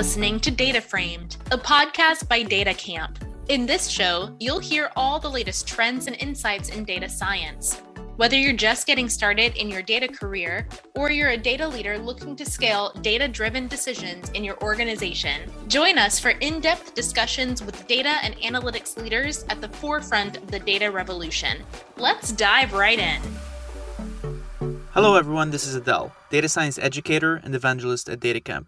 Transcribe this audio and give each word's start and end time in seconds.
listening 0.00 0.40
to 0.40 0.50
Data 0.50 0.80
Framed, 0.80 1.36
a 1.50 1.58
podcast 1.58 2.26
by 2.26 2.42
DataCamp. 2.42 3.18
In 3.50 3.66
this 3.66 3.86
show, 3.86 4.34
you'll 4.40 4.58
hear 4.58 4.90
all 4.96 5.20
the 5.20 5.28
latest 5.28 5.68
trends 5.68 6.06
and 6.06 6.16
insights 6.16 6.70
in 6.70 6.86
data 6.86 7.06
science. 7.06 7.82
Whether 8.16 8.38
you're 8.38 8.54
just 8.56 8.86
getting 8.86 9.10
started 9.10 9.54
in 9.56 9.68
your 9.68 9.82
data 9.82 10.08
career 10.08 10.66
or 10.96 11.10
you're 11.10 11.28
a 11.28 11.36
data 11.36 11.68
leader 11.68 11.98
looking 11.98 12.34
to 12.36 12.46
scale 12.46 12.94
data 13.02 13.28
driven 13.28 13.68
decisions 13.68 14.30
in 14.30 14.42
your 14.42 14.58
organization, 14.62 15.42
join 15.68 15.98
us 15.98 16.18
for 16.18 16.30
in 16.30 16.60
depth 16.60 16.94
discussions 16.94 17.62
with 17.62 17.86
data 17.86 18.16
and 18.22 18.34
analytics 18.36 18.96
leaders 18.96 19.44
at 19.50 19.60
the 19.60 19.68
forefront 19.68 20.38
of 20.38 20.50
the 20.50 20.60
data 20.60 20.90
revolution. 20.90 21.58
Let's 21.98 22.32
dive 22.32 22.72
right 22.72 22.98
in. 22.98 23.20
Hello, 24.92 25.16
everyone. 25.16 25.50
This 25.50 25.66
is 25.66 25.74
Adele, 25.74 26.10
data 26.30 26.48
science 26.48 26.78
educator 26.78 27.36
and 27.36 27.54
evangelist 27.54 28.08
at 28.08 28.18
DataCamp. 28.18 28.64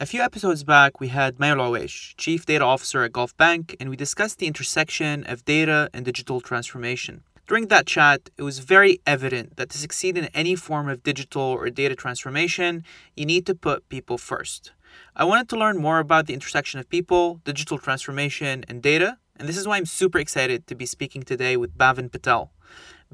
A 0.00 0.06
few 0.06 0.20
episodes 0.22 0.64
back, 0.64 1.00
we 1.00 1.08
had 1.08 1.38
Mai 1.38 1.50
AlOwaish, 1.50 2.16
Chief 2.16 2.44
Data 2.44 2.64
Officer 2.64 3.02
at 3.04 3.12
Gulf 3.12 3.36
Bank, 3.36 3.76
and 3.78 3.88
we 3.88 3.94
discussed 3.94 4.38
the 4.38 4.48
intersection 4.48 5.22
of 5.24 5.44
data 5.44 5.90
and 5.92 6.04
digital 6.04 6.40
transformation. 6.40 7.22
During 7.46 7.68
that 7.68 7.86
chat, 7.86 8.30
it 8.36 8.42
was 8.42 8.58
very 8.60 9.00
evident 9.06 9.56
that 9.58 9.68
to 9.70 9.78
succeed 9.78 10.16
in 10.16 10.24
any 10.34 10.56
form 10.56 10.88
of 10.88 11.02
digital 11.02 11.42
or 11.42 11.68
data 11.70 11.94
transformation, 11.94 12.84
you 13.16 13.26
need 13.26 13.46
to 13.46 13.54
put 13.54 13.88
people 13.90 14.18
first. 14.18 14.72
I 15.14 15.24
wanted 15.24 15.48
to 15.50 15.58
learn 15.58 15.78
more 15.78 16.00
about 16.00 16.26
the 16.26 16.34
intersection 16.34 16.80
of 16.80 16.88
people, 16.88 17.40
digital 17.44 17.78
transformation, 17.78 18.64
and 18.68 18.82
data, 18.82 19.18
and 19.36 19.48
this 19.48 19.56
is 19.56 19.68
why 19.68 19.76
I'm 19.76 19.86
super 19.86 20.18
excited 20.18 20.66
to 20.66 20.74
be 20.74 20.86
speaking 20.86 21.22
today 21.22 21.56
with 21.56 21.76
Bhavin 21.76 22.10
Patel. 22.10 22.50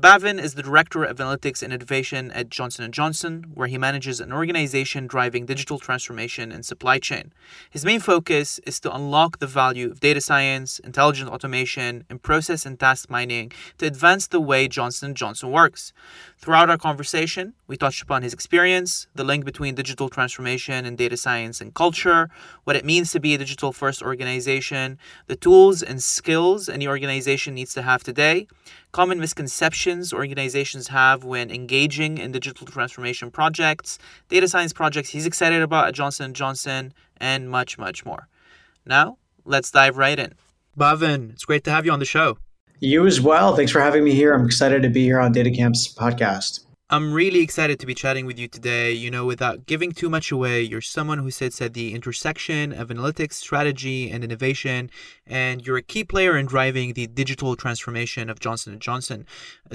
Bhavin 0.00 0.40
is 0.40 0.54
the 0.54 0.62
Director 0.62 1.02
of 1.02 1.16
Analytics 1.16 1.60
and 1.60 1.72
Innovation 1.72 2.30
at 2.30 2.50
Johnson 2.50 2.90
& 2.90 2.92
Johnson, 2.92 3.46
where 3.52 3.66
he 3.66 3.76
manages 3.76 4.20
an 4.20 4.32
organization 4.32 5.08
driving 5.08 5.44
digital 5.44 5.80
transformation 5.80 6.52
and 6.52 6.64
supply 6.64 7.00
chain. 7.00 7.32
His 7.68 7.84
main 7.84 7.98
focus 7.98 8.60
is 8.60 8.78
to 8.80 8.94
unlock 8.94 9.40
the 9.40 9.48
value 9.48 9.90
of 9.90 9.98
data 9.98 10.20
science, 10.20 10.78
intelligent 10.78 11.30
automation, 11.30 12.04
and 12.08 12.22
process 12.22 12.64
and 12.64 12.78
task 12.78 13.10
mining 13.10 13.50
to 13.78 13.86
advance 13.86 14.28
the 14.28 14.40
way 14.40 14.68
Johnson 14.68 15.14
& 15.14 15.16
Johnson 15.16 15.50
works. 15.50 15.92
Throughout 16.38 16.70
our 16.70 16.78
conversation, 16.78 17.54
we 17.66 17.76
touched 17.76 18.00
upon 18.00 18.22
his 18.22 18.32
experience, 18.32 19.08
the 19.16 19.24
link 19.24 19.44
between 19.44 19.74
digital 19.74 20.08
transformation 20.08 20.86
and 20.86 20.96
data 20.96 21.16
science 21.16 21.60
and 21.60 21.74
culture, 21.74 22.30
what 22.62 22.76
it 22.76 22.84
means 22.84 23.10
to 23.10 23.18
be 23.18 23.34
a 23.34 23.38
digital 23.38 23.72
first 23.72 24.00
organization, 24.00 24.96
the 25.26 25.34
tools 25.34 25.82
and 25.82 26.00
skills 26.00 26.68
any 26.68 26.86
organization 26.86 27.52
needs 27.52 27.74
to 27.74 27.82
have 27.82 28.04
today, 28.04 28.46
common 28.92 29.20
misconceptions 29.20 30.12
organizations 30.12 30.88
have 30.88 31.24
when 31.24 31.50
engaging 31.50 32.18
in 32.18 32.32
digital 32.32 32.66
transformation 32.66 33.30
projects, 33.30 33.98
data 34.28 34.48
science 34.48 34.72
projects 34.72 35.10
he's 35.10 35.26
excited 35.26 35.62
about 35.62 35.88
at 35.88 35.94
Johnson 35.94 36.32
& 36.32 36.34
Johnson, 36.34 36.92
and 37.18 37.50
much, 37.50 37.78
much 37.78 38.04
more. 38.04 38.28
Now, 38.86 39.18
let's 39.44 39.70
dive 39.70 39.96
right 39.96 40.18
in. 40.18 40.34
Bhavin, 40.78 41.32
it's 41.32 41.44
great 41.44 41.64
to 41.64 41.70
have 41.70 41.84
you 41.84 41.92
on 41.92 41.98
the 41.98 42.04
show. 42.04 42.38
You 42.80 43.06
as 43.06 43.20
well. 43.20 43.56
Thanks 43.56 43.72
for 43.72 43.80
having 43.80 44.04
me 44.04 44.14
here. 44.14 44.32
I'm 44.32 44.46
excited 44.46 44.82
to 44.82 44.88
be 44.88 45.02
here 45.02 45.18
on 45.18 45.34
DataCamp's 45.34 45.92
podcast. 45.94 46.60
I'm 46.90 47.12
really 47.12 47.40
excited 47.40 47.78
to 47.80 47.86
be 47.86 47.94
chatting 47.94 48.24
with 48.24 48.38
you 48.38 48.48
today. 48.48 48.92
You 48.92 49.10
know, 49.10 49.26
without 49.26 49.66
giving 49.66 49.92
too 49.92 50.08
much 50.08 50.32
away, 50.32 50.62
you're 50.62 50.80
someone 50.80 51.18
who 51.18 51.30
sits 51.30 51.60
at 51.60 51.74
the 51.74 51.92
intersection 51.92 52.72
of 52.72 52.88
analytics, 52.88 53.34
strategy, 53.34 54.10
and 54.10 54.24
innovation, 54.24 54.90
and 55.26 55.66
you're 55.66 55.76
a 55.76 55.82
key 55.82 56.02
player 56.02 56.38
in 56.38 56.46
driving 56.46 56.94
the 56.94 57.06
digital 57.06 57.56
transformation 57.56 58.30
of 58.30 58.40
Johnson 58.40 58.78
& 58.78 58.80
Johnson. 58.80 59.26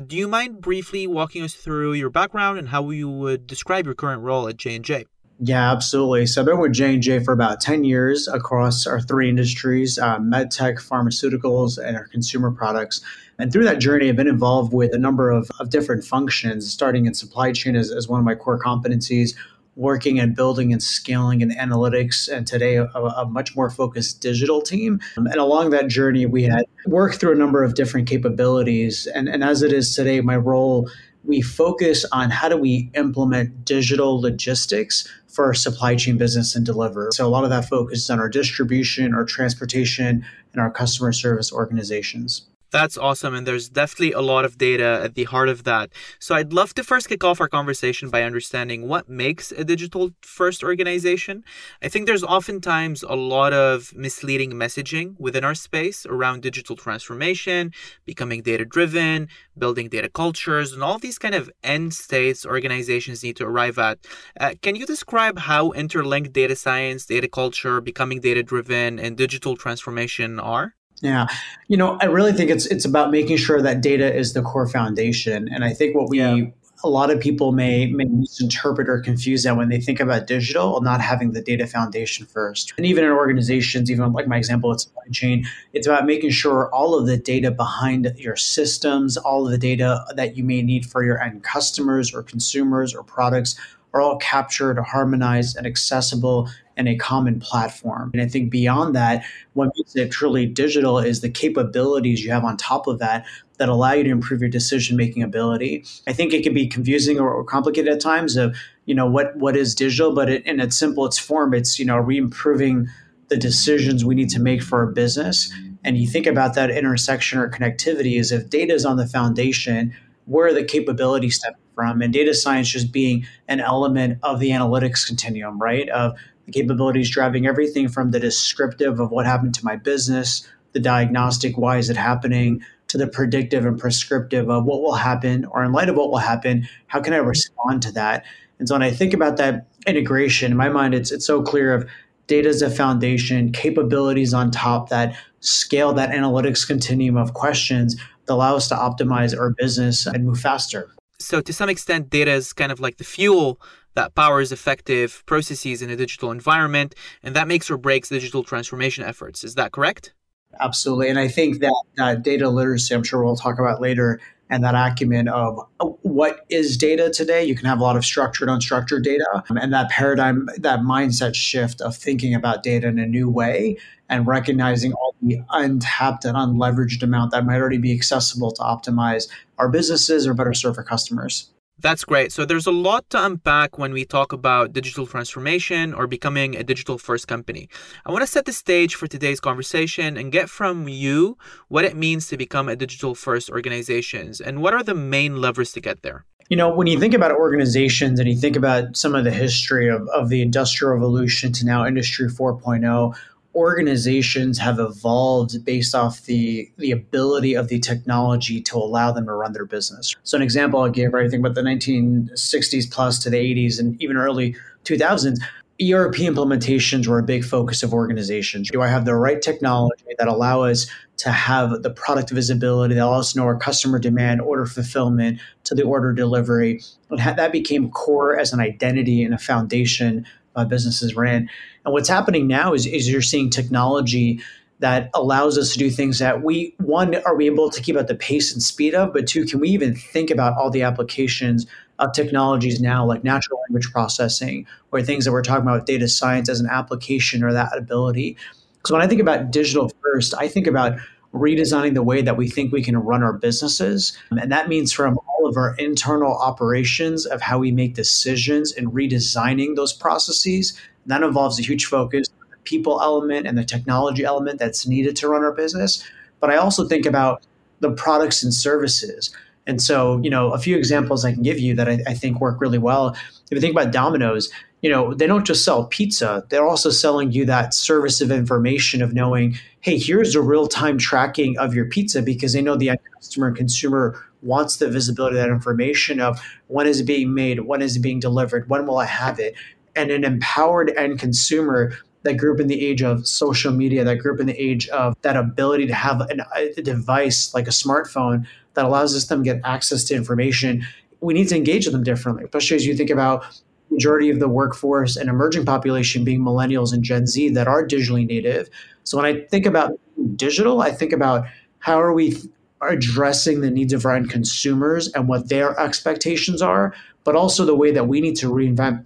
Do 0.07 0.17
you 0.17 0.27
mind 0.27 0.59
briefly 0.59 1.05
walking 1.05 1.43
us 1.43 1.53
through 1.53 1.93
your 1.93 2.09
background 2.09 2.57
and 2.57 2.69
how 2.69 2.89
you 2.89 3.07
would 3.07 3.45
describe 3.45 3.85
your 3.85 3.93
current 3.93 4.23
role 4.23 4.47
at 4.47 4.57
J&J? 4.57 5.05
Yeah, 5.39 5.71
absolutely. 5.71 6.27
So 6.27 6.41
I've 6.41 6.47
been 6.47 6.59
with 6.59 6.73
J 6.73 6.93
and 6.93 7.03
J 7.03 7.19
for 7.19 7.33
about 7.33 7.59
ten 7.59 7.83
years 7.83 8.27
across 8.27 8.85
our 8.85 9.01
three 9.01 9.29
industries: 9.29 9.97
uh, 9.97 10.19
medtech, 10.19 10.75
pharmaceuticals, 10.75 11.77
and 11.83 11.97
our 11.97 12.07
consumer 12.07 12.51
products. 12.51 13.01
And 13.39 13.51
through 13.51 13.63
that 13.65 13.79
journey, 13.79 14.09
I've 14.09 14.15
been 14.15 14.27
involved 14.27 14.73
with 14.73 14.93
a 14.93 14.97
number 14.97 15.31
of, 15.31 15.49
of 15.59 15.71
different 15.71 16.03
functions, 16.03 16.71
starting 16.71 17.07
in 17.07 17.15
supply 17.15 17.51
chain 17.51 17.75
as, 17.75 17.91
as 17.91 18.07
one 18.07 18.19
of 18.19 18.25
my 18.25 18.35
core 18.35 18.59
competencies, 18.59 19.35
working 19.75 20.19
and 20.19 20.35
building 20.35 20.71
and 20.71 20.83
scaling 20.83 21.41
in 21.41 21.49
analytics, 21.49 22.31
and 22.31 22.45
today 22.45 22.75
a, 22.75 22.85
a, 22.85 23.25
much 23.25 23.55
more 23.55 23.71
focused 23.71 24.21
digital 24.21 24.61
team. 24.61 24.99
And 25.15 25.35
along 25.35 25.71
that 25.71 25.87
journey, 25.87 26.27
we 26.27 26.43
had 26.43 26.65
worked 26.85 27.15
through 27.15 27.31
a 27.31 27.35
number 27.35 27.63
of 27.63 27.73
different 27.73 28.07
capabilities. 28.07 29.07
And, 29.07 29.27
and 29.27 29.43
as 29.43 29.63
it 29.63 29.73
is 29.73 29.95
today, 29.95 30.21
my 30.21 30.37
role 30.37 30.89
we 31.23 31.41
focus 31.41 32.05
on 32.11 32.29
how 32.29 32.49
do 32.49 32.57
we 32.57 32.89
implement 32.95 33.65
digital 33.65 34.19
logistics 34.19 35.07
for 35.27 35.45
our 35.45 35.53
supply 35.53 35.95
chain 35.95 36.17
business 36.17 36.55
and 36.55 36.65
deliver. 36.65 37.09
So 37.11 37.25
a 37.25 37.29
lot 37.29 37.43
of 37.43 37.49
that 37.49 37.67
focus 37.67 37.99
is 37.99 38.09
on 38.09 38.19
our 38.19 38.29
distribution, 38.29 39.13
our 39.13 39.25
transportation, 39.25 40.25
and 40.51 40.61
our 40.61 40.69
customer 40.69 41.11
service 41.11 41.51
organizations. 41.51 42.45
That's 42.73 42.97
awesome. 42.97 43.35
And 43.35 43.45
there's 43.45 43.69
definitely 43.69 44.13
a 44.13 44.21
lot 44.21 44.45
of 44.45 44.57
data 44.57 44.99
at 45.03 45.13
the 45.13 45.25
heart 45.25 45.47
of 45.47 45.63
that. 45.65 45.91
So 46.17 46.33
I'd 46.33 46.53
love 46.53 46.73
to 46.73 46.83
first 46.83 47.07
kick 47.07 47.23
off 47.23 47.39
our 47.39 47.47
conversation 47.47 48.09
by 48.09 48.23
understanding 48.23 48.87
what 48.87 49.07
makes 49.07 49.51
a 49.51 49.63
digital 49.63 50.09
first 50.23 50.63
organization. 50.63 51.43
I 51.83 51.87
think 51.87 52.07
there's 52.07 52.23
oftentimes 52.23 53.03
a 53.03 53.13
lot 53.15 53.53
of 53.53 53.93
misleading 53.95 54.53
messaging 54.53 55.13
within 55.19 55.43
our 55.43 55.53
space 55.53 56.07
around 56.07 56.41
digital 56.41 56.75
transformation, 56.75 57.71
becoming 58.05 58.41
data 58.41 58.65
driven, 58.65 59.27
building 59.55 59.87
data 59.87 60.09
cultures, 60.09 60.73
and 60.73 60.81
all 60.81 60.97
these 60.97 61.19
kind 61.19 61.35
of 61.35 61.51
end 61.63 61.93
states 61.93 62.43
organizations 62.43 63.21
need 63.21 63.35
to 63.35 63.45
arrive 63.45 63.77
at. 63.77 63.99
Uh, 64.39 64.55
can 64.63 64.75
you 64.75 64.87
describe 64.87 65.37
how 65.37 65.69
interlinked 65.73 66.33
data 66.33 66.55
science, 66.55 67.05
data 67.05 67.27
culture, 67.27 67.81
becoming 67.81 68.19
data 68.19 68.41
driven, 68.41 68.97
and 68.97 69.15
digital 69.15 69.55
transformation 69.55 70.39
are? 70.39 70.73
Yeah, 71.03 71.27
you 71.67 71.75
know, 71.75 71.97
I 71.99 72.05
really 72.05 72.31
think 72.31 72.49
it's 72.49 72.65
it's 72.65 72.85
about 72.85 73.11
making 73.11 73.35
sure 73.35 73.61
that 73.61 73.81
data 73.81 74.15
is 74.15 74.31
the 74.31 74.41
core 74.41 74.69
foundation, 74.69 75.49
and 75.49 75.65
I 75.65 75.73
think 75.73 75.97
what 75.97 76.09
we 76.09 76.19
yeah. 76.19 76.45
a 76.81 76.87
lot 76.87 77.11
of 77.11 77.19
people 77.19 77.51
may 77.51 77.87
may 77.87 78.05
misinterpret 78.05 78.87
or 78.87 79.01
confuse 79.01 79.43
that 79.43 79.57
when 79.57 79.67
they 79.67 79.81
think 79.81 79.99
about 79.99 80.27
digital, 80.27 80.79
not 80.79 81.01
having 81.01 81.33
the 81.33 81.41
data 81.41 81.67
foundation 81.67 82.25
first. 82.25 82.71
And 82.77 82.85
even 82.85 83.03
in 83.03 83.09
organizations, 83.11 83.91
even 83.91 84.13
like 84.13 84.29
my 84.29 84.37
example 84.37 84.69
with 84.69 84.79
supply 84.79 85.03
chain, 85.11 85.45
it's 85.73 85.87
about 85.87 86.05
making 86.05 86.29
sure 86.29 86.73
all 86.73 86.97
of 86.97 87.05
the 87.05 87.17
data 87.17 87.51
behind 87.51 88.09
your 88.15 88.37
systems, 88.37 89.17
all 89.17 89.45
of 89.45 89.51
the 89.51 89.57
data 89.57 90.05
that 90.15 90.37
you 90.37 90.45
may 90.45 90.61
need 90.61 90.85
for 90.85 91.03
your 91.03 91.21
end 91.21 91.43
customers 91.43 92.13
or 92.13 92.23
consumers 92.23 92.95
or 92.95 93.03
products 93.03 93.59
are 93.93 94.01
all 94.01 94.17
captured, 94.17 94.79
harmonized, 94.79 95.55
and 95.55 95.67
accessible 95.67 96.49
in 96.77 96.87
a 96.87 96.95
common 96.95 97.39
platform. 97.39 98.11
And 98.13 98.21
I 98.21 98.27
think 98.27 98.49
beyond 98.49 98.95
that, 98.95 99.23
what 99.53 99.71
makes 99.77 99.95
it 99.95 100.11
truly 100.11 100.45
digital 100.45 100.99
is 100.99 101.21
the 101.21 101.29
capabilities 101.29 102.23
you 102.23 102.31
have 102.31 102.43
on 102.43 102.57
top 102.57 102.87
of 102.87 102.99
that 102.99 103.25
that 103.57 103.69
allow 103.69 103.93
you 103.93 104.03
to 104.03 104.09
improve 104.09 104.41
your 104.41 104.49
decision 104.49 104.97
making 104.97 105.21
ability. 105.23 105.85
I 106.07 106.13
think 106.13 106.33
it 106.33 106.43
can 106.43 106.53
be 106.53 106.67
confusing 106.67 107.19
or, 107.19 107.43
complicated 107.43 107.93
at 107.93 108.01
times 108.01 108.35
of, 108.35 108.57
you 108.85 108.95
know, 108.95 109.05
what 109.05 109.35
what 109.37 109.55
is 109.55 109.75
digital, 109.75 110.13
but 110.13 110.29
it, 110.29 110.45
in 110.45 110.59
its 110.59 110.77
simple 110.77 111.05
its 111.05 111.19
form, 111.19 111.53
it's, 111.53 111.77
you 111.77 111.85
know, 111.85 112.01
we 112.01 112.17
improving 112.17 112.87
the 113.29 113.37
decisions 113.37 114.03
we 114.03 114.15
need 114.15 114.29
to 114.29 114.39
make 114.39 114.61
for 114.61 114.79
our 114.79 114.91
business? 114.91 115.53
And 115.83 115.97
you 115.97 116.07
think 116.07 116.25
about 116.25 116.55
that 116.55 116.71
intersection 116.71 117.39
or 117.39 117.49
connectivity 117.49 118.19
is 118.19 118.31
if 118.31 118.49
data 118.49 118.73
is 118.73 118.85
on 118.85 118.97
the 118.97 119.07
foundation, 119.07 119.93
where 120.25 120.47
are 120.47 120.53
the 120.53 120.63
capabilities 120.63 121.35
step 121.35 121.55
from? 121.75 122.01
And 122.01 122.13
data 122.13 122.33
science 122.33 122.69
just 122.69 122.91
being 122.91 123.25
an 123.47 123.59
element 123.59 124.19
of 124.23 124.39
the 124.39 124.51
analytics 124.51 125.05
continuum, 125.05 125.59
right? 125.61 125.89
Of 125.89 126.17
the 126.45 126.51
capabilities 126.51 127.09
driving 127.09 127.47
everything 127.47 127.87
from 127.87 128.11
the 128.11 128.19
descriptive 128.19 128.99
of 128.99 129.11
what 129.11 129.25
happened 129.25 129.55
to 129.55 129.65
my 129.65 129.75
business, 129.75 130.47
the 130.73 130.79
diagnostic, 130.79 131.57
why 131.57 131.77
is 131.77 131.89
it 131.89 131.97
happening, 131.97 132.61
to 132.87 132.97
the 132.97 133.07
predictive 133.07 133.65
and 133.65 133.79
prescriptive 133.79 134.49
of 134.49 134.65
what 134.65 134.81
will 134.81 134.95
happen, 134.95 135.45
or 135.45 135.63
in 135.63 135.71
light 135.71 135.89
of 135.89 135.95
what 135.95 136.11
will 136.11 136.17
happen, 136.17 136.67
how 136.87 137.01
can 137.01 137.13
I 137.13 137.17
mm-hmm. 137.17 137.29
respond 137.29 137.81
to 137.83 137.91
that? 137.93 138.25
And 138.59 138.67
so 138.67 138.75
when 138.75 138.83
I 138.83 138.91
think 138.91 139.13
about 139.13 139.37
that 139.37 139.67
integration, 139.87 140.51
in 140.51 140.57
my 140.57 140.69
mind, 140.69 140.93
it's 140.93 141.11
it's 141.11 141.25
so 141.25 141.41
clear 141.41 141.73
of 141.73 141.89
data 142.27 142.49
as 142.49 142.61
a 142.61 142.69
foundation, 142.69 143.51
capabilities 143.51 144.33
on 144.33 144.51
top 144.51 144.89
that 144.89 145.17
scale 145.41 145.93
that 145.93 146.11
analytics 146.11 146.65
continuum 146.65 147.17
of 147.17 147.33
questions 147.33 147.95
that 148.25 148.33
allow 148.33 148.55
us 148.55 148.69
to 148.69 148.75
optimize 148.75 149.37
our 149.37 149.49
business 149.57 150.05
and 150.05 150.25
move 150.25 150.39
faster. 150.39 150.89
So 151.19 151.41
to 151.41 151.53
some 151.53 151.69
extent, 151.69 152.09
data 152.09 152.31
is 152.31 152.53
kind 152.53 152.71
of 152.71 152.79
like 152.79 152.97
the 152.97 153.03
fuel 153.03 153.59
that 153.95 154.15
powers 154.15 154.51
effective 154.51 155.23
processes 155.25 155.81
in 155.81 155.89
a 155.89 155.95
digital 155.95 156.31
environment, 156.31 156.95
and 157.21 157.35
that 157.35 157.47
makes 157.47 157.69
or 157.69 157.77
breaks 157.77 158.09
digital 158.09 158.43
transformation 158.43 159.03
efforts. 159.03 159.43
Is 159.43 159.55
that 159.55 159.71
correct? 159.71 160.13
Absolutely. 160.59 161.09
And 161.09 161.19
I 161.19 161.27
think 161.27 161.59
that 161.59 161.83
uh, 161.99 162.15
data 162.15 162.49
literacy, 162.49 162.93
I'm 162.93 163.03
sure 163.03 163.23
we'll 163.23 163.35
talk 163.35 163.59
about 163.59 163.81
later, 163.81 164.19
and 164.49 164.63
that 164.63 164.75
acumen 164.75 165.27
of 165.27 165.59
uh, 165.79 165.85
what 166.03 166.45
is 166.49 166.77
data 166.77 167.09
today. 167.09 167.43
You 167.43 167.55
can 167.55 167.65
have 167.65 167.79
a 167.79 167.83
lot 167.83 167.95
of 167.95 168.05
structured, 168.05 168.49
unstructured 168.49 169.03
data, 169.03 169.43
and 169.49 169.73
that 169.73 169.89
paradigm, 169.89 170.47
that 170.57 170.81
mindset 170.81 171.33
shift 171.33 171.81
of 171.81 171.95
thinking 171.95 172.35
about 172.35 172.61
data 172.61 172.87
in 172.87 172.99
a 172.99 173.07
new 173.07 173.29
way 173.29 173.77
and 174.09 174.27
recognizing 174.27 174.93
all 174.93 175.15
the 175.23 175.39
untapped 175.49 176.25
and 176.25 176.35
unleveraged 176.37 177.01
amount 177.01 177.31
that 177.31 177.45
might 177.45 177.59
already 177.59 177.79
be 177.79 177.93
accessible 177.93 178.51
to 178.51 178.61
optimize 178.61 179.27
our 179.57 179.69
businesses 179.69 180.27
or 180.27 180.35
better 180.35 180.53
serve 180.53 180.77
our 180.77 180.83
customers. 180.83 181.49
That's 181.83 182.05
great. 182.05 182.31
So 182.31 182.45
there's 182.45 182.65
a 182.65 182.71
lot 182.71 183.09
to 183.09 183.23
unpack 183.25 183.77
when 183.77 183.91
we 183.91 184.05
talk 184.05 184.31
about 184.31 184.71
digital 184.71 185.05
transformation 185.05 185.93
or 185.93 186.07
becoming 186.07 186.55
a 186.55 186.63
digital 186.63 186.97
first 186.97 187.27
company. 187.27 187.67
I 188.05 188.11
want 188.13 188.23
to 188.23 188.27
set 188.27 188.45
the 188.45 188.53
stage 188.53 188.95
for 188.95 189.05
today's 189.05 189.41
conversation 189.41 190.15
and 190.15 190.31
get 190.31 190.49
from 190.49 190.87
you 190.87 191.37
what 191.67 191.83
it 191.83 191.97
means 191.97 192.29
to 192.29 192.37
become 192.37 192.69
a 192.69 192.77
digital 192.77 193.15
first 193.15 193.49
organizations 193.49 194.39
and 194.39 194.61
what 194.61 194.73
are 194.73 194.81
the 194.81 194.95
main 194.95 195.41
levers 195.41 195.73
to 195.73 195.81
get 195.81 196.03
there. 196.03 196.23
You 196.47 196.55
know, 196.55 196.73
when 196.73 196.87
you 196.87 196.97
think 196.97 197.13
about 197.13 197.31
organizations 197.31 198.17
and 198.17 198.29
you 198.29 198.37
think 198.37 198.55
about 198.55 198.95
some 198.95 199.13
of 199.13 199.25
the 199.25 199.31
history 199.31 199.89
of, 199.89 200.07
of 200.09 200.29
the 200.29 200.41
Industrial 200.41 200.93
Revolution 200.93 201.51
to 201.51 201.65
now 201.65 201.85
Industry 201.85 202.29
4.0, 202.29 203.13
organizations 203.55 204.57
have 204.57 204.79
evolved 204.79 205.63
based 205.63 205.93
off 205.93 206.23
the 206.23 206.71
the 206.77 206.91
ability 206.91 207.53
of 207.53 207.67
the 207.67 207.79
technology 207.79 208.61
to 208.61 208.77
allow 208.77 209.11
them 209.11 209.25
to 209.25 209.33
run 209.33 209.53
their 209.53 209.65
business. 209.65 210.15
So 210.23 210.37
an 210.37 210.41
example 210.41 210.81
I'll 210.81 210.89
give, 210.89 211.13
right, 211.13 211.25
I 211.25 211.29
think 211.29 211.45
about 211.45 211.55
the 211.55 211.61
1960s 211.61 212.91
plus 212.91 213.19
to 213.19 213.29
the 213.29 213.37
80s 213.37 213.79
and 213.79 214.01
even 214.01 214.17
early 214.17 214.55
2000s, 214.85 215.39
ERP 215.81 216.15
implementations 216.15 217.07
were 217.07 217.19
a 217.19 217.23
big 217.23 217.43
focus 217.43 217.83
of 217.83 217.93
organizations. 217.93 218.69
Do 218.69 218.81
I 218.81 218.87
have 218.87 219.05
the 219.05 219.15
right 219.15 219.41
technology 219.41 220.05
that 220.17 220.27
allow 220.27 220.61
us 220.61 220.87
to 221.17 221.31
have 221.31 221.81
the 221.81 221.89
product 221.89 222.29
visibility 222.29 222.95
that 222.95 223.03
allows 223.03 223.27
us 223.27 223.33
to 223.33 223.39
know 223.39 223.45
our 223.45 223.57
customer 223.57 223.97
demand, 223.97 224.41
order 224.41 224.65
fulfillment 224.65 225.39
to 225.63 225.73
the 225.75 225.83
order 225.83 226.13
delivery? 226.13 226.81
And 227.09 227.19
that 227.19 227.51
became 227.51 227.89
core 227.89 228.37
as 228.37 228.53
an 228.53 228.59
identity 228.59 229.23
and 229.23 229.33
a 229.33 229.39
foundation 229.39 230.25
uh, 230.55 230.65
businesses 230.65 231.15
ran. 231.15 231.49
And 231.85 231.93
what's 231.93 232.09
happening 232.09 232.47
now 232.47 232.73
is, 232.73 232.85
is 232.85 233.09
you're 233.09 233.21
seeing 233.21 233.49
technology 233.49 234.41
that 234.79 235.09
allows 235.13 235.57
us 235.57 235.71
to 235.73 235.79
do 235.79 235.89
things 235.89 236.19
that 236.19 236.43
we 236.43 236.75
one 236.77 237.15
are 237.23 237.35
we 237.35 237.45
able 237.45 237.69
to 237.69 237.81
keep 237.81 237.95
at 237.95 238.07
the 238.07 238.15
pace 238.15 238.51
and 238.51 238.61
speed 238.61 238.93
of, 238.93 239.13
but 239.13 239.27
two, 239.27 239.45
can 239.45 239.59
we 239.59 239.69
even 239.69 239.95
think 239.95 240.29
about 240.29 240.57
all 240.57 240.69
the 240.69 240.81
applications 240.81 241.65
of 241.99 242.11
technologies 242.11 242.81
now 242.81 243.05
like 243.05 243.23
natural 243.23 243.59
language 243.61 243.91
processing 243.91 244.65
or 244.91 245.01
things 245.01 245.25
that 245.25 245.31
we're 245.31 245.43
talking 245.43 245.63
about 245.63 245.75
with 245.75 245.85
data 245.85 246.07
science 246.07 246.49
as 246.49 246.59
an 246.59 246.67
application 246.69 247.43
or 247.43 247.53
that 247.53 247.75
ability. 247.77 248.35
Because 248.77 248.91
when 248.91 249.01
I 249.01 249.07
think 249.07 249.21
about 249.21 249.51
digital 249.51 249.91
first, 250.03 250.33
I 250.37 250.47
think 250.47 250.67
about 250.67 250.97
redesigning 251.33 251.95
the 251.95 252.03
way 252.03 252.21
that 252.21 252.37
we 252.37 252.47
think 252.47 252.71
we 252.71 252.83
can 252.83 252.97
run 252.97 253.23
our 253.23 253.33
businesses. 253.33 254.15
And 254.31 254.51
that 254.51 254.69
means 254.69 254.93
from 254.93 255.17
all 255.17 255.47
of 255.47 255.57
our 255.57 255.75
internal 255.75 256.37
operations 256.37 257.25
of 257.25 257.41
how 257.41 257.57
we 257.57 257.71
make 257.71 257.95
decisions 257.95 258.71
and 258.71 258.87
redesigning 258.91 259.75
those 259.75 259.93
processes. 259.93 260.79
That 261.07 261.23
involves 261.23 261.59
a 261.59 261.63
huge 261.63 261.85
focus 261.85 262.29
on 262.39 262.49
the 262.51 262.57
people 262.57 263.01
element 263.01 263.47
and 263.47 263.57
the 263.57 263.65
technology 263.65 264.23
element 264.23 264.59
that's 264.59 264.87
needed 264.87 265.15
to 265.17 265.27
run 265.27 265.43
our 265.43 265.51
business. 265.51 266.03
But 266.39 266.49
I 266.49 266.57
also 266.57 266.87
think 266.87 267.05
about 267.05 267.43
the 267.79 267.91
products 267.91 268.43
and 268.43 268.53
services. 268.53 269.35
And 269.65 269.81
so, 269.81 270.19
you 270.21 270.29
know, 270.29 270.51
a 270.51 270.59
few 270.59 270.77
examples 270.77 271.25
I 271.25 271.33
can 271.33 271.41
give 271.41 271.59
you 271.59 271.75
that 271.75 271.89
I, 271.89 271.99
I 272.07 272.13
think 272.13 272.39
work 272.39 272.61
really 272.61 272.77
well. 272.77 273.09
If 273.09 273.51
you 273.51 273.59
think 273.59 273.73
about 273.73 273.91
Domino's, 273.91 274.51
you 274.83 274.89
know, 274.89 275.13
they 275.13 275.25
don't 275.25 275.45
just 275.45 275.63
sell 275.63 275.85
pizza, 275.85 276.43
they're 276.49 276.67
also 276.67 276.89
selling 276.89 277.31
you 277.31 277.45
that 277.45 277.73
service 277.73 278.19
of 278.19 278.29
information 278.29 279.01
of 279.01 279.13
knowing, 279.13 279.55
hey, 279.79 279.97
here's 279.97 280.33
the 280.33 280.41
real 280.41 280.67
time 280.67 280.97
tracking 280.97 281.57
of 281.57 281.73
your 281.73 281.85
pizza 281.85 282.21
because 282.21 282.51
they 282.51 282.61
know 282.61 282.75
the 282.75 282.89
end 282.89 282.99
customer 283.15 283.47
and 283.47 283.55
consumer 283.55 284.21
wants 284.41 284.77
the 284.77 284.89
visibility 284.89 285.37
of 285.37 285.41
that 285.41 285.49
information 285.49 286.19
of 286.19 286.37
when 286.67 286.85
is 286.85 286.99
it 286.99 287.05
being 287.05 287.33
made, 287.33 287.61
when 287.61 287.81
is 287.81 287.95
it 287.95 288.01
being 288.01 288.19
delivered, 288.19 288.69
when 288.69 288.85
will 288.85 288.97
I 288.97 289.05
have 289.05 289.39
it? 289.39 289.55
And 289.95 290.11
an 290.11 290.25
empowered 290.25 290.91
end 290.97 291.17
consumer 291.17 291.93
that 292.23 292.33
group 292.33 292.59
in 292.59 292.67
the 292.67 292.85
age 292.85 293.01
of 293.01 293.25
social 293.25 293.71
media, 293.71 294.03
that 294.03 294.17
group 294.17 294.41
in 294.41 294.47
the 294.47 294.61
age 294.61 294.89
of 294.89 295.15
that 295.21 295.37
ability 295.37 295.87
to 295.87 295.93
have 295.93 296.19
an, 296.29 296.41
a 296.55 296.81
device 296.81 297.53
like 297.53 297.67
a 297.67 297.71
smartphone 297.71 298.45
that 298.73 298.83
allows 298.83 299.15
us 299.15 299.25
them 299.27 299.43
get 299.43 299.61
access 299.63 300.03
to 300.05 300.15
information, 300.15 300.85
we 301.21 301.33
need 301.33 301.47
to 301.47 301.55
engage 301.55 301.85
with 301.85 301.93
them 301.93 302.03
differently, 302.03 302.43
especially 302.43 302.75
as 302.75 302.85
you 302.85 302.95
think 302.95 303.09
about 303.09 303.45
majority 303.93 304.29
of 304.29 304.39
the 304.39 304.49
workforce 304.49 305.15
and 305.15 305.29
emerging 305.29 305.65
population 305.65 306.23
being 306.23 306.41
millennials 306.41 306.93
and 306.93 307.03
Gen 307.03 307.27
Z 307.27 307.49
that 307.49 307.67
are 307.67 307.85
digitally 307.85 308.27
native. 308.27 308.69
So 309.03 309.17
when 309.17 309.25
I 309.25 309.41
think 309.47 309.65
about 309.65 309.99
digital, 310.35 310.81
I 310.81 310.91
think 310.91 311.13
about 311.13 311.45
how 311.79 312.01
are 312.01 312.13
we 312.13 312.35
addressing 312.81 313.61
the 313.61 313.71
needs 313.71 313.93
of 313.93 314.05
our 314.05 314.15
end 314.15 314.29
consumers 314.29 315.11
and 315.13 315.27
what 315.27 315.49
their 315.49 315.79
expectations 315.79 316.61
are, 316.61 316.93
but 317.23 317.35
also 317.35 317.65
the 317.65 317.75
way 317.75 317.91
that 317.91 318.07
we 318.07 318.19
need 318.21 318.35
to 318.37 318.49
reinvent 318.49 319.05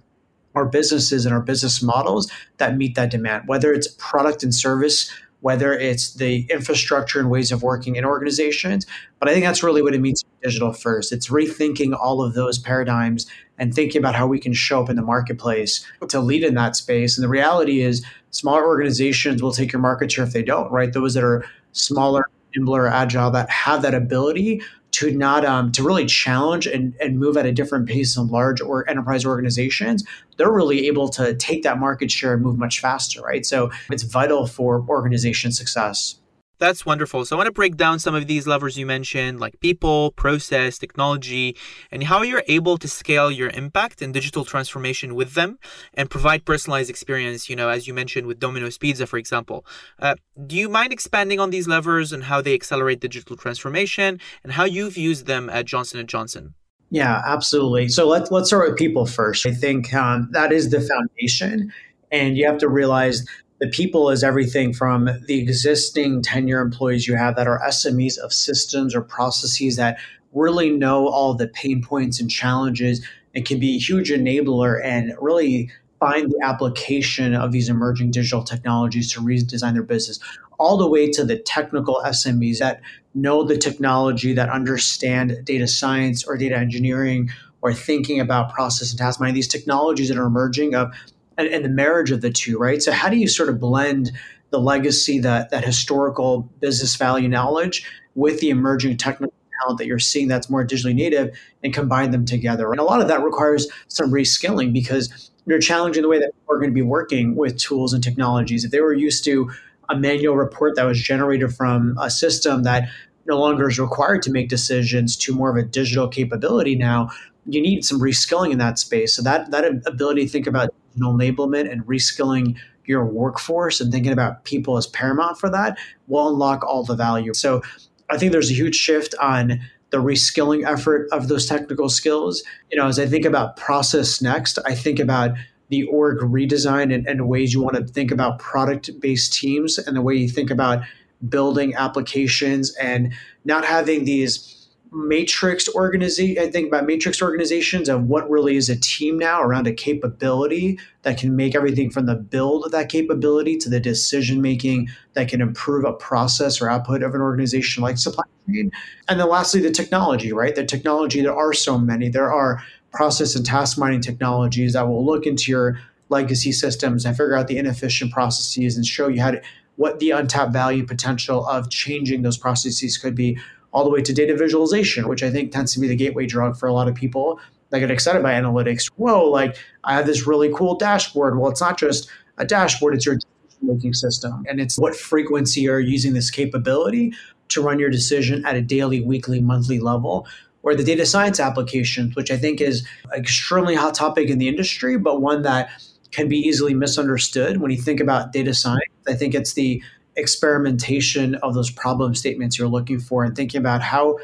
our 0.54 0.66
businesses 0.66 1.24
and 1.24 1.34
our 1.34 1.40
business 1.40 1.82
models 1.82 2.30
that 2.56 2.76
meet 2.76 2.94
that 2.96 3.10
demand, 3.10 3.44
whether 3.46 3.72
it's 3.72 3.88
product 3.98 4.42
and 4.42 4.54
service 4.54 5.10
whether 5.40 5.72
it's 5.72 6.14
the 6.14 6.46
infrastructure 6.50 7.20
and 7.20 7.30
ways 7.30 7.52
of 7.52 7.62
working 7.62 7.96
in 7.96 8.04
organizations. 8.04 8.86
But 9.18 9.28
I 9.28 9.32
think 9.32 9.44
that's 9.44 9.62
really 9.62 9.82
what 9.82 9.94
it 9.94 10.00
means 10.00 10.24
digital 10.42 10.72
first. 10.72 11.12
It's 11.12 11.28
rethinking 11.28 11.96
all 11.96 12.22
of 12.22 12.34
those 12.34 12.58
paradigms 12.58 13.26
and 13.58 13.74
thinking 13.74 13.98
about 13.98 14.14
how 14.14 14.26
we 14.26 14.38
can 14.38 14.52
show 14.52 14.82
up 14.82 14.90
in 14.90 14.96
the 14.96 15.02
marketplace 15.02 15.84
to 16.08 16.20
lead 16.20 16.44
in 16.44 16.54
that 16.54 16.76
space. 16.76 17.16
And 17.16 17.24
the 17.24 17.28
reality 17.28 17.82
is, 17.82 18.04
smaller 18.30 18.66
organizations 18.66 19.42
will 19.42 19.52
take 19.52 19.72
your 19.72 19.80
market 19.80 20.12
share 20.12 20.24
if 20.24 20.32
they 20.32 20.42
don't, 20.42 20.70
right? 20.70 20.92
Those 20.92 21.14
that 21.14 21.24
are 21.24 21.44
smaller, 21.72 22.30
nimbler, 22.54 22.86
agile, 22.86 23.30
that 23.30 23.50
have 23.50 23.82
that 23.82 23.94
ability 23.94 24.62
to 24.90 25.10
not 25.10 25.44
um, 25.44 25.70
to 25.72 25.82
really 25.82 26.06
challenge 26.06 26.66
and, 26.66 26.94
and 27.00 27.18
move 27.18 27.36
at 27.36 27.46
a 27.46 27.52
different 27.52 27.86
pace 27.86 28.14
than 28.14 28.28
large 28.28 28.60
or 28.60 28.88
enterprise 28.88 29.24
organizations 29.24 30.04
they're 30.36 30.50
really 30.50 30.86
able 30.86 31.08
to 31.08 31.34
take 31.34 31.62
that 31.62 31.78
market 31.78 32.10
share 32.10 32.32
and 32.32 32.42
move 32.42 32.58
much 32.58 32.80
faster 32.80 33.20
right 33.20 33.44
so 33.44 33.70
it's 33.90 34.02
vital 34.02 34.46
for 34.46 34.84
organization 34.88 35.52
success 35.52 36.18
that's 36.58 36.84
wonderful. 36.84 37.24
So 37.24 37.36
I 37.36 37.38
want 37.38 37.46
to 37.46 37.52
break 37.52 37.76
down 37.76 37.98
some 37.98 38.14
of 38.14 38.26
these 38.26 38.46
levers 38.46 38.76
you 38.76 38.86
mentioned, 38.86 39.40
like 39.40 39.60
people, 39.60 40.12
process, 40.12 40.78
technology, 40.78 41.56
and 41.90 42.02
how 42.04 42.22
you're 42.22 42.42
able 42.48 42.78
to 42.78 42.88
scale 42.88 43.30
your 43.30 43.50
impact 43.50 44.02
and 44.02 44.12
digital 44.12 44.44
transformation 44.44 45.14
with 45.14 45.34
them 45.34 45.58
and 45.94 46.10
provide 46.10 46.44
personalized 46.44 46.90
experience, 46.90 47.48
you 47.48 47.56
know, 47.56 47.68
as 47.68 47.86
you 47.86 47.94
mentioned 47.94 48.26
with 48.26 48.38
Domino's 48.38 48.78
Pizza, 48.78 49.06
for 49.06 49.18
example. 49.18 49.64
Uh, 49.98 50.16
do 50.46 50.56
you 50.56 50.68
mind 50.68 50.92
expanding 50.92 51.40
on 51.40 51.50
these 51.50 51.68
levers 51.68 52.12
and 52.12 52.24
how 52.24 52.40
they 52.40 52.54
accelerate 52.54 53.00
digital 53.00 53.36
transformation 53.36 54.20
and 54.42 54.52
how 54.52 54.64
you've 54.64 54.96
used 54.96 55.26
them 55.26 55.48
at 55.50 55.64
Johnson 55.64 56.04
& 56.06 56.08
Johnson? 56.08 56.54
Yeah, 56.90 57.22
absolutely. 57.24 57.88
So 57.88 58.08
let's 58.08 58.30
let's 58.30 58.48
start 58.48 58.70
with 58.70 58.78
people 58.78 59.04
first. 59.04 59.44
I 59.44 59.52
think 59.52 59.92
um, 59.92 60.28
that 60.32 60.52
is 60.52 60.70
the 60.70 60.80
foundation, 60.80 61.70
and 62.10 62.36
you 62.38 62.46
have 62.46 62.56
to 62.58 62.68
realize 62.68 63.26
the 63.60 63.68
people 63.68 64.10
is 64.10 64.22
everything 64.22 64.72
from 64.72 65.08
the 65.26 65.40
existing 65.40 66.22
tenure 66.22 66.60
employees 66.60 67.08
you 67.08 67.16
have 67.16 67.36
that 67.36 67.48
are 67.48 67.60
SMEs 67.60 68.18
of 68.18 68.32
systems 68.32 68.94
or 68.94 69.00
processes 69.00 69.76
that 69.76 69.98
really 70.32 70.70
know 70.70 71.08
all 71.08 71.34
the 71.34 71.48
pain 71.48 71.82
points 71.82 72.20
and 72.20 72.30
challenges 72.30 73.04
and 73.34 73.44
can 73.44 73.58
be 73.58 73.76
a 73.76 73.78
huge 73.78 74.10
enabler 74.10 74.80
and 74.84 75.12
really 75.20 75.70
find 75.98 76.30
the 76.30 76.40
application 76.44 77.34
of 77.34 77.50
these 77.50 77.68
emerging 77.68 78.10
digital 78.10 78.44
technologies 78.44 79.12
to 79.12 79.20
redesign 79.20 79.72
their 79.72 79.82
business. 79.82 80.20
All 80.58 80.76
the 80.76 80.88
way 80.88 81.10
to 81.10 81.24
the 81.24 81.38
technical 81.38 82.00
SMEs 82.04 82.58
that 82.58 82.80
know 83.14 83.42
the 83.42 83.58
technology 83.58 84.32
that 84.34 84.48
understand 84.48 85.36
data 85.44 85.66
science 85.66 86.24
or 86.24 86.36
data 86.36 86.56
engineering 86.56 87.30
or 87.62 87.74
thinking 87.74 88.20
about 88.20 88.52
process 88.52 88.90
and 88.90 88.98
task 88.98 89.18
mining. 89.18 89.34
These 89.34 89.48
technologies 89.48 90.08
that 90.08 90.18
are 90.18 90.26
emerging 90.26 90.74
of 90.74 90.92
and, 91.38 91.48
and 91.48 91.64
the 91.64 91.70
marriage 91.70 92.10
of 92.10 92.20
the 92.20 92.30
two, 92.30 92.58
right? 92.58 92.82
So 92.82 92.92
how 92.92 93.08
do 93.08 93.16
you 93.16 93.28
sort 93.28 93.48
of 93.48 93.58
blend 93.58 94.10
the 94.50 94.58
legacy, 94.58 95.18
that 95.20 95.50
that 95.50 95.64
historical 95.64 96.50
business 96.60 96.96
value 96.96 97.28
knowledge 97.28 97.86
with 98.14 98.40
the 98.40 98.50
emerging 98.50 98.96
technical 98.96 99.32
talent 99.62 99.78
that 99.78 99.86
you're 99.86 99.98
seeing 99.98 100.28
that's 100.28 100.48
more 100.48 100.66
digitally 100.66 100.94
native 100.94 101.38
and 101.62 101.74
combine 101.74 102.10
them 102.10 102.24
together. 102.24 102.70
And 102.70 102.80
a 102.80 102.84
lot 102.84 103.00
of 103.00 103.08
that 103.08 103.22
requires 103.22 103.68
some 103.88 104.10
reskilling 104.10 104.72
because 104.72 105.30
you're 105.46 105.58
challenging 105.58 106.02
the 106.02 106.08
way 106.08 106.18
that 106.18 106.30
we're 106.46 106.58
going 106.58 106.70
to 106.70 106.74
be 106.74 106.82
working 106.82 107.34
with 107.34 107.58
tools 107.58 107.92
and 107.92 108.02
technologies. 108.02 108.64
If 108.64 108.70
they 108.70 108.80
were 108.80 108.94
used 108.94 109.24
to 109.24 109.50
a 109.88 109.96
manual 109.96 110.36
report 110.36 110.76
that 110.76 110.84
was 110.84 111.00
generated 111.00 111.54
from 111.54 111.96
a 112.00 112.10
system 112.10 112.62
that 112.64 112.88
no 113.26 113.38
longer 113.38 113.68
is 113.68 113.78
required 113.78 114.22
to 114.22 114.30
make 114.30 114.48
decisions 114.48 115.16
to 115.16 115.34
more 115.34 115.50
of 115.50 115.56
a 115.56 115.66
digital 115.66 116.08
capability 116.08 116.74
now, 116.74 117.10
you 117.46 117.60
need 117.62 117.84
some 117.84 118.00
reskilling 118.00 118.52
in 118.52 118.58
that 118.58 118.78
space. 118.78 119.14
So 119.14 119.22
that 119.22 119.50
that 119.50 119.64
ability 119.86 120.24
to 120.24 120.28
think 120.30 120.46
about 120.46 120.74
enablement 121.06 121.70
and 121.70 121.84
reskilling 121.86 122.56
your 122.84 123.04
workforce 123.04 123.80
and 123.80 123.92
thinking 123.92 124.12
about 124.12 124.44
people 124.44 124.76
as 124.76 124.86
paramount 124.86 125.38
for 125.38 125.50
that 125.50 125.78
will 126.06 126.28
unlock 126.28 126.64
all 126.64 126.84
the 126.84 126.96
value. 126.96 127.34
So 127.34 127.62
I 128.08 128.16
think 128.16 128.32
there's 128.32 128.50
a 128.50 128.54
huge 128.54 128.74
shift 128.74 129.14
on 129.20 129.60
the 129.90 129.98
reskilling 129.98 130.66
effort 130.66 131.08
of 131.12 131.28
those 131.28 131.46
technical 131.46 131.88
skills. 131.88 132.42
You 132.70 132.78
know, 132.78 132.86
as 132.86 132.98
I 132.98 133.06
think 133.06 133.24
about 133.24 133.56
process 133.56 134.20
next, 134.22 134.58
I 134.64 134.74
think 134.74 134.98
about 134.98 135.32
the 135.68 135.84
org 135.84 136.18
redesign 136.20 136.94
and, 136.94 137.06
and 137.06 137.28
ways 137.28 137.52
you 137.52 137.62
want 137.62 137.76
to 137.76 137.84
think 137.84 138.10
about 138.10 138.38
product 138.38 138.90
based 139.00 139.34
teams 139.34 139.78
and 139.78 139.96
the 139.96 140.02
way 140.02 140.14
you 140.14 140.28
think 140.28 140.50
about 140.50 140.82
building 141.28 141.74
applications 141.74 142.74
and 142.76 143.12
not 143.44 143.64
having 143.64 144.04
these 144.04 144.57
matrix 144.90 145.68
organization 145.74 146.42
i 146.42 146.50
think 146.50 146.68
about 146.68 146.86
matrix 146.86 147.20
organizations 147.20 147.88
and 147.88 148.08
what 148.08 148.28
really 148.30 148.56
is 148.56 148.68
a 148.68 148.80
team 148.80 149.18
now 149.18 149.42
around 149.42 149.66
a 149.66 149.72
capability 149.72 150.78
that 151.02 151.18
can 151.18 151.36
make 151.36 151.54
everything 151.54 151.90
from 151.90 152.06
the 152.06 152.14
build 152.14 152.64
of 152.64 152.72
that 152.72 152.88
capability 152.88 153.56
to 153.56 153.68
the 153.68 153.80
decision 153.80 154.40
making 154.40 154.88
that 155.14 155.28
can 155.28 155.40
improve 155.40 155.84
a 155.84 155.92
process 155.92 156.60
or 156.60 156.70
output 156.70 157.02
of 157.02 157.14
an 157.14 157.20
organization 157.20 157.82
like 157.82 157.98
supply 157.98 158.24
chain. 158.46 158.70
And 159.08 159.18
then 159.18 159.28
lastly 159.28 159.60
the 159.60 159.70
technology 159.70 160.32
right? 160.32 160.54
The 160.54 160.64
technology 160.64 161.20
there 161.20 161.36
are 161.36 161.52
so 161.52 161.78
many. 161.78 162.08
There 162.08 162.32
are 162.32 162.62
process 162.92 163.36
and 163.36 163.44
task 163.44 163.78
mining 163.78 164.00
technologies 164.00 164.72
that 164.72 164.88
will 164.88 165.04
look 165.04 165.26
into 165.26 165.50
your 165.50 165.78
legacy 166.08 166.52
systems 166.52 167.04
and 167.04 167.16
figure 167.16 167.36
out 167.36 167.48
the 167.48 167.58
inefficient 167.58 168.12
processes 168.12 168.76
and 168.76 168.86
show 168.86 169.08
you 169.08 169.20
how 169.20 169.32
to 169.32 169.42
what 169.76 170.00
the 170.00 170.10
untapped 170.10 170.52
value 170.52 170.84
potential 170.84 171.46
of 171.46 171.70
changing 171.70 172.22
those 172.22 172.36
processes 172.36 172.98
could 172.98 173.14
be 173.14 173.38
all 173.72 173.84
the 173.84 173.90
way 173.90 174.02
to 174.02 174.12
data 174.12 174.36
visualization, 174.36 175.08
which 175.08 175.22
I 175.22 175.30
think 175.30 175.52
tends 175.52 175.72
to 175.74 175.80
be 175.80 175.88
the 175.88 175.96
gateway 175.96 176.26
drug 176.26 176.56
for 176.56 176.66
a 176.68 176.72
lot 176.72 176.88
of 176.88 176.94
people 176.94 177.40
that 177.70 177.80
get 177.80 177.90
excited 177.90 178.22
by 178.22 178.32
analytics. 178.32 178.90
Whoa, 178.96 179.24
like 179.24 179.56
I 179.84 179.94
have 179.94 180.06
this 180.06 180.26
really 180.26 180.50
cool 180.54 180.76
dashboard. 180.76 181.38
Well, 181.38 181.50
it's 181.50 181.60
not 181.60 181.78
just 181.78 182.08
a 182.38 182.44
dashboard, 182.44 182.94
it's 182.94 183.04
your 183.04 183.16
decision 183.16 183.28
making 183.62 183.94
system. 183.94 184.44
And 184.48 184.60
it's 184.60 184.78
what 184.78 184.96
frequency 184.96 185.68
are 185.68 185.80
you 185.80 185.90
using 185.90 186.14
this 186.14 186.30
capability 186.30 187.12
to 187.48 187.62
run 187.62 187.78
your 187.78 187.90
decision 187.90 188.44
at 188.46 188.56
a 188.56 188.62
daily, 188.62 189.00
weekly, 189.00 189.40
monthly 189.40 189.80
level. 189.80 190.26
Or 190.62 190.74
the 190.74 190.84
data 190.84 191.06
science 191.06 191.40
applications, 191.40 192.16
which 192.16 192.30
I 192.30 192.36
think 192.36 192.60
is 192.60 192.86
an 193.12 193.20
extremely 193.20 193.74
hot 193.74 193.94
topic 193.94 194.28
in 194.28 194.38
the 194.38 194.48
industry, 194.48 194.98
but 194.98 195.20
one 195.20 195.42
that 195.42 195.70
can 196.10 196.28
be 196.28 196.36
easily 196.36 196.74
misunderstood 196.74 197.58
when 197.58 197.70
you 197.70 197.76
think 197.76 198.00
about 198.00 198.32
data 198.32 198.54
science. 198.54 198.92
I 199.06 199.14
think 199.14 199.34
it's 199.34 199.54
the 199.54 199.82
experimentation 200.18 201.36
of 201.36 201.54
those 201.54 201.70
problem 201.70 202.14
statements 202.14 202.58
you're 202.58 202.68
looking 202.68 203.00
for 203.00 203.24
and 203.24 203.34
thinking 203.34 203.58
about 203.58 203.80
how 203.80 204.18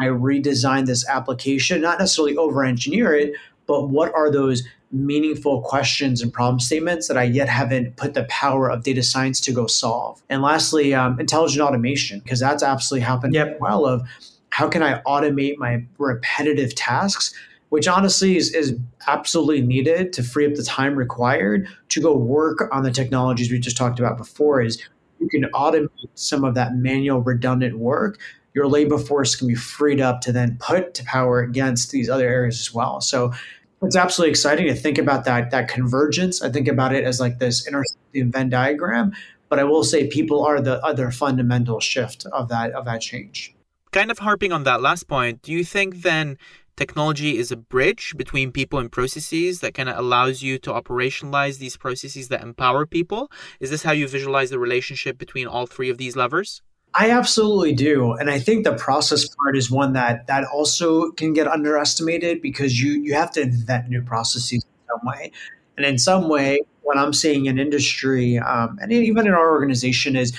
I 0.00 0.06
redesign 0.06 0.86
this 0.86 1.06
application, 1.08 1.80
not 1.80 1.98
necessarily 1.98 2.36
over 2.36 2.64
engineer 2.64 3.14
it, 3.14 3.34
but 3.66 3.88
what 3.88 4.14
are 4.14 4.30
those 4.30 4.62
meaningful 4.92 5.62
questions 5.62 6.20
and 6.20 6.32
problem 6.32 6.60
statements 6.60 7.08
that 7.08 7.16
I 7.16 7.22
yet 7.22 7.48
haven't 7.48 7.96
put 7.96 8.14
the 8.14 8.24
power 8.24 8.70
of 8.70 8.82
data 8.82 9.02
science 9.02 9.40
to 9.40 9.52
go 9.52 9.66
solve. 9.66 10.22
And 10.28 10.42
lastly, 10.42 10.94
um, 10.94 11.18
intelligent 11.18 11.62
automation, 11.62 12.20
because 12.20 12.40
that's 12.40 12.62
absolutely 12.62 13.04
happened 13.04 13.34
yep. 13.34 13.58
well 13.58 13.86
of 13.86 14.06
how 14.50 14.68
can 14.68 14.82
I 14.82 15.00
automate 15.02 15.56
my 15.56 15.84
repetitive 15.96 16.74
tasks, 16.74 17.34
which 17.70 17.88
honestly 17.88 18.36
is, 18.36 18.54
is 18.54 18.78
absolutely 19.06 19.62
needed 19.62 20.12
to 20.12 20.22
free 20.22 20.46
up 20.46 20.54
the 20.54 20.62
time 20.62 20.94
required 20.94 21.66
to 21.88 22.02
go 22.02 22.14
work 22.14 22.68
on 22.70 22.82
the 22.82 22.90
technologies 22.90 23.50
we 23.50 23.58
just 23.58 23.78
talked 23.78 23.98
about 23.98 24.18
before 24.18 24.60
is 24.60 24.82
you 25.22 25.28
can 25.30 25.50
automate 25.52 25.88
some 26.14 26.44
of 26.44 26.54
that 26.54 26.74
manual 26.74 27.20
redundant 27.20 27.78
work 27.78 28.18
your 28.54 28.68
labor 28.68 28.98
force 28.98 29.34
can 29.34 29.48
be 29.48 29.54
freed 29.54 29.98
up 29.98 30.20
to 30.20 30.30
then 30.30 30.58
put 30.60 30.92
to 30.92 31.04
power 31.04 31.40
against 31.40 31.90
these 31.90 32.10
other 32.10 32.28
areas 32.28 32.60
as 32.60 32.74
well. 32.74 33.00
So 33.00 33.32
it's 33.80 33.96
absolutely 33.96 34.30
exciting 34.30 34.66
to 34.66 34.74
think 34.74 34.98
about 34.98 35.24
that 35.24 35.50
that 35.52 35.68
convergence. 35.68 36.42
I 36.42 36.50
think 36.50 36.68
about 36.68 36.94
it 36.94 37.04
as 37.04 37.18
like 37.18 37.38
this 37.38 37.66
intersecting 37.66 38.30
venn 38.30 38.50
diagram 38.50 39.12
but 39.52 39.58
i 39.58 39.64
will 39.64 39.84
say 39.84 40.06
people 40.06 40.42
are 40.42 40.62
the 40.62 40.82
other 40.82 41.10
fundamental 41.10 41.78
shift 41.78 42.24
of 42.32 42.48
that 42.48 42.72
of 42.72 42.86
that 42.86 43.02
change. 43.02 43.54
Kind 43.90 44.10
of 44.10 44.20
harping 44.20 44.50
on 44.50 44.62
that 44.64 44.80
last 44.80 45.08
point 45.08 45.42
do 45.42 45.52
you 45.52 45.62
think 45.62 46.00
then 46.00 46.38
technology 46.76 47.38
is 47.38 47.52
a 47.52 47.56
bridge 47.56 48.14
between 48.16 48.52
people 48.52 48.78
and 48.78 48.90
processes 48.90 49.60
that 49.60 49.74
kind 49.74 49.88
of 49.88 49.98
allows 49.98 50.42
you 50.42 50.58
to 50.58 50.70
operationalize 50.70 51.58
these 51.58 51.76
processes 51.76 52.28
that 52.28 52.42
empower 52.42 52.86
people. 52.86 53.30
Is 53.60 53.70
this 53.70 53.82
how 53.82 53.92
you 53.92 54.08
visualize 54.08 54.50
the 54.50 54.58
relationship 54.58 55.18
between 55.18 55.46
all 55.46 55.66
three 55.66 55.90
of 55.90 55.98
these 55.98 56.16
levers? 56.16 56.62
I 56.94 57.10
absolutely 57.10 57.72
do. 57.72 58.12
And 58.12 58.28
I 58.28 58.38
think 58.38 58.64
the 58.64 58.74
process 58.74 59.26
part 59.26 59.56
is 59.56 59.70
one 59.70 59.94
that 59.94 60.26
that 60.26 60.44
also 60.44 61.10
can 61.12 61.32
get 61.32 61.48
underestimated 61.48 62.42
because 62.42 62.80
you 62.80 62.92
you 63.02 63.14
have 63.14 63.30
to 63.32 63.40
invent 63.40 63.88
new 63.88 64.02
processes 64.02 64.64
in 64.64 64.88
some 64.88 65.06
way. 65.06 65.32
And 65.76 65.86
in 65.86 65.98
some 65.98 66.28
way, 66.28 66.60
what 66.82 66.98
I'm 66.98 67.14
seeing 67.14 67.46
in 67.46 67.58
industry 67.58 68.38
um, 68.38 68.78
and 68.82 68.92
even 68.92 69.26
in 69.26 69.32
our 69.32 69.50
organization 69.50 70.16
is 70.16 70.36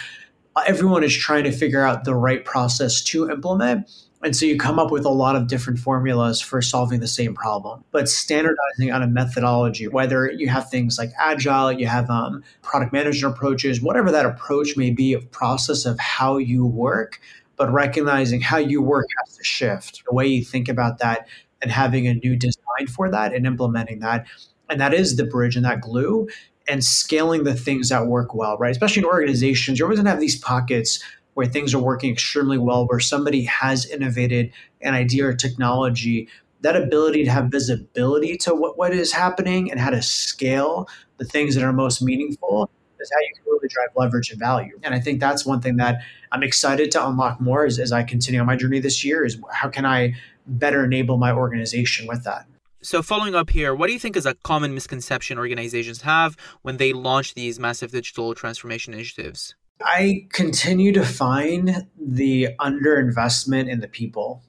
everyone 0.67 1.03
is 1.03 1.15
trying 1.15 1.43
to 1.45 1.51
figure 1.51 1.83
out 1.83 2.03
the 2.03 2.13
right 2.13 2.45
process 2.45 3.01
to 3.01 3.29
implement 3.31 3.89
and 4.23 4.35
so 4.35 4.45
you 4.45 4.57
come 4.57 4.79
up 4.79 4.89
with 4.89 5.05
a 5.05 5.09
lot 5.09 5.35
of 5.35 5.47
different 5.47 5.79
formulas 5.79 6.39
for 6.39 6.61
solving 6.61 7.01
the 7.01 7.07
same 7.07 7.35
problem. 7.35 7.83
But 7.91 8.07
standardizing 8.07 8.91
on 8.91 9.03
a 9.03 9.07
methodology, 9.07 9.87
whether 9.87 10.31
you 10.31 10.47
have 10.47 10.69
things 10.69 10.97
like 10.97 11.11
agile, 11.19 11.73
you 11.73 11.87
have 11.87 12.09
um, 12.09 12.41
product 12.61 12.93
management 12.93 13.35
approaches, 13.35 13.81
whatever 13.81 14.11
that 14.11 14.25
approach 14.25 14.77
may 14.77 14.91
be 14.91 15.13
of 15.13 15.29
process 15.31 15.85
of 15.85 15.99
how 15.99 16.37
you 16.37 16.65
work, 16.65 17.19
but 17.57 17.71
recognizing 17.71 18.39
how 18.39 18.57
you 18.57 18.81
work 18.81 19.07
has 19.25 19.35
to 19.37 19.43
shift, 19.43 20.03
the 20.07 20.13
way 20.13 20.25
you 20.25 20.43
think 20.43 20.69
about 20.69 20.99
that 20.99 21.27
and 21.61 21.71
having 21.71 22.07
a 22.07 22.13
new 22.13 22.35
design 22.35 22.87
for 22.89 23.11
that 23.11 23.33
and 23.33 23.45
implementing 23.45 23.99
that. 23.99 24.25
And 24.69 24.79
that 24.79 24.93
is 24.93 25.17
the 25.17 25.25
bridge 25.25 25.55
and 25.55 25.65
that 25.65 25.81
glue 25.81 26.29
and 26.67 26.83
scaling 26.83 27.43
the 27.43 27.53
things 27.53 27.89
that 27.89 28.07
work 28.07 28.33
well, 28.33 28.57
right? 28.57 28.71
Especially 28.71 29.01
in 29.01 29.05
organizations, 29.05 29.77
you're 29.77 29.87
always 29.87 29.99
gonna 29.99 30.09
have 30.09 30.19
these 30.19 30.39
pockets 30.39 31.03
where 31.33 31.45
things 31.45 31.73
are 31.73 31.79
working 31.79 32.11
extremely 32.11 32.57
well, 32.57 32.87
where 32.87 32.99
somebody 32.99 33.43
has 33.43 33.85
innovated 33.85 34.51
an 34.81 34.93
idea 34.93 35.25
or 35.25 35.33
technology, 35.33 36.27
that 36.61 36.75
ability 36.75 37.23
to 37.25 37.31
have 37.31 37.47
visibility 37.47 38.37
to 38.37 38.53
what, 38.55 38.77
what 38.77 38.93
is 38.93 39.11
happening 39.11 39.69
and 39.69 39.79
how 39.79 39.89
to 39.89 40.01
scale 40.01 40.87
the 41.17 41.25
things 41.25 41.55
that 41.55 41.63
are 41.63 41.73
most 41.73 42.01
meaningful 42.01 42.69
is 42.99 43.11
how 43.13 43.19
you 43.19 43.33
can 43.35 43.43
really 43.45 43.67
drive 43.67 43.89
leverage 43.95 44.31
and 44.31 44.39
value. 44.39 44.79
And 44.83 44.93
I 44.93 44.99
think 44.99 45.19
that's 45.19 45.45
one 45.45 45.61
thing 45.61 45.77
that 45.77 46.01
I'm 46.31 46.41
excited 46.41 46.91
to 46.91 47.07
unlock 47.07 47.41
more 47.41 47.65
as, 47.65 47.79
as 47.79 47.91
I 47.91 48.03
continue 48.03 48.39
on 48.39 48.47
my 48.47 48.55
journey 48.55 48.79
this 48.79 49.03
year 49.03 49.25
is 49.25 49.37
how 49.51 49.69
can 49.69 49.85
I 49.85 50.15
better 50.47 50.85
enable 50.85 51.17
my 51.17 51.31
organization 51.31 52.07
with 52.07 52.23
that? 52.23 52.45
So, 52.81 53.01
following 53.01 53.33
up 53.33 53.49
here, 53.49 53.73
what 53.73 53.87
do 53.87 53.93
you 53.93 53.99
think 53.99 54.17
is 54.17 54.25
a 54.25 54.33
common 54.33 54.73
misconception 54.73 55.37
organizations 55.37 56.01
have 56.01 56.35
when 56.63 56.77
they 56.77 56.91
launch 56.91 57.33
these 57.33 57.57
massive 57.57 57.91
digital 57.91 58.35
transformation 58.35 58.93
initiatives? 58.93 59.55
I 59.81 60.27
continue 60.29 60.91
to 60.93 61.05
find 61.05 61.87
the 61.99 62.49
underinvestment 62.59 63.69
in 63.69 63.79
the 63.79 63.87
people. 63.87 64.41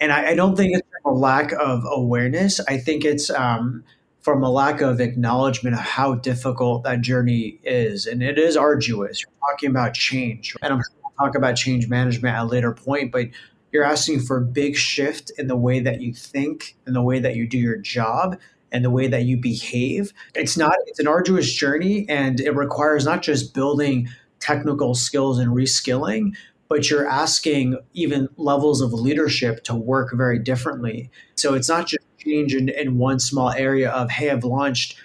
And 0.00 0.12
I, 0.12 0.30
I 0.30 0.34
don't 0.34 0.56
think 0.56 0.76
it's 0.76 0.88
a 1.04 1.10
lack 1.10 1.52
of 1.52 1.82
awareness. 1.86 2.60
I 2.68 2.78
think 2.78 3.04
it's 3.04 3.30
um, 3.30 3.84
from 4.20 4.42
a 4.42 4.50
lack 4.50 4.80
of 4.80 5.00
acknowledgement 5.00 5.74
of 5.74 5.80
how 5.80 6.14
difficult 6.14 6.84
that 6.84 7.00
journey 7.00 7.60
is. 7.62 8.06
And 8.06 8.22
it 8.22 8.38
is 8.38 8.56
arduous. 8.56 9.22
You're 9.22 9.50
talking 9.50 9.70
about 9.70 9.94
change. 9.94 10.54
And 10.62 10.72
I'm 10.72 10.80
sure 10.80 10.96
we'll 11.02 11.26
talk 11.26 11.36
about 11.36 11.54
change 11.54 11.88
management 11.88 12.34
at 12.34 12.42
a 12.42 12.46
later 12.46 12.72
point, 12.72 13.12
but 13.12 13.28
you're 13.72 13.84
asking 13.84 14.20
for 14.20 14.38
a 14.38 14.44
big 14.44 14.76
shift 14.76 15.30
in 15.38 15.46
the 15.46 15.56
way 15.56 15.80
that 15.80 16.00
you 16.00 16.12
think 16.12 16.76
and 16.86 16.94
the 16.94 17.02
way 17.02 17.20
that 17.20 17.36
you 17.36 17.46
do 17.46 17.58
your 17.58 17.76
job 17.76 18.38
and 18.72 18.84
the 18.84 18.90
way 18.90 19.06
that 19.06 19.22
you 19.22 19.36
behave. 19.36 20.12
It's 20.34 20.56
not, 20.56 20.74
it's 20.86 20.98
an 20.98 21.06
arduous 21.06 21.52
journey 21.52 22.06
and 22.08 22.40
it 22.40 22.54
requires 22.54 23.04
not 23.04 23.22
just 23.22 23.54
building– 23.54 24.08
technical 24.44 24.94
skills 24.94 25.38
and 25.38 25.52
reskilling, 25.52 26.36
but 26.68 26.90
you're 26.90 27.08
asking 27.08 27.78
even 27.94 28.28
levels 28.36 28.82
of 28.82 28.92
leadership 28.92 29.64
to 29.64 29.74
work 29.74 30.12
very 30.12 30.38
differently. 30.38 31.10
So 31.36 31.54
it's 31.54 31.68
not 31.68 31.86
just 31.86 32.04
change 32.18 32.54
in, 32.54 32.68
in 32.68 32.98
one 32.98 33.20
small 33.20 33.52
area 33.52 33.90
of, 33.90 34.10
hey, 34.10 34.30
I've 34.30 34.44
launched 34.44 34.96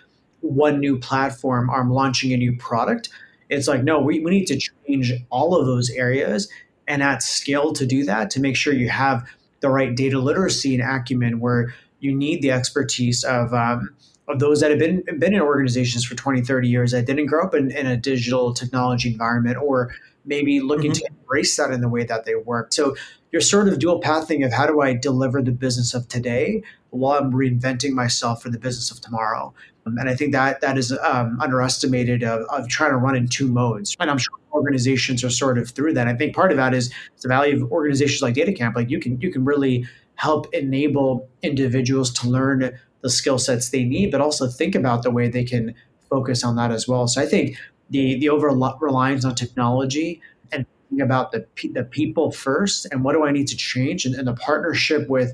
one 0.42 0.80
new 0.80 1.00
platform 1.00 1.70
or 1.70 1.80
I'm 1.80 1.92
launching 1.92 2.34
a 2.34 2.38
new 2.38 2.56
product. 2.58 3.10
It's 3.50 3.68
like, 3.68 3.84
no, 3.84 4.00
we, 4.00 4.20
we 4.20 4.32
need 4.32 4.46
to 4.48 4.60
change 4.60 5.14
all 5.30 5.56
of 5.56 5.66
those 5.66 5.90
areas 5.90 6.50
and 6.88 7.02
at 7.02 7.24
scale 7.24 7.72
to 7.74 7.86
do 7.86 8.04
that 8.06 8.30
to 8.32 8.42
make 8.42 8.58
sure 8.58 8.74
you 8.74 8.90
have 8.90 9.26
the 9.62 9.70
right 9.70 9.96
data 9.96 10.20
literacy 10.20 10.76
and 10.76 10.84
acumen 10.84 11.40
where 11.40 11.74
you 12.00 12.14
need 12.14 12.42
the 12.42 12.52
expertise 12.52 13.24
of 13.24 13.54
um, 13.54 13.94
of 14.30 14.40
those 14.40 14.62
that 14.62 14.70
have 14.70 14.80
been 14.80 15.04
been 15.18 15.34
in 15.34 15.42
organizations 15.42 16.06
for 16.06 16.16
20 16.16 16.42
30 16.42 16.68
years 16.68 16.92
that 16.92 17.06
didn't 17.06 17.26
grow 17.26 17.44
up 17.44 17.56
in, 17.56 17.72
in 17.72 17.88
a 17.88 17.98
digital 17.98 18.54
technology 18.54 19.12
environment 19.12 19.58
or 19.58 19.94
maybe 20.26 20.60
looking 20.60 20.92
mm-hmm. 20.92 21.06
to 21.06 21.20
embrace 21.22 21.58
that 21.58 21.72
in 21.72 21.82
the 21.82 21.90
way 21.90 22.04
that 22.04 22.26
they 22.26 22.36
work. 22.36 22.72
So 22.74 22.96
you're 23.32 23.42
sort 23.42 23.68
of 23.68 23.80
dual 23.80 24.00
pathing 24.00 24.44
of 24.44 24.54
how 24.54 24.66
do 24.68 24.82
i 24.82 24.94
deliver 24.94 25.42
the 25.42 25.52
business 25.52 25.94
of 25.94 26.08
today 26.08 26.64
while 26.92 27.18
i'm 27.20 27.32
reinventing 27.32 27.92
myself 27.92 28.42
for 28.42 28.50
the 28.50 28.60
business 28.60 28.92
of 28.92 29.02
tomorrow. 29.02 29.54
Um, 29.86 29.98
and 29.98 30.10
i 30.10 30.16
think 30.16 30.32
that 30.34 30.62
that 30.62 30.78
is 30.78 30.92
um, 30.92 31.40
underestimated 31.42 32.24
of, 32.24 32.42
of 32.50 32.68
trying 32.68 32.92
to 32.92 32.98
run 32.98 33.16
in 33.16 33.28
two 33.28 33.48
modes. 33.48 33.96
And 34.00 34.10
i'm 34.10 34.18
sure 34.18 34.34
organizations 34.52 35.24
are 35.24 35.30
sort 35.30 35.58
of 35.58 35.70
through 35.70 35.94
that. 35.94 36.08
I 36.08 36.16
think 36.16 36.36
part 36.36 36.52
of 36.52 36.58
that 36.58 36.74
is 36.74 36.92
the 37.22 37.28
value 37.28 37.64
of 37.64 37.72
organizations 37.72 38.22
like 38.22 38.36
datacamp 38.36 38.76
like 38.76 38.90
you 38.90 39.00
can 39.00 39.20
you 39.22 39.32
can 39.32 39.46
really 39.46 39.88
help 40.16 40.54
enable 40.54 41.30
individuals 41.44 42.12
to 42.12 42.30
learn 42.30 42.78
the 43.02 43.10
skill 43.10 43.40
sets 43.40 43.70
they 43.70 43.84
need, 43.84 44.12
but 44.12 44.22
also 44.22 44.48
think 44.48 44.76
about 44.76 45.04
the 45.04 45.12
way 45.12 45.30
they 45.30 45.44
can 45.44 45.74
focus 46.10 46.44
on 46.44 46.56
that 46.56 46.72
as 46.72 46.88
well. 46.88 47.08
So 47.08 47.22
I 47.22 47.26
think 47.26 47.58
the 47.90 48.20
the 48.20 48.30
over 48.30 48.48
reliance 48.48 49.26
on 49.26 49.36
technology 49.36 50.22
and 50.52 50.66
thinking 50.90 51.02
about 51.02 51.32
the 51.32 51.46
the 51.74 51.84
people 51.84 52.32
first 52.32 52.88
and 52.92 53.04
what 53.04 53.14
do 53.14 53.26
I 53.26 53.32
need 53.32 53.48
to 53.48 53.56
change 53.56 54.06
and, 54.06 54.16
and 54.16 54.28
the 54.28 54.34
partnership 54.34 55.10
with 55.10 55.34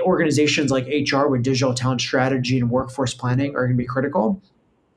organizations 0.00 0.70
like 0.70 0.86
HR 0.86 1.26
with 1.28 1.42
digital 1.42 1.74
talent 1.74 2.00
strategy 2.00 2.58
and 2.58 2.70
workforce 2.70 3.14
planning 3.14 3.56
are 3.56 3.66
going 3.66 3.76
to 3.76 3.82
be 3.82 3.86
critical. 3.86 4.40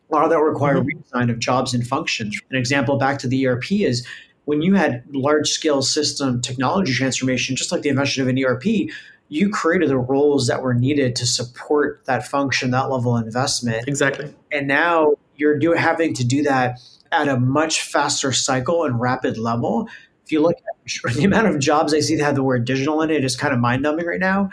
A 0.10 0.13
lot 0.13 0.25
of 0.25 0.29
that 0.31 0.39
require 0.39 0.77
mm-hmm. 0.77 1.00
redesign 1.17 1.31
of 1.31 1.39
jobs 1.39 1.74
and 1.74 1.88
functions. 1.88 2.38
An 2.50 2.58
example 2.58 2.98
back 2.98 3.17
to 3.20 3.27
the 3.27 3.48
ERP 3.48 3.72
is 3.72 4.05
when 4.46 4.62
you 4.62 4.74
had 4.74 5.03
large 5.13 5.48
scale 5.48 5.81
system 5.81 6.41
technology 6.41 6.93
transformation, 6.93 7.55
just 7.55 7.72
like 7.72 7.84
the 7.84 7.89
invention 7.89 8.22
of 8.22 8.27
an 8.27 8.43
ERP, 8.43 8.89
you 9.32 9.50
created 9.50 9.88
the 9.88 9.98
roles 9.98 10.48
that 10.48 10.62
were 10.62 10.74
needed 10.74 11.16
to 11.16 11.26
support 11.26 12.02
that 12.04 12.28
function, 12.28 12.72
that 12.72 12.92
level 12.92 13.16
of 13.16 13.26
investment. 13.26 13.88
Exactly. 13.88 14.36
And 14.52 14.68
now 14.68 15.14
you're 15.38 15.58
do, 15.58 15.72
having 15.72 16.14
to 16.16 16.26
do 16.26 16.44
that 16.44 16.82
at 17.14 17.30
a 17.30 17.40
much 17.40 17.82
faster 17.82 18.34
cycle 18.34 18.84
and 18.84 19.00
rapid 19.00 19.38
level. 19.38 19.88
If 20.26 20.34
you 20.34 20.42
look 20.42 20.58
at 20.58 21.14
the 21.16 21.24
amount 21.24 21.48
of 21.48 21.60
jobs 21.60 21.94
I 21.94 22.02
see 22.02 22.18
that 22.18 22.26
have 22.26 22.36
the 22.36 22.44
word 22.44 22.66
digital 22.66 23.02
in 23.04 23.10
it, 23.10 23.18
it 23.18 23.24
is 23.24 23.38
kind 23.38 23.54
of 23.54 23.62
mind 23.62 23.82
numbing 23.82 24.06
right 24.06 24.20
now. 24.20 24.50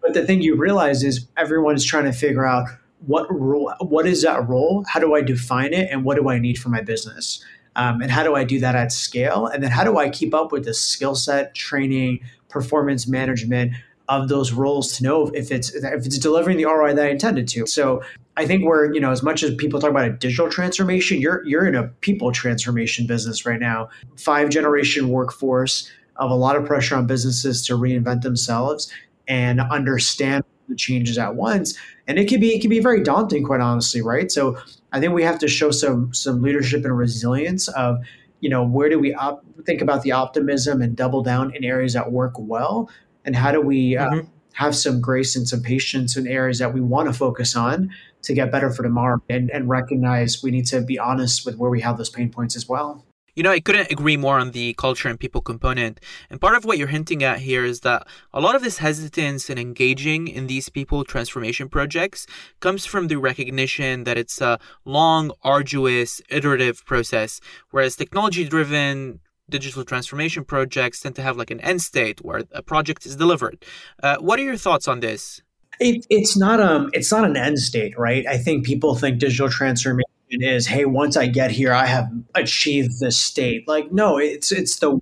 But 0.00 0.14
the 0.14 0.24
thing 0.24 0.40
you 0.40 0.56
realize 0.56 1.04
is 1.04 1.28
everyone's 1.36 1.84
trying 1.84 2.04
to 2.04 2.12
figure 2.12 2.46
out 2.46 2.66
what 3.00 3.26
role, 3.30 3.74
what 3.80 4.06
is 4.06 4.22
that 4.22 4.48
role? 4.48 4.86
How 4.88 5.00
do 5.00 5.14
I 5.14 5.20
define 5.20 5.74
it? 5.74 5.90
And 5.90 6.02
what 6.02 6.16
do 6.16 6.30
I 6.30 6.38
need 6.38 6.56
for 6.56 6.70
my 6.70 6.80
business? 6.80 7.44
Um, 7.76 8.00
and 8.00 8.10
how 8.10 8.22
do 8.22 8.34
I 8.34 8.44
do 8.44 8.58
that 8.60 8.74
at 8.74 8.90
scale? 8.90 9.48
And 9.48 9.62
then 9.62 9.70
how 9.70 9.84
do 9.84 9.98
I 9.98 10.08
keep 10.08 10.32
up 10.32 10.50
with 10.50 10.64
the 10.64 10.72
skill 10.72 11.14
set, 11.14 11.54
training, 11.54 12.20
performance 12.48 13.06
management 13.06 13.74
of 14.08 14.28
those 14.28 14.52
roles 14.52 14.96
to 14.96 15.02
know 15.02 15.28
if 15.28 15.50
it's 15.50 15.74
if 15.74 16.06
it's 16.06 16.18
delivering 16.18 16.58
the 16.58 16.66
ROI 16.66 16.94
that 16.94 17.06
I 17.06 17.10
intended 17.10 17.48
to. 17.48 17.66
So 17.66 18.02
I 18.36 18.46
think 18.46 18.64
we're, 18.64 18.92
you 18.92 19.00
know, 19.00 19.10
as 19.10 19.22
much 19.22 19.42
as 19.42 19.54
people 19.54 19.80
talk 19.80 19.90
about 19.90 20.06
a 20.06 20.12
digital 20.12 20.50
transformation, 20.50 21.20
you're 21.20 21.44
you're 21.46 21.66
in 21.66 21.74
a 21.74 21.88
people 22.00 22.32
transformation 22.32 23.06
business 23.06 23.46
right 23.46 23.60
now. 23.60 23.88
Five 24.16 24.50
generation 24.50 25.08
workforce 25.08 25.90
of 26.16 26.30
a 26.30 26.34
lot 26.34 26.56
of 26.56 26.64
pressure 26.64 26.96
on 26.96 27.06
businesses 27.06 27.64
to 27.66 27.74
reinvent 27.74 28.22
themselves 28.22 28.92
and 29.26 29.60
understand 29.60 30.44
the 30.68 30.76
changes 30.76 31.18
at 31.18 31.34
once. 31.34 31.76
And 32.06 32.18
it 32.18 32.28
can 32.28 32.40
be 32.40 32.54
it 32.54 32.60
can 32.60 32.70
be 32.70 32.80
very 32.80 33.02
daunting, 33.02 33.44
quite 33.44 33.60
honestly, 33.60 34.02
right? 34.02 34.30
So 34.30 34.58
I 34.92 35.00
think 35.00 35.12
we 35.12 35.22
have 35.22 35.38
to 35.38 35.48
show 35.48 35.70
some 35.70 36.12
some 36.12 36.42
leadership 36.42 36.84
and 36.84 36.96
resilience 36.96 37.68
of 37.68 37.98
you 38.40 38.50
know 38.50 38.64
where 38.64 38.90
do 38.90 38.98
we 38.98 39.14
op- 39.14 39.44
think 39.64 39.80
about 39.80 40.02
the 40.02 40.12
optimism 40.12 40.82
and 40.82 40.94
double 40.94 41.22
down 41.22 41.54
in 41.54 41.64
areas 41.64 41.94
that 41.94 42.12
work 42.12 42.34
well 42.36 42.90
and 43.24 43.36
how 43.36 43.52
do 43.52 43.60
we 43.60 43.96
uh, 43.96 44.10
mm-hmm. 44.10 44.28
have 44.54 44.74
some 44.74 45.00
grace 45.00 45.36
and 45.36 45.48
some 45.48 45.62
patience 45.62 46.16
in 46.16 46.26
areas 46.26 46.58
that 46.58 46.72
we 46.72 46.80
want 46.80 47.08
to 47.08 47.12
focus 47.12 47.56
on 47.56 47.90
to 48.22 48.34
get 48.34 48.50
better 48.50 48.70
for 48.70 48.82
tomorrow 48.82 49.20
and, 49.28 49.50
and 49.50 49.68
recognize 49.68 50.42
we 50.42 50.50
need 50.50 50.66
to 50.66 50.80
be 50.80 50.98
honest 50.98 51.44
with 51.44 51.56
where 51.56 51.70
we 51.70 51.80
have 51.80 51.98
those 51.98 52.10
pain 52.10 52.30
points 52.30 52.56
as 52.56 52.68
well 52.68 53.04
you 53.34 53.42
know, 53.42 53.50
I 53.50 53.60
couldn't 53.60 53.90
agree 53.90 54.16
more 54.16 54.38
on 54.38 54.52
the 54.52 54.74
culture 54.74 55.08
and 55.08 55.18
people 55.18 55.40
component. 55.40 56.00
And 56.30 56.40
part 56.40 56.56
of 56.56 56.64
what 56.64 56.78
you're 56.78 56.88
hinting 56.88 57.24
at 57.24 57.40
here 57.40 57.64
is 57.64 57.80
that 57.80 58.06
a 58.32 58.40
lot 58.40 58.54
of 58.54 58.62
this 58.62 58.78
hesitance 58.78 59.50
in 59.50 59.58
engaging 59.58 60.28
in 60.28 60.46
these 60.46 60.68
people 60.68 61.04
transformation 61.04 61.68
projects 61.68 62.26
comes 62.60 62.86
from 62.86 63.08
the 63.08 63.16
recognition 63.16 64.04
that 64.04 64.16
it's 64.16 64.40
a 64.40 64.58
long, 64.84 65.32
arduous, 65.42 66.22
iterative 66.28 66.84
process, 66.86 67.40
whereas 67.70 67.96
technology 67.96 68.44
driven 68.44 69.20
digital 69.48 69.84
transformation 69.84 70.44
projects 70.44 71.00
tend 71.00 71.14
to 71.16 71.22
have 71.22 71.36
like 71.36 71.50
an 71.50 71.60
end 71.60 71.82
state 71.82 72.24
where 72.24 72.42
a 72.52 72.62
project 72.62 73.06
is 73.06 73.16
delivered. 73.16 73.64
Uh, 74.02 74.16
what 74.16 74.38
are 74.38 74.42
your 74.42 74.56
thoughts 74.56 74.88
on 74.88 75.00
this? 75.00 75.42
It, 75.80 76.06
it's 76.08 76.36
not 76.36 76.60
um 76.60 76.90
it's 76.92 77.10
not 77.10 77.24
an 77.24 77.36
end 77.36 77.58
state, 77.58 77.98
right? 77.98 78.24
I 78.26 78.38
think 78.38 78.64
people 78.64 78.94
think 78.94 79.18
digital 79.18 79.48
transformation 79.48 80.06
is 80.30 80.66
hey, 80.66 80.84
once 80.84 81.16
I 81.16 81.26
get 81.26 81.50
here, 81.50 81.72
I 81.72 81.86
have 81.86 82.08
achieved 82.34 83.00
this 83.00 83.18
state. 83.18 83.66
Like 83.66 83.90
no, 83.92 84.18
it's 84.18 84.52
it's 84.52 84.78
the 84.78 85.00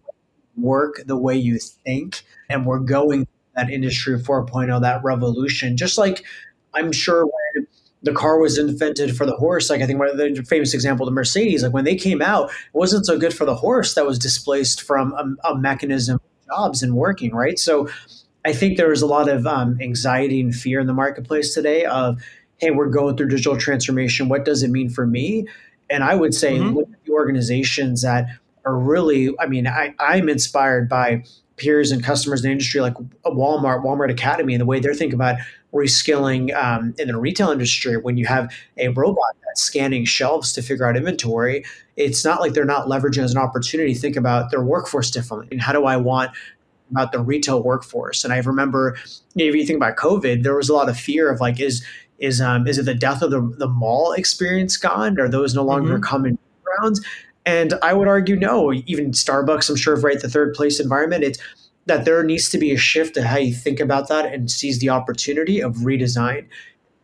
work, 0.57 1.03
the 1.07 1.17
way 1.17 1.37
you 1.37 1.59
think, 1.59 2.23
and 2.49 2.67
we're 2.67 2.79
going 2.79 3.27
that 3.55 3.71
industry 3.71 4.19
4.0, 4.19 4.81
that 4.81 5.05
revolution. 5.05 5.77
Just 5.77 5.99
like 5.99 6.25
I'm 6.75 6.91
sure 6.91 7.27
the 8.03 8.13
car 8.13 8.39
was 8.39 8.59
invented 8.59 9.17
for 9.17 9.27
the 9.27 9.37
horse. 9.37 9.71
Like 9.71 9.81
I 9.81 9.87
think 9.87 9.99
one 9.99 10.09
of 10.09 10.17
the 10.17 10.45
famous 10.49 10.75
example, 10.75 11.07
the 11.07 11.13
Mercedes, 11.13 11.63
like 11.63 11.73
when 11.73 11.85
they 11.85 11.97
came 11.97 12.21
out, 12.21 12.51
it 12.51 12.75
wasn't 12.75 13.07
so 13.07 13.19
good 13.19 13.35
for 13.35 13.45
the 13.45 13.55
horse 13.55 13.95
that 13.95 14.07
was 14.07 14.19
displaced 14.19 14.83
from 14.83 15.13
a, 15.13 15.51
a 15.51 15.59
mechanism 15.59 16.21
jobs 16.47 16.83
and 16.83 16.95
working, 16.95 17.35
right? 17.35 17.59
So 17.59 17.89
I 18.45 18.53
think 18.53 18.77
there 18.77 18.89
was 18.89 19.03
a 19.03 19.07
lot 19.07 19.29
of 19.29 19.47
um, 19.47 19.79
anxiety 19.81 20.41
and 20.41 20.55
fear 20.55 20.81
in 20.81 20.87
the 20.87 20.93
marketplace 20.93 21.55
today 21.55 21.85
of, 21.85 22.21
hey, 22.59 22.71
we're 22.71 22.89
going 22.89 23.17
through 23.17 23.29
digital 23.29 23.57
transformation. 23.57 24.29
What 24.29 24.45
does 24.45 24.63
it 24.63 24.71
mean 24.71 24.91
for 24.91 25.07
me? 25.07 25.47
And 25.89 26.03
I 26.03 26.15
would 26.15 26.35
say 26.35 26.57
mm-hmm. 26.57 26.77
look 26.77 26.89
at 26.91 27.05
the 27.05 27.13
organizations 27.13 28.03
that 28.03 28.27
are 28.65 28.77
really, 28.77 29.31
I 29.39 29.47
mean, 29.47 29.67
I, 29.67 29.95
I'm 29.99 30.29
inspired 30.29 30.89
by 30.89 31.25
peers 31.63 31.93
and 31.93 32.03
customers 32.03 32.41
in 32.41 32.49
the 32.49 32.53
industry 32.53 32.81
like 32.81 32.95
Walmart, 33.25 33.85
Walmart 33.85 34.11
Academy, 34.11 34.53
and 34.53 34.61
the 34.61 34.67
way 34.67 34.81
they're 34.81 34.95
thinking 34.95 35.15
about 35.15 35.37
reskilling 35.73 36.55
um, 36.55 36.95
in 36.99 37.09
the 37.09 37.17
retail 37.17 37.51
industry. 37.51 37.97
When 37.97 38.17
you 38.17 38.27
have 38.27 38.53
a 38.77 38.89
robot 38.89 39.37
that's 39.45 39.63
scanning 39.63 40.05
shelves 40.05 40.53
to 40.55 40.63
figure 40.63 40.87
out 40.87 40.97
inventory, 40.97 41.65
it's 41.97 42.25
not 42.25 42.41
like 42.41 42.53
they're 42.53 42.65
not 42.65 42.89
leveraging 42.89 43.23
as 43.23 43.33
an 43.33 43.39
opportunity 43.39 43.95
to 43.95 44.01
think 44.01 44.17
about 44.17 44.51
their 44.51 44.63
workforce 44.63 45.11
differently. 45.11 45.49
And 45.53 45.63
how 45.63 45.73
do 45.73 45.85
I 45.85 45.97
want 45.97 46.33
about 46.91 47.13
the 47.13 47.21
retail 47.21 47.63
workforce? 47.63 48.25
And 48.25 48.33
I 48.33 48.39
remember, 48.39 48.97
you 49.35 49.47
know, 49.47 49.51
if 49.51 49.55
you 49.55 49.65
think 49.65 49.77
about 49.77 49.97
COVID, 49.97 50.43
there 50.43 50.57
was 50.57 50.69
a 50.69 50.75
lot 50.75 50.89
of 50.89 50.99
fear 50.99 51.31
of 51.31 51.41
like, 51.41 51.61
is 51.61 51.85
is 52.19 52.41
um, 52.41 52.67
is 52.67 52.79
it 52.79 52.85
the 52.85 52.95
death 52.95 53.23
of 53.23 53.31
the, 53.31 53.41
the 53.59 53.69
mall 53.69 54.13
experience 54.13 54.77
gone? 54.77 55.19
Are 55.21 55.29
those 55.29 55.55
no 55.55 55.65
longer 55.65 55.95
mm-hmm. 55.95 56.03
common 56.03 56.39
grounds? 56.65 57.01
And 57.45 57.75
I 57.83 57.93
would 57.93 58.09
argue 58.09 58.37
no. 58.37 58.73
Even 58.73 59.11
Starbucks, 59.11 59.69
I'm 59.69 59.77
sure, 59.77 59.97
right, 59.97 60.21
the 60.21 60.29
third 60.29 60.55
place 60.55 60.79
environment. 60.79 61.25
It's 61.25 61.39
that 61.87 62.05
there 62.05 62.23
needs 62.23 62.49
to 62.51 62.59
be 62.59 62.71
a 62.71 62.77
shift 62.77 63.15
to 63.15 63.27
how 63.27 63.39
you 63.39 63.53
think 63.53 63.81
about 63.81 64.09
that 64.09 64.33
and 64.33 64.51
seize 64.51 64.79
the 64.79 64.91
opportunity 64.91 65.61
of 65.61 65.75
redesign. 65.77 66.47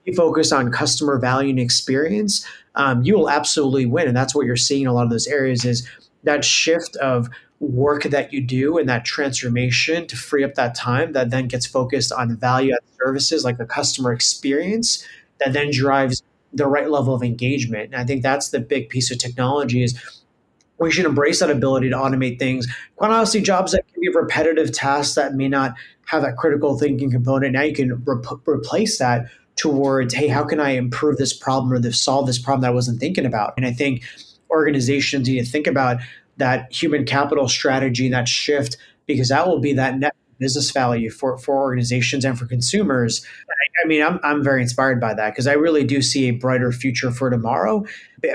You 0.05 0.15
focus 0.15 0.53
on 0.53 0.71
customer 0.71 1.19
value 1.19 1.51
and 1.51 1.59
experience, 1.59 2.47
um, 2.77 3.03
you 3.03 3.15
will 3.15 3.29
absolutely 3.29 3.87
win. 3.87 4.07
And 4.07 4.17
that's 4.17 4.35
what 4.35 4.47
you're 4.47 4.57
seeing 4.57 4.83
in 4.83 4.89
a 4.89 4.93
lot 4.93 5.05
of 5.05 5.11
those 5.11 5.27
areas 5.27 5.65
is 5.65 5.89
that 6.23 6.45
shift 6.45 6.97
of 6.97 7.29
work 7.61 8.05
that 8.05 8.33
you 8.33 8.41
do 8.41 8.79
and 8.79 8.89
that 8.89 9.05
transformation 9.05 10.07
to 10.07 10.17
free 10.17 10.45
up 10.45 10.55
that 10.55 10.77
time 10.77 11.13
that 11.13 11.31
then 11.31 11.49
gets 11.49 11.67
focused 11.67 12.13
on 12.13 12.37
value 12.37 12.73
add 12.73 12.79
services 13.03 13.45
like 13.45 13.59
the 13.59 13.67
customer 13.67 14.13
experience 14.13 15.05
that 15.41 15.53
then 15.53 15.71
drives 15.73 16.23
the 16.53 16.67
right 16.67 16.89
level 16.89 17.15
of 17.15 17.23
engagement. 17.23 17.93
And 17.93 17.97
I 17.97 18.05
think 18.05 18.23
that's 18.23 18.51
the 18.51 18.61
big 18.61 18.89
piece 18.89 19.11
of 19.11 19.19
technology 19.19 19.83
is 19.83 20.01
we 20.79 20.91
should 20.91 21.07
embrace 21.07 21.41
that 21.41 21.51
ability 21.51 21.91
to 21.91 21.97
automate 21.97 22.39
things. 22.39 22.67
Quite 22.97 23.11
honestly, 23.11 23.41
jobs 23.41 23.73
that 23.73 23.87
can 23.93 24.01
be 24.01 24.09
repetitive 24.09 24.73
tasks 24.73 25.15
that 25.15 25.35
may 25.35 25.49
not 25.49 25.75
have 26.07 26.23
that 26.23 26.37
critical 26.37 26.79
thinking 26.79 27.11
component. 27.11 27.53
Now 27.53 27.63
you 27.63 27.75
can 27.75 28.03
re- 28.05 28.23
replace 28.47 28.99
that 28.99 29.27
towards, 29.57 30.15
hey, 30.15 30.29
how 30.29 30.45
can 30.45 30.61
I 30.61 30.71
improve 30.71 31.17
this 31.17 31.33
problem 31.33 31.73
or 31.73 31.93
solve 31.93 32.27
this 32.27 32.39
problem 32.39 32.63
that 32.63 32.69
I 32.69 32.75
wasn't 32.75 33.01
thinking 33.01 33.27
about? 33.27 33.55
And 33.57 33.67
I 33.67 33.73
think 33.73 34.03
organizations 34.51 35.29
need 35.29 35.45
to 35.45 35.51
think 35.51 35.67
about 35.67 35.99
that 36.37 36.73
human 36.73 37.05
capital 37.05 37.49
strategy, 37.49 38.09
that 38.09 38.29
shift, 38.29 38.77
because 39.07 39.29
that 39.29 39.47
will 39.49 39.61
be 39.61 39.73
that 39.73 39.99
net 39.99 40.15
business 40.39 40.71
value 40.71 41.11
for, 41.11 41.37
for 41.39 41.57
organizations 41.57 42.25
and 42.25 42.39
for 42.39 42.47
consumers. 42.47 43.27
I, 43.51 43.85
I 43.85 43.89
mean, 43.89 44.03
I'm, 44.03 44.21
I'm 44.23 44.45
very 44.45 44.63
inspired 44.63 45.01
by 45.01 45.15
that 45.15 45.31
because 45.31 45.49
I 45.49 45.55
really 45.55 45.83
do 45.83 46.01
see 46.01 46.29
a 46.29 46.31
brighter 46.31 46.71
future 46.71 47.11
for 47.11 47.29
tomorrow 47.29 47.85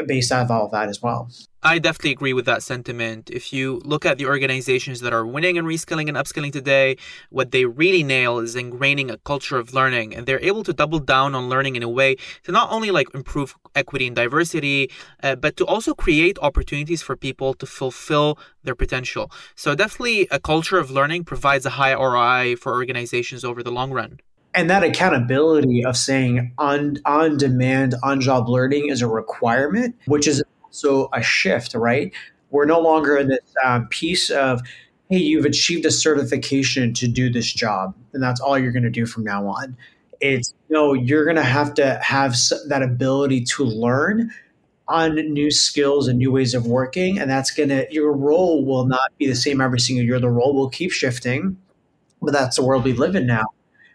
based 0.06 0.32
off 0.34 0.52
all 0.52 0.66
of 0.66 0.72
that 0.72 0.90
as 0.90 1.02
well. 1.02 1.32
I 1.66 1.80
definitely 1.80 2.12
agree 2.12 2.34
with 2.34 2.46
that 2.46 2.62
sentiment. 2.62 3.30
If 3.30 3.54
you 3.54 3.82
look 3.86 4.06
at 4.06 4.18
the 4.18 4.26
organizations 4.26 5.00
that 5.00 5.14
are 5.14 5.26
winning 5.26 5.58
and 5.58 5.66
reskilling 5.66 6.10
and 6.10 6.18
upskilling 6.18 6.52
today, 6.52 6.98
what 7.30 7.52
they 7.52 7.64
really 7.64 8.04
nail 8.04 8.40
is 8.40 8.56
ingraining 8.56 9.10
a 9.10 9.18
culture 9.20 9.58
of 9.58 9.74
learning 9.74 10.14
and 10.14 10.26
they're 10.26 10.42
able 10.42 10.64
to 10.64 10.74
double 10.74 11.00
down 11.00 11.34
on 11.34 11.48
learning 11.48 11.78
in 11.78 11.84
a 11.84 11.88
way 11.88 12.18
to 12.44 12.52
not 12.52 12.70
only 12.70 12.92
like 12.92 13.08
improve 13.16 13.56
equity 13.76 14.08
and 14.08 14.16
diversity, 14.16 14.92
uh, 15.24 15.36
but 15.36 15.56
to 15.56 15.66
also 15.66 15.94
create 15.94 16.38
opportunities 16.42 17.02
for 17.02 17.16
people 17.16 17.54
to 17.54 17.66
fulfill 17.66 18.38
their 18.64 18.76
potential. 18.76 19.32
So 19.56 19.74
definitely 19.74 20.28
a 20.32 20.42
culture 20.42 20.78
of 20.78 20.92
learning 20.92 21.24
provides 21.24 21.66
a 21.66 21.72
high 21.72 21.94
ROI 21.94 22.58
for 22.58 22.74
organizations 22.74 23.46
over 23.46 23.64
the 23.64 23.72
long 23.72 23.92
run 23.92 24.20
and 24.56 24.70
that 24.70 24.84
accountability 24.84 25.84
of 25.84 25.98
saying 25.98 26.54
on 26.58 26.98
on 27.06 27.38
demand 27.38 27.96
on 28.04 28.22
job 28.22 28.48
learning 28.48 28.90
is 28.90 29.02
a 29.02 29.08
requirement 29.08 29.96
which 30.06 30.28
is 30.28 30.44
also 30.74 31.10
a 31.14 31.22
shift 31.22 31.76
right? 31.76 32.12
We're 32.50 32.66
no 32.66 32.80
longer 32.80 33.18
in 33.18 33.28
this 33.30 33.54
um, 33.64 33.88
piece 33.88 34.30
of 34.30 34.62
hey 35.10 35.18
you've 35.18 35.46
achieved 35.46 35.86
a 35.86 35.92
certification 35.92 36.94
to 36.94 37.08
do 37.08 37.30
this 37.30 37.52
job 37.52 37.96
and 38.14 38.24
that's 38.24 38.40
all 38.42 38.58
you're 38.58 38.72
going 38.72 38.84
to 38.84 38.90
do 38.90 39.06
from 39.06 39.24
now 39.24 39.48
on. 39.48 39.78
It's 40.20 40.54
no 40.70 40.94
you're 40.94 41.26
going 41.26 41.36
to 41.36 41.44
have 41.44 41.74
to 41.76 42.00
have 42.02 42.36
that 42.68 42.82
ability 42.82 43.44
to 43.56 43.64
learn 43.64 44.32
on 44.88 45.16
new 45.16 45.50
skills 45.50 46.08
and 46.08 46.18
new 46.18 46.32
ways 46.32 46.54
of 46.54 46.66
working 46.66 47.20
and 47.20 47.30
that's 47.30 47.52
going 47.52 47.70
to 47.70 47.88
your 47.92 48.12
role 48.12 48.66
will 48.66 48.86
not 48.86 49.12
be 49.18 49.28
the 49.28 49.36
same 49.36 49.62
every 49.62 49.80
single 49.80 50.04
year. 50.04 50.20
The 50.20 50.30
role 50.30 50.54
will 50.56 50.70
keep 50.70 50.92
shifting 50.92 51.58
but 52.22 52.32
that's 52.32 52.56
the 52.56 52.64
world 52.64 52.84
we 52.84 52.94
live 52.94 53.16
in 53.16 53.28
now 53.28 53.46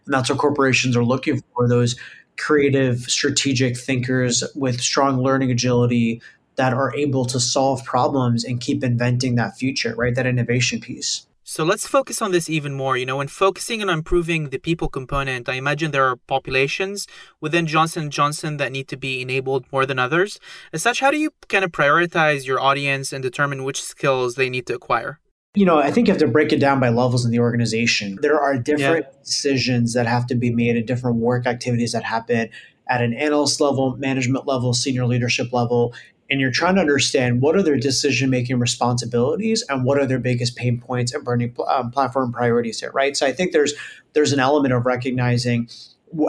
and 0.04 0.14
that's 0.14 0.30
what 0.30 0.38
corporations 0.38 0.96
are 0.96 1.04
looking 1.04 1.42
for 1.54 1.68
those 1.68 1.96
creative, 2.38 3.00
strategic 3.02 3.76
thinkers 3.76 4.42
with 4.54 4.80
strong 4.80 5.20
learning 5.20 5.50
agility 5.50 6.22
that 6.58 6.74
are 6.74 6.94
able 6.94 7.24
to 7.24 7.40
solve 7.40 7.82
problems 7.84 8.44
and 8.44 8.60
keep 8.60 8.84
inventing 8.84 9.36
that 9.36 9.56
future, 9.56 9.94
right? 9.96 10.14
That 10.14 10.26
innovation 10.26 10.80
piece. 10.80 11.26
So 11.44 11.64
let's 11.64 11.86
focus 11.86 12.20
on 12.20 12.30
this 12.30 12.50
even 12.50 12.74
more. 12.74 12.98
You 12.98 13.06
know, 13.06 13.16
when 13.16 13.28
focusing 13.28 13.80
on 13.80 13.88
improving 13.88 14.50
the 14.50 14.58
people 14.58 14.90
component, 14.90 15.48
I 15.48 15.54
imagine 15.54 15.92
there 15.92 16.04
are 16.04 16.16
populations 16.16 17.06
within 17.40 17.66
Johnson 17.66 18.10
Johnson 18.10 18.58
that 18.58 18.70
need 18.70 18.86
to 18.88 18.98
be 18.98 19.22
enabled 19.22 19.64
more 19.72 19.86
than 19.86 19.98
others. 19.98 20.38
As 20.74 20.82
such, 20.82 21.00
how 21.00 21.10
do 21.10 21.16
you 21.16 21.30
kind 21.48 21.64
of 21.64 21.72
prioritize 21.72 22.46
your 22.46 22.60
audience 22.60 23.14
and 23.14 23.22
determine 23.22 23.64
which 23.64 23.80
skills 23.80 24.34
they 24.34 24.50
need 24.50 24.66
to 24.66 24.74
acquire? 24.74 25.20
You 25.54 25.64
know, 25.64 25.78
I 25.78 25.90
think 25.90 26.06
you 26.06 26.12
have 26.12 26.20
to 26.20 26.28
break 26.28 26.52
it 26.52 26.60
down 26.60 26.80
by 26.80 26.90
levels 26.90 27.24
in 27.24 27.30
the 27.30 27.40
organization. 27.40 28.18
There 28.20 28.38
are 28.38 28.58
different 28.58 29.06
yeah. 29.10 29.18
decisions 29.24 29.94
that 29.94 30.06
have 30.06 30.26
to 30.26 30.34
be 30.34 30.52
made 30.52 30.76
and 30.76 30.86
different 30.86 31.16
work 31.16 31.46
activities 31.46 31.92
that 31.92 32.04
happen 32.04 32.50
at 32.90 33.00
an 33.00 33.14
analyst 33.14 33.58
level, 33.60 33.96
management 33.96 34.46
level, 34.46 34.74
senior 34.74 35.06
leadership 35.06 35.52
level 35.52 35.94
and 36.30 36.40
you're 36.40 36.50
trying 36.50 36.74
to 36.74 36.80
understand 36.80 37.40
what 37.40 37.56
are 37.56 37.62
their 37.62 37.78
decision 37.78 38.30
making 38.30 38.58
responsibilities 38.58 39.64
and 39.68 39.84
what 39.84 39.98
are 39.98 40.06
their 40.06 40.18
biggest 40.18 40.56
pain 40.56 40.80
points 40.80 41.12
and 41.12 41.24
burning 41.24 41.54
um, 41.68 41.90
platform 41.90 42.32
priorities 42.32 42.80
here 42.80 42.90
right? 42.92 43.16
So 43.16 43.26
i 43.26 43.32
think 43.32 43.52
there's 43.52 43.74
there's 44.12 44.32
an 44.32 44.40
element 44.40 44.74
of 44.74 44.86
recognizing 44.86 45.68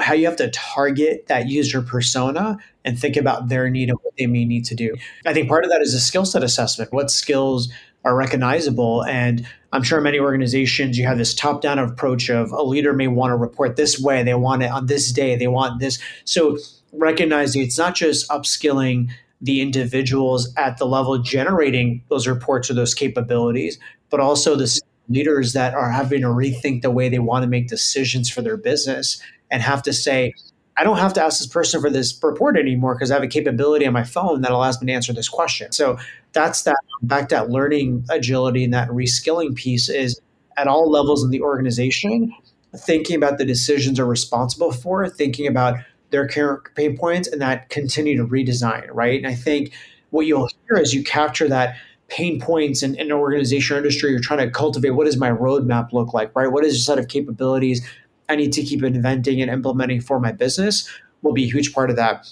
how 0.02 0.14
you 0.14 0.26
have 0.26 0.36
to 0.38 0.50
target 0.50 1.28
that 1.28 1.48
user 1.48 1.82
persona 1.82 2.58
and 2.86 3.00
think 3.00 3.16
about 3.16 3.50
their 3.50 3.70
need 3.70 3.90
and 3.90 3.98
what 4.02 4.14
they 4.18 4.28
may 4.28 4.46
need 4.46 4.66
to 4.66 4.76
do. 4.76 4.96
I 5.26 5.34
think 5.34 5.48
part 5.48 5.64
of 5.64 5.70
that 5.70 5.82
is 5.82 5.94
a 5.94 6.00
skill 6.00 6.26
set 6.26 6.44
assessment 6.44 6.92
what 6.92 7.12
skills 7.12 7.70
are 8.06 8.16
recognizable. 8.16 9.04
And 9.06 9.46
i'm 9.72 9.84
sure 9.84 10.02
many 10.02 10.20
organizations 10.20 10.98
you 10.98 11.06
have 11.06 11.18
this 11.18 11.34
top 11.34 11.62
down 11.62 11.78
approach 11.78 12.30
of 12.30 12.52
a 12.52 12.64
leader 12.64 12.94
may 12.94 13.08
want 13.08 13.32
to 13.32 13.36
report 13.36 13.76
this 13.76 14.00
way 14.00 14.24
they 14.24 14.34
want 14.34 14.64
it 14.64 14.72
on 14.72 14.88
this 14.88 15.12
day 15.12 15.36
they 15.36 15.48
want 15.48 15.80
this. 15.80 16.00
So 16.26 16.58
recognizing 16.92 17.62
it's 17.62 17.78
not 17.78 17.96
just 17.96 18.28
upskilling 18.30 19.10
the 19.42 19.62
individuals 19.62 20.54
at 20.58 20.78
the 20.78 20.86
level 20.86 21.18
generating 21.18 22.04
those 22.10 22.28
reports 22.28 22.70
or 22.70 22.74
those 22.74 22.94
capabilities, 22.94 23.80
but 24.10 24.20
also 24.20 24.56
the 24.56 24.80
leaders 25.08 25.54
that 25.54 25.74
are 25.74 25.90
having 25.90 26.22
to 26.22 26.28
rethink 26.28 26.82
the 26.82 26.92
way 26.92 27.10
they 27.10 27.20
want 27.20 27.44
to 27.44 27.48
make 27.48 27.68
decisions 27.68 28.30
for 28.30 28.42
their 28.42 28.58
business 28.58 29.22
and 29.50 29.62
have 29.62 29.82
to 29.84 29.94
say, 29.94 30.34
I 30.78 30.84
don't 30.84 30.98
have 30.98 31.14
to 31.14 31.24
ask 31.24 31.40
this 31.40 31.48
person 31.48 31.82
for 31.82 31.90
this 31.90 32.18
report 32.24 32.58
anymore 32.58 32.96
because 32.96 33.12
I 33.12 33.16
have 33.16 33.24
a 33.24 33.28
capability 33.28 33.86
on 33.86 33.94
my 33.94 34.04
phone 34.04 34.42
that 34.42 34.52
allows 34.52 34.80
me 34.82 34.88
to 34.88 34.94
answer 34.94 35.12
this 35.12 35.28
question. 35.28 35.72
So 35.72 35.98
that's 36.32 36.62
that 36.64 36.78
back 37.02 37.30
that 37.30 37.50
learning 37.50 38.06
agility 38.10 38.64
and 38.64 38.74
that 38.74 38.90
reskilling 38.90 39.56
piece 39.56 39.90
is 39.90 40.20
at 40.58 40.68
all 40.68 40.90
levels 40.90 41.24
in 41.24 41.32
the 41.32 41.42
organization, 41.42 42.34
thinking 42.78 43.16
about 43.16 43.38
the 43.38 43.46
decisions 43.46 44.00
are 44.00 44.06
responsible 44.06 44.72
for, 44.72 45.10
thinking 45.10 45.48
about 45.48 45.78
their 46.12 46.28
pain 46.76 46.98
points 46.98 47.28
and 47.28 47.42
that 47.42 47.70
continue 47.70 48.18
to 48.18 48.26
redesign, 48.26 48.88
right? 48.92 49.18
And 49.18 49.28
I 49.28 49.36
think 49.36 49.74
what 50.10 50.26
you'll 50.26 50.50
hear 50.68 50.78
as 50.78 50.94
you 50.94 51.04
capture 51.04 51.48
that 51.48 51.76
pain 52.08 52.42
points 52.42 52.82
in, 52.82 52.96
in 52.96 53.08
an 53.08 53.12
organization 53.12 53.76
or 53.76 53.80
industry, 53.80 54.12
you're 54.12 54.20
trying 54.20 54.40
to 54.40 54.50
cultivate 54.50 54.92
what 54.92 55.06
does 55.06 55.18
my 55.18 55.30
roadmap 55.30 55.94
look 55.94 56.14
like, 56.14 56.36
right? 56.36 56.52
What 56.52 56.66
is 56.66 56.76
a 56.76 56.80
set 56.80 56.98
of 56.98 57.08
capabilities 57.08 57.88
I 58.30 58.36
need 58.36 58.54
to 58.54 58.64
keep 58.64 58.84
inventing 58.84 59.42
and 59.42 59.50
implementing 59.50 60.02
for 60.02 60.20
my 60.20 60.32
business 60.32 60.88
will 61.22 61.34
be 61.34 61.46
a 61.46 61.52
huge 61.52 61.74
part 61.74 61.90
of 61.90 61.96
that. 61.96 62.28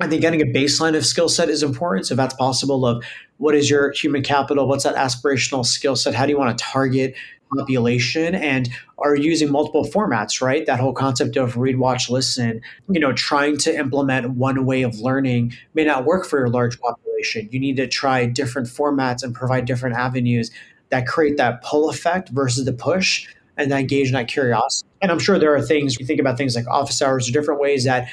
I 0.00 0.08
think 0.08 0.22
getting 0.22 0.40
a 0.40 0.46
baseline 0.46 0.96
of 0.96 1.04
skill 1.04 1.28
set 1.28 1.48
is 1.48 1.62
important. 1.62 2.06
So 2.06 2.14
if 2.14 2.16
that's 2.16 2.34
possible, 2.34 2.86
of 2.86 3.04
what 3.36 3.54
is 3.54 3.68
your 3.68 3.92
human 3.92 4.22
capital? 4.22 4.66
What's 4.66 4.84
that 4.84 4.96
aspirational 4.96 5.66
skill 5.66 5.96
set? 5.96 6.14
How 6.14 6.26
do 6.26 6.32
you 6.32 6.38
want 6.38 6.56
to 6.56 6.64
target 6.64 7.14
population 7.56 8.34
and 8.34 8.68
are 8.98 9.16
using 9.16 9.50
multiple 9.50 9.84
formats, 9.84 10.40
right? 10.40 10.66
That 10.66 10.80
whole 10.80 10.92
concept 10.92 11.36
of 11.36 11.56
read, 11.56 11.78
watch, 11.78 12.10
listen, 12.10 12.60
you 12.88 13.00
know, 13.00 13.12
trying 13.12 13.56
to 13.58 13.76
implement 13.76 14.30
one 14.30 14.64
way 14.64 14.82
of 14.82 14.98
learning 15.00 15.54
may 15.74 15.84
not 15.84 16.04
work 16.04 16.26
for 16.26 16.38
your 16.38 16.48
large 16.48 16.80
population. 16.80 17.48
You 17.50 17.60
need 17.60 17.76
to 17.76 17.86
try 17.86 18.26
different 18.26 18.68
formats 18.68 19.22
and 19.22 19.34
provide 19.34 19.64
different 19.64 19.96
avenues 19.96 20.50
that 20.90 21.06
create 21.06 21.36
that 21.38 21.62
pull 21.62 21.88
effect 21.88 22.28
versus 22.30 22.64
the 22.64 22.72
push 22.72 23.26
and 23.56 23.70
that 23.70 23.80
engage 23.80 24.08
in 24.08 24.14
that 24.14 24.28
curiosity. 24.28 24.88
And 25.00 25.10
I'm 25.10 25.18
sure 25.18 25.38
there 25.38 25.54
are 25.54 25.62
things, 25.62 25.98
you 25.98 26.06
think 26.06 26.20
about 26.20 26.36
things 26.36 26.54
like 26.54 26.66
office 26.68 27.02
hours 27.02 27.28
or 27.28 27.32
different 27.32 27.60
ways 27.60 27.84
that 27.84 28.08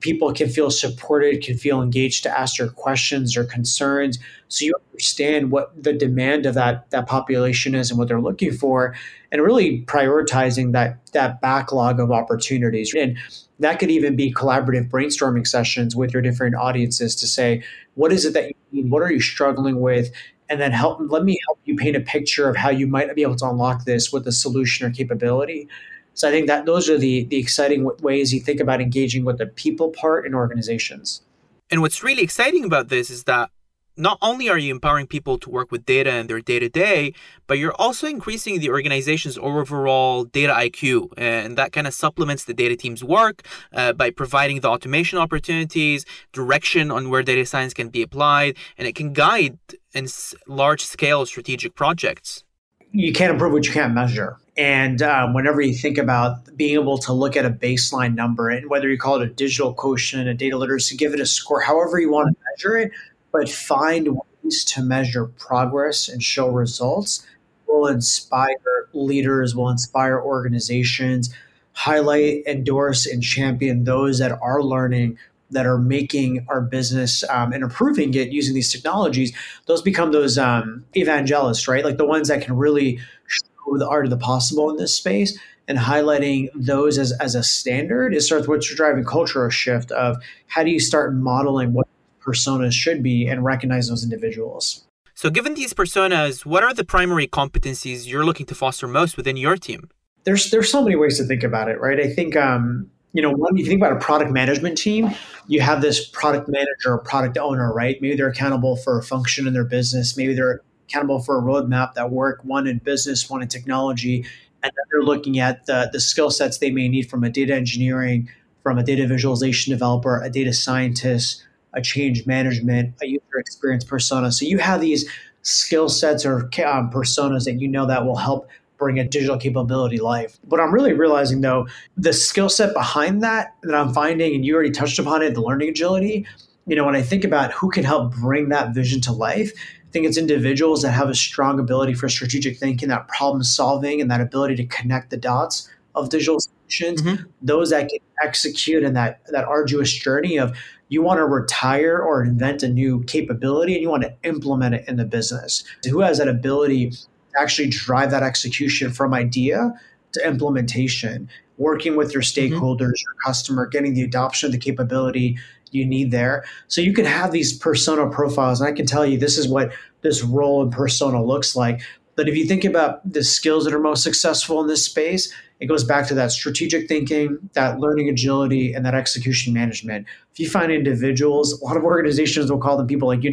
people 0.00 0.32
can 0.32 0.48
feel 0.48 0.70
supported, 0.70 1.42
can 1.42 1.56
feel 1.56 1.82
engaged 1.82 2.22
to 2.22 2.38
ask 2.38 2.56
their 2.56 2.68
questions 2.68 3.36
or 3.36 3.44
concerns. 3.44 4.18
So 4.48 4.64
you 4.64 4.74
understand 4.90 5.50
what 5.50 5.70
the 5.82 5.92
demand 5.92 6.46
of 6.46 6.54
that 6.54 6.90
that 6.90 7.06
population 7.06 7.74
is 7.74 7.90
and 7.90 7.98
what 7.98 8.08
they're 8.08 8.20
looking 8.20 8.52
for, 8.52 8.94
and 9.30 9.42
really 9.42 9.82
prioritizing 9.82 10.72
that 10.72 10.98
that 11.12 11.40
backlog 11.40 12.00
of 12.00 12.10
opportunities. 12.10 12.94
And 12.94 13.18
that 13.58 13.78
could 13.78 13.90
even 13.90 14.16
be 14.16 14.32
collaborative 14.32 14.90
brainstorming 14.90 15.46
sessions 15.46 15.94
with 15.94 16.12
your 16.12 16.22
different 16.22 16.56
audiences 16.56 17.14
to 17.16 17.26
say, 17.26 17.62
what 17.94 18.12
is 18.12 18.24
it 18.24 18.34
that 18.34 18.48
you 18.48 18.54
need? 18.72 18.90
What 18.90 19.02
are 19.02 19.12
you 19.12 19.20
struggling 19.20 19.80
with? 19.80 20.10
And 20.48 20.60
then 20.60 20.72
help 20.72 21.00
let 21.08 21.24
me 21.24 21.38
help 21.46 21.60
you 21.64 21.76
paint 21.76 21.96
a 21.96 22.00
picture 22.00 22.48
of 22.48 22.56
how 22.56 22.70
you 22.70 22.86
might 22.86 23.14
be 23.14 23.22
able 23.22 23.36
to 23.36 23.48
unlock 23.48 23.84
this 23.84 24.12
with 24.12 24.26
a 24.26 24.32
solution 24.32 24.86
or 24.86 24.90
capability. 24.90 25.68
So 26.14 26.28
I 26.28 26.30
think 26.30 26.46
that 26.46 26.66
those 26.66 26.88
are 26.88 26.98
the 26.98 27.24
the 27.24 27.38
exciting 27.38 27.88
ways 28.00 28.32
you 28.32 28.40
think 28.40 28.60
about 28.60 28.80
engaging 28.80 29.24
with 29.24 29.38
the 29.38 29.46
people 29.46 29.90
part 29.90 30.26
in 30.26 30.34
organizations. 30.34 31.22
And 31.70 31.80
what's 31.80 32.02
really 32.02 32.22
exciting 32.22 32.64
about 32.64 32.88
this 32.88 33.08
is 33.08 33.24
that 33.24 33.50
not 33.96 34.18
only 34.22 34.48
are 34.48 34.58
you 34.58 34.70
empowering 34.72 35.06
people 35.06 35.38
to 35.38 35.50
work 35.50 35.70
with 35.70 35.84
data 35.84 36.14
in 36.16 36.26
their 36.26 36.40
day 36.40 36.58
to 36.58 36.68
day, 36.68 37.12
but 37.46 37.58
you're 37.58 37.74
also 37.74 38.06
increasing 38.06 38.58
the 38.58 38.70
organization's 38.70 39.36
overall 39.38 40.24
data 40.24 40.52
IQ. 40.52 41.12
And 41.16 41.56
that 41.58 41.72
kind 41.72 41.86
of 41.86 41.94
supplements 41.94 42.44
the 42.44 42.54
data 42.54 42.76
team's 42.76 43.04
work 43.04 43.42
uh, 43.72 43.92
by 43.92 44.10
providing 44.10 44.60
the 44.60 44.68
automation 44.68 45.18
opportunities, 45.18 46.06
direction 46.32 46.90
on 46.90 47.10
where 47.10 47.22
data 47.22 47.44
science 47.44 47.74
can 47.74 47.88
be 47.88 48.02
applied, 48.02 48.56
and 48.78 48.88
it 48.88 48.94
can 48.94 49.12
guide 49.12 49.58
in 49.92 50.06
large 50.46 50.84
scale 50.84 51.26
strategic 51.26 51.74
projects. 51.74 52.44
You 52.92 53.12
can't 53.12 53.32
improve 53.32 53.52
what 53.52 53.66
you 53.66 53.72
can't 53.72 53.94
measure. 53.94 54.36
And 54.56 55.00
um, 55.00 55.32
whenever 55.32 55.62
you 55.62 55.74
think 55.74 55.96
about 55.96 56.56
being 56.56 56.74
able 56.74 56.98
to 56.98 57.12
look 57.12 57.36
at 57.36 57.46
a 57.46 57.50
baseline 57.50 58.14
number, 58.14 58.50
and 58.50 58.68
whether 58.68 58.88
you 58.88 58.98
call 58.98 59.20
it 59.20 59.22
a 59.22 59.32
digital 59.32 59.72
quotient, 59.72 60.28
a 60.28 60.34
data 60.34 60.58
literacy, 60.58 60.96
give 60.96 61.14
it 61.14 61.20
a 61.20 61.26
score, 61.26 61.60
however 61.60 61.98
you 61.98 62.10
want 62.10 62.28
to 62.28 62.44
measure 62.50 62.76
it, 62.76 62.92
but 63.32 63.48
find 63.48 64.08
ways 64.44 64.64
to 64.64 64.82
measure 64.82 65.26
progress 65.26 66.08
and 66.08 66.22
show 66.22 66.48
results 66.48 67.26
will 67.66 67.86
inspire 67.86 68.88
leaders, 68.92 69.56
will 69.56 69.70
inspire 69.70 70.20
organizations, 70.20 71.34
highlight, 71.72 72.44
endorse, 72.46 73.06
and 73.06 73.22
champion 73.22 73.84
those 73.84 74.18
that 74.18 74.38
are 74.42 74.62
learning, 74.62 75.18
that 75.52 75.66
are 75.66 75.78
making 75.78 76.44
our 76.48 76.60
business 76.60 77.24
um, 77.30 77.52
and 77.52 77.62
improving 77.62 78.12
it 78.14 78.28
using 78.28 78.54
these 78.54 78.72
technologies. 78.72 79.32
Those 79.66 79.82
become 79.82 80.12
those 80.12 80.38
um, 80.38 80.84
evangelists, 80.94 81.68
right? 81.68 81.84
Like 81.84 81.96
the 81.96 82.06
ones 82.06 82.28
that 82.28 82.42
can 82.42 82.56
really 82.56 82.98
show 83.26 83.78
the 83.78 83.88
art 83.88 84.04
of 84.04 84.10
the 84.10 84.16
possible 84.16 84.70
in 84.70 84.76
this 84.76 84.96
space 84.96 85.38
and 85.68 85.78
highlighting 85.78 86.48
those 86.54 86.98
as, 86.98 87.12
as 87.12 87.34
a 87.34 87.42
standard 87.42 88.14
is 88.14 88.28
sort 88.28 88.40
of 88.40 88.48
what's 88.48 88.74
driving 88.74 89.04
cultural 89.04 89.48
shift 89.50 89.90
of 89.92 90.16
how 90.48 90.62
do 90.62 90.70
you 90.70 90.80
start 90.80 91.14
modeling 91.14 91.72
what 91.72 91.86
personas 92.20 92.72
should 92.72 93.02
be 93.02 93.26
and 93.26 93.44
recognize 93.44 93.88
those 93.88 94.04
individuals. 94.04 94.84
So 95.14 95.30
given 95.30 95.54
these 95.54 95.72
personas, 95.72 96.46
what 96.46 96.64
are 96.64 96.74
the 96.74 96.84
primary 96.84 97.26
competencies 97.26 98.08
you're 98.08 98.24
looking 98.24 98.46
to 98.46 98.54
foster 98.54 98.88
most 98.88 99.16
within 99.16 99.36
your 99.36 99.56
team? 99.56 99.88
There's 100.24 100.50
there's 100.50 100.70
so 100.70 100.82
many 100.82 100.94
ways 100.94 101.18
to 101.18 101.24
think 101.24 101.42
about 101.42 101.68
it, 101.68 101.80
right? 101.80 101.98
I 101.98 102.08
think 102.08 102.36
um, 102.36 102.90
you 103.12 103.20
know, 103.20 103.34
if 103.50 103.58
you 103.58 103.66
think 103.66 103.80
about 103.80 103.92
a 103.92 104.00
product 104.00 104.30
management 104.30 104.78
team, 104.78 105.10
you 105.46 105.60
have 105.60 105.82
this 105.82 106.06
product 106.06 106.48
manager 106.48 106.92
or 106.92 106.98
product 106.98 107.36
owner, 107.36 107.72
right? 107.72 108.00
Maybe 108.00 108.16
they're 108.16 108.28
accountable 108.28 108.76
for 108.76 108.98
a 108.98 109.02
function 109.02 109.46
in 109.46 109.52
their 109.52 109.64
business. 109.64 110.16
Maybe 110.16 110.34
they're 110.34 110.62
accountable 110.88 111.20
for 111.20 111.38
a 111.38 111.42
roadmap 111.42 111.94
that 111.94 112.10
work, 112.10 112.40
one 112.42 112.66
in 112.66 112.78
business, 112.78 113.28
one 113.28 113.42
in 113.42 113.48
technology. 113.48 114.24
And 114.62 114.72
then 114.74 114.84
they're 114.90 115.02
looking 115.02 115.38
at 115.38 115.66
the, 115.66 115.90
the 115.92 116.00
skill 116.00 116.30
sets 116.30 116.58
they 116.58 116.70
may 116.70 116.88
need 116.88 117.10
from 117.10 117.24
a 117.24 117.30
data 117.30 117.54
engineering, 117.54 118.30
from 118.62 118.78
a 118.78 118.82
data 118.82 119.06
visualization 119.06 119.72
developer, 119.72 120.22
a 120.22 120.30
data 120.30 120.52
scientist, 120.52 121.44
a 121.74 121.82
change 121.82 122.26
management, 122.26 122.94
a 123.02 123.06
user 123.06 123.38
experience 123.38 123.84
persona. 123.84 124.30
So 124.30 124.46
you 124.46 124.58
have 124.58 124.80
these 124.80 125.08
skill 125.42 125.88
sets 125.88 126.24
or 126.24 126.44
um, 126.64 126.90
personas 126.90 127.44
that 127.44 127.60
you 127.60 127.68
know 127.68 127.86
that 127.86 128.06
will 128.06 128.16
help 128.16 128.48
bring 128.82 128.98
a 128.98 129.04
digital 129.04 129.38
capability 129.38 129.98
life. 129.98 130.38
But 130.44 130.60
I'm 130.60 130.74
really 130.74 130.92
realizing 130.92 131.40
though, 131.40 131.68
the 131.96 132.12
skill 132.12 132.48
set 132.48 132.74
behind 132.74 133.22
that 133.22 133.54
that 133.62 133.74
I'm 133.74 133.94
finding, 133.94 134.34
and 134.34 134.44
you 134.44 134.54
already 134.54 134.72
touched 134.72 134.98
upon 134.98 135.22
it, 135.22 135.34
the 135.34 135.40
learning 135.40 135.68
agility. 135.68 136.26
You 136.66 136.76
know, 136.76 136.84
when 136.84 136.96
I 136.96 137.02
think 137.02 137.24
about 137.24 137.52
who 137.52 137.70
can 137.70 137.84
help 137.84 138.12
bring 138.12 138.48
that 138.48 138.74
vision 138.74 139.00
to 139.02 139.12
life, 139.12 139.52
I 139.56 139.90
think 139.92 140.06
it's 140.06 140.16
individuals 140.16 140.82
that 140.82 140.92
have 140.92 141.08
a 141.08 141.14
strong 141.14 141.60
ability 141.60 141.94
for 141.94 142.08
strategic 142.08 142.58
thinking, 142.58 142.88
that 142.88 143.08
problem 143.08 143.42
solving, 143.44 144.00
and 144.00 144.10
that 144.10 144.20
ability 144.20 144.56
to 144.56 144.66
connect 144.66 145.10
the 145.10 145.16
dots 145.16 145.68
of 145.94 146.08
digital 146.08 146.40
solutions. 146.40 147.02
Mm-hmm. 147.02 147.24
Those 147.40 147.70
that 147.70 147.88
can 147.88 147.98
execute 148.24 148.82
in 148.82 148.94
that 148.94 149.20
that 149.28 149.44
arduous 149.44 149.92
journey 149.92 150.38
of 150.38 150.56
you 150.88 151.02
want 151.02 151.18
to 151.18 151.24
retire 151.24 151.98
or 151.98 152.22
invent 152.22 152.62
a 152.62 152.68
new 152.68 153.02
capability 153.04 153.72
and 153.74 153.82
you 153.82 153.88
want 153.88 154.02
to 154.02 154.14
implement 154.24 154.74
it 154.74 154.84
in 154.86 154.96
the 154.96 155.04
business. 155.04 155.64
Who 155.88 156.00
has 156.00 156.18
that 156.18 156.28
ability 156.28 156.92
actually 157.38 157.68
drive 157.68 158.10
that 158.10 158.22
execution 158.22 158.92
from 158.92 159.14
idea 159.14 159.72
to 160.12 160.26
implementation? 160.26 161.28
Working 161.58 161.96
with 161.96 162.12
your 162.12 162.22
mm-hmm. 162.22 162.54
stakeholders, 162.54 162.78
mm-hmm. 162.78 163.06
your 163.06 163.14
customer, 163.24 163.66
getting 163.66 163.94
the 163.94 164.02
adoption 164.02 164.46
of 164.46 164.52
the 164.52 164.58
capability 164.58 165.38
you 165.70 165.86
need 165.86 166.10
there. 166.10 166.44
So 166.68 166.80
you 166.80 166.92
can 166.92 167.04
have 167.04 167.32
these 167.32 167.56
persona 167.56 168.08
profiles, 168.10 168.60
and 168.60 168.68
I 168.68 168.72
can 168.72 168.86
tell 168.86 169.06
you 169.06 169.18
this 169.18 169.38
is 169.38 169.48
what 169.48 169.72
this 170.02 170.22
role 170.22 170.62
and 170.62 170.72
persona 170.72 171.22
looks 171.22 171.56
like. 171.56 171.80
But 172.14 172.28
if 172.28 172.36
you 172.36 172.46
think 172.46 172.64
about 172.64 173.10
the 173.10 173.24
skills 173.24 173.64
that 173.64 173.72
are 173.72 173.80
most 173.80 174.02
successful 174.02 174.60
in 174.60 174.66
this 174.66 174.84
space, 174.84 175.32
it 175.60 175.66
goes 175.66 175.84
back 175.84 176.08
to 176.08 176.14
that 176.14 176.32
strategic 176.32 176.88
thinking, 176.88 177.38
that 177.54 177.78
learning 177.78 178.08
agility, 178.08 178.74
and 178.74 178.84
that 178.84 178.94
execution 178.94 179.52
management. 179.52 180.06
If 180.32 180.40
you 180.40 180.50
find 180.50 180.72
individuals, 180.72 181.60
a 181.60 181.64
lot 181.64 181.76
of 181.76 181.84
organizations 181.84 182.50
will 182.50 182.58
call 182.58 182.76
them 182.76 182.86
people 182.86 183.08
like 183.08 183.24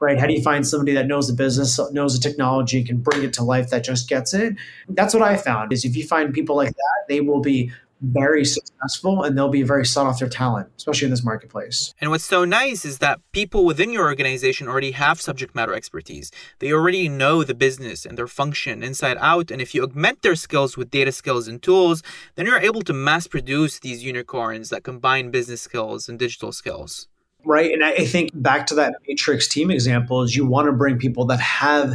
right? 0.00 0.18
How 0.18 0.26
do 0.26 0.34
you 0.34 0.42
find 0.42 0.66
somebody 0.66 0.92
that 0.94 1.06
knows 1.06 1.28
the 1.28 1.34
business, 1.34 1.78
knows 1.92 2.18
the 2.18 2.28
technology, 2.28 2.84
can 2.84 2.98
bring 2.98 3.22
it 3.22 3.32
to 3.34 3.44
life, 3.44 3.70
that 3.70 3.84
just 3.84 4.08
gets 4.08 4.34
it? 4.34 4.54
That's 4.88 5.14
what 5.14 5.22
I 5.22 5.36
found 5.36 5.72
is 5.72 5.84
if 5.84 5.96
you 5.96 6.06
find 6.06 6.32
people 6.32 6.56
like 6.56 6.74
that, 6.74 7.04
they 7.08 7.20
will 7.20 7.40
be 7.40 7.72
very 8.12 8.44
successful 8.44 9.22
and 9.22 9.36
they'll 9.36 9.48
be 9.48 9.62
very 9.62 9.86
sought 9.86 10.06
after 10.06 10.28
talent, 10.28 10.68
especially 10.76 11.06
in 11.06 11.10
this 11.10 11.24
marketplace. 11.24 11.94
And 12.00 12.10
what's 12.10 12.24
so 12.24 12.44
nice 12.44 12.84
is 12.84 12.98
that 12.98 13.20
people 13.32 13.64
within 13.64 13.92
your 13.92 14.04
organization 14.04 14.68
already 14.68 14.90
have 14.90 15.20
subject 15.20 15.54
matter 15.54 15.72
expertise. 15.72 16.30
They 16.58 16.72
already 16.72 17.08
know 17.08 17.44
the 17.44 17.54
business 17.54 18.04
and 18.04 18.18
their 18.18 18.26
function 18.26 18.82
inside 18.82 19.16
out. 19.20 19.50
And 19.50 19.62
if 19.62 19.74
you 19.74 19.82
augment 19.82 20.22
their 20.22 20.36
skills 20.36 20.76
with 20.76 20.90
data 20.90 21.12
skills 21.12 21.48
and 21.48 21.62
tools, 21.62 22.02
then 22.34 22.46
you're 22.46 22.58
able 22.58 22.82
to 22.82 22.92
mass 22.92 23.26
produce 23.26 23.78
these 23.78 24.04
unicorns 24.04 24.68
that 24.68 24.84
combine 24.84 25.30
business 25.30 25.62
skills 25.62 26.08
and 26.08 26.18
digital 26.18 26.52
skills. 26.52 27.08
Right. 27.44 27.72
And 27.72 27.84
I 27.84 28.06
think 28.06 28.30
back 28.34 28.66
to 28.68 28.74
that 28.76 28.94
matrix 29.06 29.46
team 29.46 29.70
example 29.70 30.22
is 30.22 30.34
you 30.34 30.46
want 30.46 30.66
to 30.66 30.72
bring 30.72 30.98
people 30.98 31.24
that 31.26 31.40
have 31.40 31.94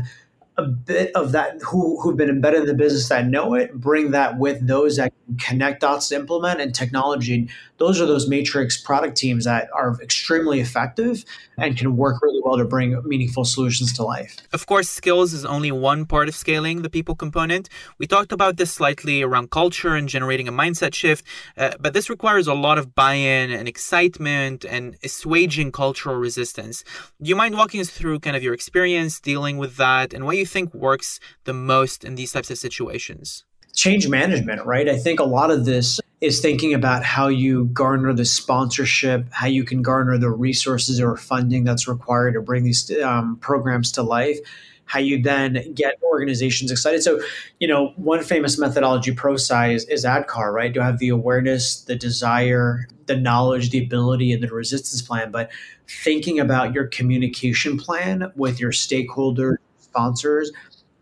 a 0.59 0.67
bit 0.67 1.11
of 1.15 1.31
that 1.31 1.61
who 1.61 1.99
who've 2.01 2.17
been 2.17 2.29
embedded 2.29 2.61
in 2.61 2.67
the 2.67 2.73
business 2.73 3.07
that 3.09 3.27
know 3.27 3.53
it, 3.53 3.73
bring 3.73 4.11
that 4.11 4.37
with 4.37 4.67
those 4.67 4.97
that 4.97 5.13
connect 5.39 5.81
dots 5.81 6.11
implement 6.11 6.59
and 6.59 6.75
technology. 6.75 7.49
Those 7.77 8.01
are 8.01 8.05
those 8.05 8.27
matrix 8.27 8.77
product 8.77 9.15
teams 9.15 9.45
that 9.45 9.69
are 9.73 9.97
extremely 10.01 10.59
effective 10.59 11.23
and 11.57 11.77
can 11.77 11.95
work 11.95 12.21
really 12.21 12.41
well 12.43 12.57
to 12.57 12.65
bring 12.65 13.01
meaningful 13.05 13.45
solutions 13.45 13.93
to 13.93 14.03
life. 14.03 14.35
Of 14.51 14.65
course, 14.65 14.89
skills 14.89 15.33
is 15.33 15.45
only 15.45 15.71
one 15.71 16.05
part 16.05 16.27
of 16.27 16.35
scaling 16.35 16.81
the 16.81 16.89
people 16.89 17.15
component. 17.15 17.69
We 17.97 18.05
talked 18.05 18.33
about 18.33 18.57
this 18.57 18.71
slightly 18.71 19.21
around 19.21 19.51
culture 19.51 19.95
and 19.95 20.09
generating 20.09 20.47
a 20.47 20.51
mindset 20.51 20.93
shift, 20.93 21.25
uh, 21.57 21.71
but 21.79 21.93
this 21.93 22.09
requires 22.09 22.47
a 22.47 22.53
lot 22.53 22.77
of 22.77 22.93
buy-in 22.95 23.51
and 23.51 23.67
excitement 23.67 24.65
and 24.65 24.97
assuaging 25.03 25.71
cultural 25.71 26.17
resistance. 26.17 26.83
Do 27.21 27.29
you 27.29 27.35
mind 27.35 27.55
walking 27.55 27.79
us 27.79 27.89
through 27.89 28.19
kind 28.19 28.35
of 28.35 28.43
your 28.43 28.53
experience 28.53 29.21
dealing 29.21 29.57
with 29.57 29.77
that 29.77 30.13
and 30.13 30.25
what 30.25 30.35
you 30.35 30.45
think 30.49 30.73
works 30.73 31.19
the 31.45 31.53
most 31.53 32.03
in 32.03 32.15
these 32.15 32.31
types 32.31 32.51
of 32.51 32.57
situations? 32.57 33.45
Change 33.75 34.07
management, 34.07 34.65
right? 34.65 34.89
I 34.89 34.97
think 34.97 35.19
a 35.19 35.23
lot 35.23 35.51
of 35.51 35.65
this 35.65 35.99
is 36.21 36.41
thinking 36.41 36.73
about 36.73 37.03
how 37.03 37.27
you 37.27 37.65
garner 37.65 38.13
the 38.13 38.25
sponsorship, 38.25 39.27
how 39.31 39.47
you 39.47 39.63
can 39.63 39.81
garner 39.81 40.17
the 40.17 40.29
resources 40.29 40.99
or 40.99 41.15
funding 41.15 41.63
that's 41.63 41.87
required 41.87 42.33
to 42.33 42.41
bring 42.41 42.63
these 42.63 42.91
um, 43.01 43.37
programs 43.37 43.91
to 43.93 44.03
life, 44.03 44.37
how 44.83 44.99
you 44.99 45.21
then 45.21 45.71
get 45.73 45.95
organizations 46.03 46.71
excited. 46.71 47.03
So, 47.03 47.21
you 47.59 47.67
know, 47.67 47.93
one 47.95 48.23
famous 48.23 48.57
methodology, 48.57 49.11
ProSci, 49.11 49.75
is, 49.75 49.85
is 49.85 50.03
ADKAR, 50.03 50.51
right? 50.51 50.73
You 50.73 50.81
have 50.81 50.99
the 50.99 51.09
awareness, 51.09 51.81
the 51.81 51.95
desire, 51.95 52.87
the 53.05 53.15
knowledge, 53.15 53.69
the 53.69 53.83
ability, 53.83 54.33
and 54.33 54.43
the 54.43 54.47
resistance 54.47 55.01
plan. 55.01 55.31
But 55.31 55.51
thinking 55.87 56.39
about 56.39 56.73
your 56.73 56.87
communication 56.87 57.77
plan 57.77 58.31
with 58.35 58.59
your 58.59 58.71
stakeholders, 58.71 59.55
sponsors, 59.89 60.51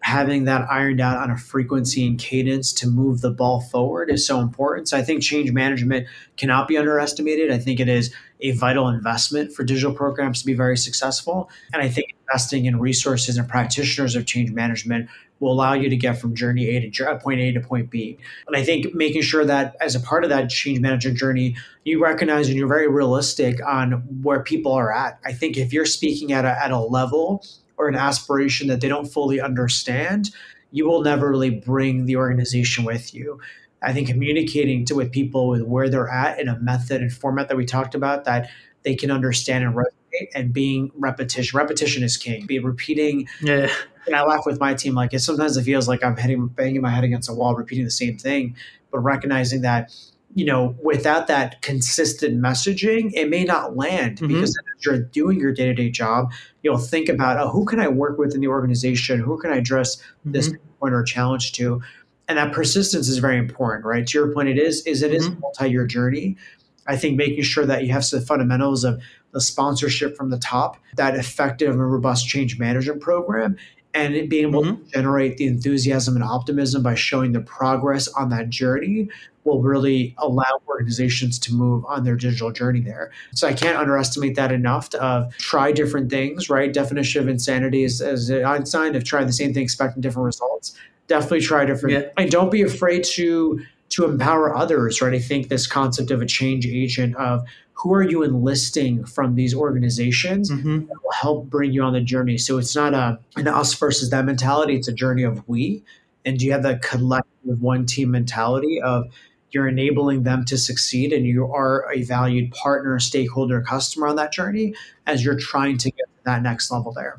having 0.01 0.45
that 0.45 0.65
ironed 0.69 1.01
out 1.01 1.17
on 1.17 1.29
a 1.29 1.37
frequency 1.37 2.07
and 2.07 2.17
cadence 2.17 2.71
to 2.71 2.87
move 2.87 3.19
the 3.21 3.31
ball 3.31 3.59
forward 3.59 4.09
is 4.09 4.25
so 4.25 4.39
important. 4.39 4.87
So 4.87 4.97
I 4.97 5.01
think 5.01 5.21
change 5.21 5.51
management 5.51 6.07
cannot 6.37 6.67
be 6.67 6.77
underestimated. 6.77 7.51
I 7.51 7.57
think 7.57 7.79
it 7.79 7.89
is 7.89 8.13
a 8.39 8.51
vital 8.51 8.87
investment 8.87 9.51
for 9.51 9.63
digital 9.63 9.93
programs 9.93 10.39
to 10.39 10.45
be 10.45 10.53
very 10.53 10.77
successful. 10.77 11.49
And 11.73 11.81
I 11.81 11.89
think 11.89 12.15
investing 12.21 12.65
in 12.65 12.79
resources 12.79 13.37
and 13.37 13.49
practitioners 13.49 14.15
of 14.15 14.25
change 14.25 14.51
management 14.51 15.09
will 15.39 15.51
allow 15.51 15.73
you 15.73 15.89
to 15.89 15.97
get 15.97 16.17
from 16.17 16.35
journey 16.35 16.67
A 16.69 16.89
to 16.89 17.19
point 17.19 17.41
A 17.41 17.51
to 17.51 17.59
point 17.59 17.89
B. 17.89 18.17
And 18.47 18.55
I 18.55 18.63
think 18.63 18.93
making 18.95 19.23
sure 19.23 19.43
that 19.45 19.75
as 19.81 19.93
a 19.95 19.99
part 19.99 20.23
of 20.23 20.29
that 20.29 20.49
change 20.49 20.79
management 20.79 21.17
journey, 21.17 21.57
you 21.83 22.01
recognize 22.01 22.47
and 22.47 22.57
you're 22.57 22.67
very 22.67 22.87
realistic 22.87 23.59
on 23.65 23.91
where 24.21 24.41
people 24.41 24.71
are 24.71 24.93
at. 24.93 25.19
I 25.25 25.33
think 25.33 25.57
if 25.57 25.73
you're 25.73 25.85
speaking 25.85 26.31
at 26.31 26.45
a, 26.45 26.63
at 26.63 26.71
a 26.71 26.79
level 26.79 27.43
or 27.77 27.87
an 27.87 27.95
aspiration 27.95 28.67
that 28.67 28.81
they 28.81 28.87
don't 28.87 29.05
fully 29.05 29.39
understand, 29.39 30.31
you 30.71 30.87
will 30.87 31.01
never 31.01 31.29
really 31.29 31.49
bring 31.49 32.05
the 32.05 32.15
organization 32.15 32.83
with 32.83 33.13
you. 33.13 33.39
I 33.81 33.93
think 33.93 34.07
communicating 34.07 34.85
to 34.85 34.95
with 34.95 35.11
people 35.11 35.49
with 35.49 35.61
where 35.61 35.89
they're 35.89 36.09
at 36.09 36.39
in 36.39 36.47
a 36.47 36.59
method 36.59 37.01
and 37.01 37.13
format 37.13 37.47
that 37.49 37.57
we 37.57 37.65
talked 37.65 37.95
about 37.95 38.25
that 38.25 38.49
they 38.83 38.95
can 38.95 39.11
understand 39.11 39.63
and 39.63 39.75
resonate 39.75 40.29
and 40.33 40.51
being 40.51 40.91
repetition. 40.95 41.57
Repetition 41.57 42.03
is 42.03 42.17
king. 42.17 42.45
Be 42.45 42.59
repeating. 42.59 43.27
Yeah. 43.41 43.71
And 44.05 44.15
I 44.15 44.23
laugh 44.23 44.45
with 44.45 44.59
my 44.59 44.73
team 44.73 44.95
like 44.95 45.13
it 45.13 45.19
sometimes 45.19 45.57
it 45.57 45.63
feels 45.63 45.87
like 45.87 46.03
I'm 46.03 46.15
hitting 46.15 46.47
banging 46.47 46.81
my 46.81 46.89
head 46.89 47.03
against 47.03 47.29
a 47.29 47.33
wall, 47.33 47.55
repeating 47.55 47.85
the 47.85 47.91
same 47.91 48.17
thing, 48.17 48.55
but 48.89 48.99
recognizing 48.99 49.61
that 49.61 49.93
you 50.37 50.45
know, 50.45 50.77
without 50.83 51.25
that 51.25 51.63
consistent 51.63 52.39
messaging, 52.39 53.09
it 53.15 53.27
may 53.27 53.43
not 53.43 53.75
land 53.75 54.17
mm-hmm. 54.17 54.27
because 54.27 54.51
as 54.51 54.85
you're 54.85 54.99
doing 54.99 55.39
your 55.39 55.51
day 55.51 55.65
to 55.65 55.73
day 55.73 55.89
job, 55.89 56.31
you'll 56.61 56.77
think 56.77 57.09
about, 57.09 57.39
oh, 57.39 57.49
who 57.49 57.65
can 57.65 57.79
I 57.79 57.87
work 57.87 58.19
with 58.19 58.35
in 58.35 58.41
the 58.41 58.47
organization? 58.47 59.19
Who 59.19 59.39
can 59.39 59.51
I 59.51 59.55
address 59.55 59.95
mm-hmm. 59.95 60.33
this 60.33 60.53
point 60.79 60.93
or 60.93 61.01
challenge 61.01 61.53
to? 61.53 61.81
And 62.27 62.37
that 62.37 62.53
persistence 62.53 63.07
is 63.07 63.17
very 63.17 63.39
important, 63.39 63.83
right? 63.83 64.05
To 64.05 64.17
your 64.19 64.31
point, 64.31 64.47
it 64.47 64.59
is, 64.59 64.85
is 64.85 65.01
it 65.01 65.07
mm-hmm. 65.07 65.15
is 65.15 65.25
a 65.25 65.39
multi-year 65.39 65.87
journey. 65.87 66.37
I 66.85 66.97
think 66.97 67.17
making 67.17 67.41
sure 67.41 67.65
that 67.65 67.83
you 67.83 67.91
have 67.93 68.05
some 68.05 68.21
fundamentals 68.21 68.83
of 68.83 69.01
the 69.31 69.41
sponsorship 69.41 70.15
from 70.15 70.29
the 70.29 70.37
top, 70.37 70.77
that 70.97 71.15
effective 71.15 71.71
and 71.71 71.91
robust 71.91 72.27
change 72.27 72.59
management 72.59 73.01
program, 73.01 73.57
and 73.95 74.29
being 74.29 74.49
able 74.49 74.63
mm-hmm. 74.63 74.83
to 74.83 74.91
generate 74.91 75.37
the 75.37 75.47
enthusiasm 75.47 76.15
and 76.15 76.23
optimism 76.23 76.83
by 76.83 76.93
showing 76.93 77.31
the 77.31 77.39
progress 77.39 78.07
on 78.09 78.29
that 78.29 78.49
journey 78.49 79.09
will 79.47 79.61
really 79.61 80.13
allow 80.17 80.61
organizations 80.67 81.39
to 81.39 81.53
move 81.53 81.85
on 81.85 82.03
their 82.03 82.17
digital 82.17 82.51
journey 82.51 82.81
there. 82.81 83.11
So 83.33 83.47
I 83.47 83.53
can't 83.53 83.77
underestimate 83.77 84.35
that 84.35 84.51
enough 84.51 84.89
to 84.89 85.01
uh, 85.01 85.29
try 85.39 85.71
different 85.71 86.09
things, 86.09 86.49
right? 86.49 86.71
Definition 86.71 87.21
of 87.23 87.29
insanity 87.29 87.83
is 87.83 88.01
as 88.01 88.29
Einstein 88.29 88.95
of 88.95 89.03
trying 89.05 89.25
the 89.25 89.33
same 89.33 89.53
thing, 89.53 89.63
expecting 89.63 90.01
different 90.01 90.25
results. 90.25 90.75
Definitely 91.07 91.41
try 91.41 91.63
different 91.65 91.93
yeah. 91.93 92.09
and 92.17 92.29
don't 92.29 92.51
be 92.51 92.61
afraid 92.61 93.05
to 93.15 93.61
to 93.89 94.03
empower 94.03 94.53
others, 94.53 95.01
right? 95.01 95.13
I 95.13 95.19
think 95.19 95.47
this 95.47 95.65
concept 95.65 96.11
of 96.11 96.21
a 96.21 96.25
change 96.25 96.67
agent 96.67 97.15
of 97.15 97.45
who 97.71 97.93
are 97.93 98.03
you 98.03 98.23
enlisting 98.23 99.05
from 99.05 99.35
these 99.35 99.55
organizations 99.55 100.51
mm-hmm. 100.51 100.87
that 100.87 101.03
will 101.03 101.11
help 101.13 101.45
bring 101.45 101.71
you 101.71 101.83
on 101.83 101.93
the 101.93 102.01
journey. 102.01 102.37
So 102.37 102.57
it's 102.57 102.75
not 102.75 102.93
a 102.93 103.19
an 103.37 103.47
us 103.47 103.73
versus 103.73 104.09
them 104.09 104.25
mentality, 104.25 104.75
it's 104.75 104.89
a 104.89 104.93
journey 104.93 105.23
of 105.23 105.47
we. 105.47 105.83
And 106.25 106.37
do 106.37 106.45
you 106.45 106.51
have 106.51 106.63
that 106.63 106.81
collective 106.81 107.61
one 107.61 107.85
team 107.85 108.11
mentality 108.11 108.81
of 108.81 109.05
you're 109.51 109.67
enabling 109.67 110.23
them 110.23 110.45
to 110.45 110.57
succeed 110.57 111.13
and 111.13 111.25
you 111.25 111.51
are 111.51 111.91
a 111.91 112.03
valued 112.03 112.51
partner, 112.51 112.99
stakeholder, 112.99 113.61
customer 113.61 114.07
on 114.07 114.15
that 114.17 114.31
journey 114.33 114.73
as 115.05 115.23
you're 115.23 115.39
trying 115.39 115.77
to 115.77 115.91
get 115.91 116.05
to 116.05 116.23
that 116.25 116.41
next 116.41 116.71
level 116.71 116.91
there. 116.91 117.17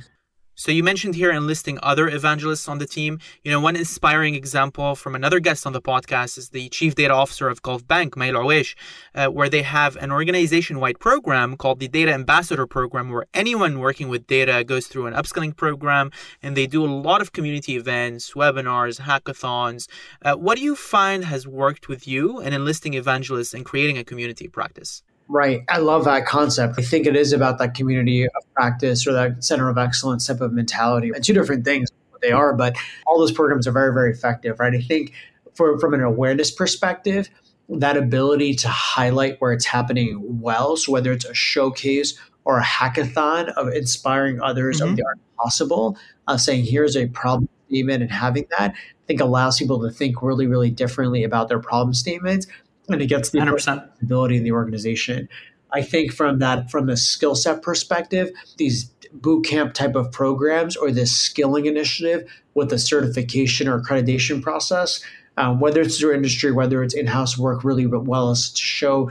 So 0.61 0.73
you 0.73 0.83
mentioned 0.83 1.15
here 1.15 1.31
enlisting 1.31 1.79
other 1.85 2.09
evangelists 2.09 2.67
on 2.67 2.79
the 2.79 2.87
team. 2.87 3.21
You 3.45 3.53
know, 3.53 3.61
one 3.61 3.77
inspiring 3.77 4.35
example 4.35 4.97
from 4.97 5.15
another 5.15 5.39
guest 5.39 5.69
on 5.69 5.73
the 5.73 5.81
podcast 5.81 6.37
is 6.37 6.49
the 6.49 6.69
chief 6.71 6.97
data 6.97 7.15
officer 7.15 7.49
of 7.49 7.63
Gulf 7.63 7.87
Bank, 7.87 8.17
Mai 8.17 8.31
AlOwaish, 8.31 8.75
uh, 9.15 9.29
where 9.29 9.49
they 9.49 9.63
have 9.63 9.95
an 9.99 10.11
organization-wide 10.11 10.99
program 10.99 11.57
called 11.57 11.79
the 11.79 11.87
Data 11.87 12.13
Ambassador 12.13 12.67
Program, 12.67 13.09
where 13.09 13.27
anyone 13.35 13.79
working 13.79 14.09
with 14.09 14.27
data 14.27 14.65
goes 14.65 14.89
through 14.89 15.07
an 15.07 15.15
upskilling 15.15 15.55
program, 15.55 16.11
and 16.43 16.57
they 16.57 16.67
do 16.67 16.85
a 16.85 16.91
lot 16.91 17.21
of 17.21 17.33
community 17.33 17.77
events, 17.77 18.33
webinars, 18.33 19.03
hackathons. 19.03 19.87
Uh, 20.25 20.35
what 20.35 20.59
do 20.59 20.65
you 20.65 20.75
find 20.75 21.25
has 21.25 21.47
worked 21.47 21.89
with 21.89 22.09
you 22.09 22.41
in 22.41 22.53
enlisting 22.53 22.95
evangelists 22.95 23.55
and 23.55 23.65
creating 23.65 23.97
a 23.97 24.03
community 24.03 24.49
practice? 24.49 25.05
Right. 25.29 25.63
I 25.69 25.79
love 25.79 26.05
that 26.05 26.25
concept. 26.27 26.77
I 26.79 26.83
think 26.83 27.07
it 27.07 27.15
is 27.15 27.35
about 27.35 27.59
that 27.59 27.75
community 27.75 28.25
of 28.25 28.55
practice 28.55 29.07
or 29.07 29.13
that 29.13 29.45
center 29.45 29.69
of 29.69 29.77
excellence 29.77 30.27
type 30.27 30.41
of 30.41 30.53
mentality. 30.53 31.11
And 31.15 31.23
two 31.23 31.35
different 31.35 31.65
things 31.65 31.91
they 32.23 32.33
are, 32.33 32.55
but 32.55 32.77
all 33.07 33.19
those 33.19 33.33
programs 33.33 33.67
are 33.67 33.73
very, 33.73 33.93
very 33.93 34.11
effective, 34.11 34.59
right? 34.59 34.75
I 34.75 34.81
think 34.81 35.13
for, 35.55 35.79
from 35.79 35.95
an 35.95 36.03
awareness 36.03 36.51
perspective, 36.51 37.29
that 37.69 37.97
ability 37.97 38.55
to 38.55 38.69
highlight 38.69 39.41
where 39.41 39.53
it's 39.53 39.67
happening 39.67 40.41
well. 40.41 40.77
So 40.77 40.93
whether 40.93 41.13
it's 41.13 41.27
a 41.27 41.35
showcase 41.35 42.19
or 42.45 42.59
a 42.59 42.65
hackathon 42.65 43.51
of 43.51 43.69
inspiring 43.69 44.41
others 44.41 44.81
mm-hmm. 44.81 44.91
of 44.91 44.97
the 44.97 45.05
art 45.05 45.19
possible, 45.39 45.99
uh, 46.27 46.39
saying 46.39 46.65
here's 46.65 46.97
a 46.97 47.07
problem 47.09 47.49
statement 47.69 48.03
and 48.03 48.11
having 48.11 48.47
that, 48.59 48.73
I 48.73 49.07
think 49.07 49.21
allows 49.21 49.59
people 49.59 49.83
to 49.83 49.91
think 49.91 50.23
really, 50.23 50.47
really 50.47 50.71
differently 50.71 51.25
about 51.25 51.49
their 51.49 51.61
problem 51.61 51.93
statements 51.93 52.47
and 52.89 53.03
it 53.03 53.07
gets 53.07 53.31
the 53.31 53.39
100%. 53.39 53.89
ability 54.03 54.37
in 54.37 54.45
the 54.45 54.53
organization. 54.53 55.29
I 55.73 55.83
think 55.83 56.13
from 56.13 56.39
that, 56.39 56.71
from 56.71 56.87
the 56.87 56.97
skill 56.97 57.35
set 57.35 57.63
perspective, 57.63 58.31
these 58.57 58.85
boot 59.13 59.45
camp 59.45 59.75
type 59.75 59.95
of 59.95 60.11
programs 60.13 60.77
or 60.77 60.91
this 60.91 61.15
skilling 61.15 61.67
initiative 61.67 62.31
with 62.55 62.73
a 62.73 62.79
certification 62.79 63.69
or 63.69 63.81
accreditation 63.81 64.43
process, 64.43 65.03
um, 65.37 65.61
whether 65.61 65.81
it's 65.83 65.99
through 65.99 66.15
industry, 66.15 66.53
whether 66.53 66.83
it's 66.83 66.95
in-house 66.95 67.39
work, 67.39 67.65
really 67.65 67.87
well 67.87 68.31
is 68.31 68.51
to 68.51 68.63
show 68.63 69.11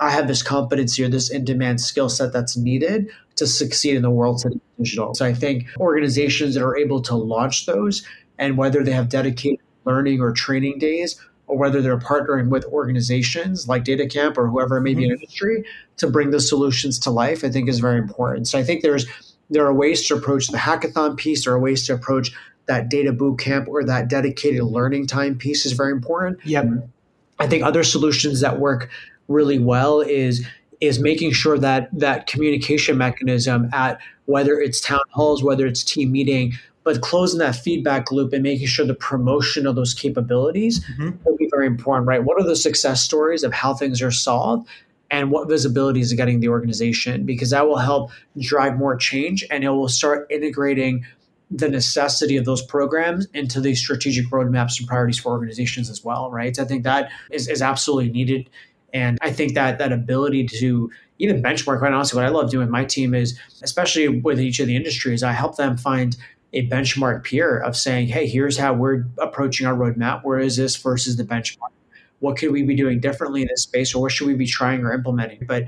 I 0.00 0.10
have 0.10 0.28
this 0.28 0.42
competency 0.42 1.02
or 1.02 1.08
this 1.08 1.28
in-demand 1.30 1.80
skill 1.80 2.08
set 2.08 2.32
that's 2.32 2.56
needed 2.56 3.10
to 3.36 3.46
succeed 3.46 3.96
in 3.96 4.02
the 4.02 4.10
world 4.10 4.38
today 4.38 4.60
digital. 4.78 5.14
So 5.14 5.26
I 5.26 5.34
think 5.34 5.66
organizations 5.78 6.54
that 6.54 6.62
are 6.62 6.76
able 6.76 7.02
to 7.02 7.16
launch 7.16 7.66
those 7.66 8.06
and 8.38 8.56
whether 8.56 8.84
they 8.84 8.92
have 8.92 9.08
dedicated 9.08 9.58
learning 9.84 10.20
or 10.20 10.32
training 10.32 10.78
days 10.78 11.20
or 11.48 11.56
whether 11.56 11.82
they're 11.82 11.98
partnering 11.98 12.48
with 12.48 12.64
organizations 12.66 13.68
like 13.68 13.84
DataCamp 13.84 14.36
or 14.36 14.48
whoever 14.48 14.76
it 14.76 14.82
may 14.82 14.94
be 14.94 15.04
in 15.04 15.10
mm-hmm. 15.10 15.20
industry 15.20 15.64
to 15.96 16.08
bring 16.08 16.30
the 16.30 16.40
solutions 16.40 16.98
to 17.00 17.10
life, 17.10 17.42
I 17.42 17.50
think 17.50 17.68
is 17.68 17.80
very 17.80 17.98
important. 17.98 18.46
So 18.46 18.58
I 18.58 18.62
think 18.62 18.82
there's 18.82 19.06
there 19.50 19.66
are 19.66 19.72
ways 19.72 20.06
to 20.06 20.14
approach 20.14 20.48
the 20.48 20.58
hackathon 20.58 21.16
piece, 21.16 21.44
there 21.44 21.54
are 21.54 21.58
ways 21.58 21.86
to 21.86 21.94
approach 21.94 22.32
that 22.66 22.90
data 22.90 23.12
boot 23.12 23.38
camp 23.38 23.66
or 23.66 23.82
that 23.82 24.08
dedicated 24.08 24.62
learning 24.62 25.06
time 25.06 25.36
piece 25.36 25.64
is 25.64 25.72
very 25.72 25.90
important. 25.90 26.38
Yep. 26.44 26.66
I 27.38 27.46
think 27.46 27.64
other 27.64 27.82
solutions 27.82 28.40
that 28.40 28.58
work 28.58 28.90
really 29.26 29.58
well 29.58 30.00
is 30.00 30.46
is 30.80 31.00
making 31.00 31.32
sure 31.32 31.58
that 31.58 31.88
that 31.92 32.26
communication 32.28 32.96
mechanism 32.96 33.68
at 33.72 33.98
whether 34.26 34.60
it's 34.60 34.80
town 34.80 35.00
halls, 35.10 35.42
whether 35.42 35.66
it's 35.66 35.82
team 35.82 36.12
meeting, 36.12 36.52
but 36.88 37.02
closing 37.02 37.38
that 37.38 37.54
feedback 37.54 38.10
loop 38.10 38.32
and 38.32 38.42
making 38.42 38.66
sure 38.66 38.86
the 38.86 38.94
promotion 38.94 39.66
of 39.66 39.74
those 39.74 39.92
capabilities 39.92 40.82
mm-hmm. 40.86 41.10
will 41.22 41.36
be 41.36 41.46
very 41.50 41.66
important, 41.66 42.08
right? 42.08 42.24
What 42.24 42.40
are 42.40 42.46
the 42.46 42.56
success 42.56 43.02
stories 43.02 43.44
of 43.44 43.52
how 43.52 43.74
things 43.74 44.00
are 44.00 44.10
solved? 44.10 44.66
And 45.10 45.30
what 45.30 45.50
visibility 45.50 46.00
is 46.00 46.10
getting 46.14 46.40
the 46.40 46.48
organization? 46.48 47.26
Because 47.26 47.50
that 47.50 47.66
will 47.66 47.76
help 47.76 48.10
drive 48.40 48.78
more 48.78 48.96
change 48.96 49.44
and 49.50 49.64
it 49.64 49.68
will 49.68 49.90
start 49.90 50.26
integrating 50.30 51.04
the 51.50 51.68
necessity 51.68 52.38
of 52.38 52.46
those 52.46 52.62
programs 52.62 53.26
into 53.34 53.60
the 53.60 53.74
strategic 53.74 54.24
roadmaps 54.30 54.78
and 54.78 54.88
priorities 54.88 55.18
for 55.18 55.32
organizations 55.32 55.90
as 55.90 56.02
well, 56.02 56.30
right? 56.30 56.56
So 56.56 56.62
I 56.62 56.66
think 56.66 56.84
that 56.84 57.10
is, 57.30 57.48
is 57.48 57.60
absolutely 57.60 58.10
needed. 58.10 58.48
And 58.94 59.18
I 59.20 59.30
think 59.30 59.52
that 59.56 59.76
that 59.76 59.92
ability 59.92 60.46
to 60.60 60.90
even 61.18 61.42
benchmark, 61.42 61.80
quite 61.80 61.92
honestly, 61.92 62.16
what 62.16 62.24
I 62.24 62.30
love 62.30 62.50
doing 62.50 62.64
with 62.64 62.70
my 62.70 62.86
team 62.86 63.12
is, 63.12 63.38
especially 63.60 64.08
with 64.08 64.40
each 64.40 64.58
of 64.58 64.66
the 64.66 64.76
industries, 64.76 65.22
I 65.22 65.32
help 65.32 65.56
them 65.56 65.76
find 65.76 66.16
a 66.52 66.66
benchmark 66.68 67.24
peer 67.24 67.58
of 67.58 67.76
saying, 67.76 68.08
hey, 68.08 68.26
here's 68.26 68.56
how 68.56 68.72
we're 68.72 69.04
approaching 69.18 69.66
our 69.66 69.74
roadmap. 69.74 70.24
Where 70.24 70.38
is 70.38 70.56
this 70.56 70.76
versus 70.76 71.16
the 71.16 71.24
benchmark? 71.24 71.70
What 72.20 72.36
could 72.36 72.50
we 72.50 72.62
be 72.62 72.74
doing 72.74 73.00
differently 73.00 73.42
in 73.42 73.48
this 73.48 73.62
space, 73.62 73.94
or 73.94 74.02
what 74.02 74.12
should 74.12 74.26
we 74.26 74.34
be 74.34 74.46
trying 74.46 74.80
or 74.80 74.92
implementing? 74.92 75.44
But 75.46 75.66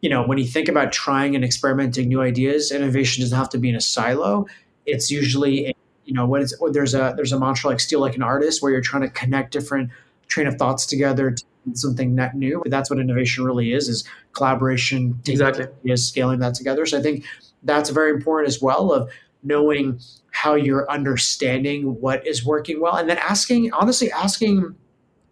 you 0.00 0.08
know, 0.08 0.22
when 0.22 0.38
you 0.38 0.46
think 0.46 0.68
about 0.68 0.92
trying 0.92 1.34
and 1.34 1.44
experimenting 1.44 2.08
new 2.08 2.22
ideas, 2.22 2.72
innovation 2.72 3.22
doesn't 3.22 3.36
have 3.36 3.50
to 3.50 3.58
be 3.58 3.68
in 3.68 3.74
a 3.74 3.80
silo. 3.80 4.46
It's 4.86 5.10
usually, 5.10 5.66
a, 5.66 5.74
you 6.06 6.14
know, 6.14 6.26
when 6.26 6.40
it's 6.40 6.54
there's 6.70 6.94
a 6.94 7.12
there's 7.16 7.32
a 7.32 7.38
mantra 7.38 7.68
like 7.68 7.80
steal 7.80 8.00
like 8.00 8.16
an 8.16 8.22
artist, 8.22 8.62
where 8.62 8.72
you're 8.72 8.80
trying 8.80 9.02
to 9.02 9.10
connect 9.10 9.52
different 9.52 9.90
train 10.28 10.46
of 10.46 10.54
thoughts 10.54 10.86
together 10.86 11.32
to 11.32 11.44
something 11.74 12.14
net 12.14 12.34
new. 12.34 12.60
But 12.62 12.70
that's 12.70 12.88
what 12.88 12.98
innovation 12.98 13.44
really 13.44 13.74
is: 13.74 13.88
is 13.88 14.04
collaboration, 14.32 15.20
exactly, 15.26 15.66
is 15.84 16.08
scaling 16.08 16.38
that 16.38 16.54
together. 16.54 16.86
So 16.86 16.98
I 16.98 17.02
think 17.02 17.24
that's 17.62 17.90
very 17.90 18.10
important 18.12 18.48
as 18.48 18.62
well. 18.62 18.92
Of 18.92 19.10
knowing 19.42 20.00
how 20.32 20.54
you're 20.54 20.90
understanding 20.90 22.00
what 22.00 22.26
is 22.26 22.44
working 22.44 22.80
well 22.80 22.96
and 22.96 23.08
then 23.08 23.18
asking 23.18 23.72
honestly 23.72 24.10
asking 24.12 24.74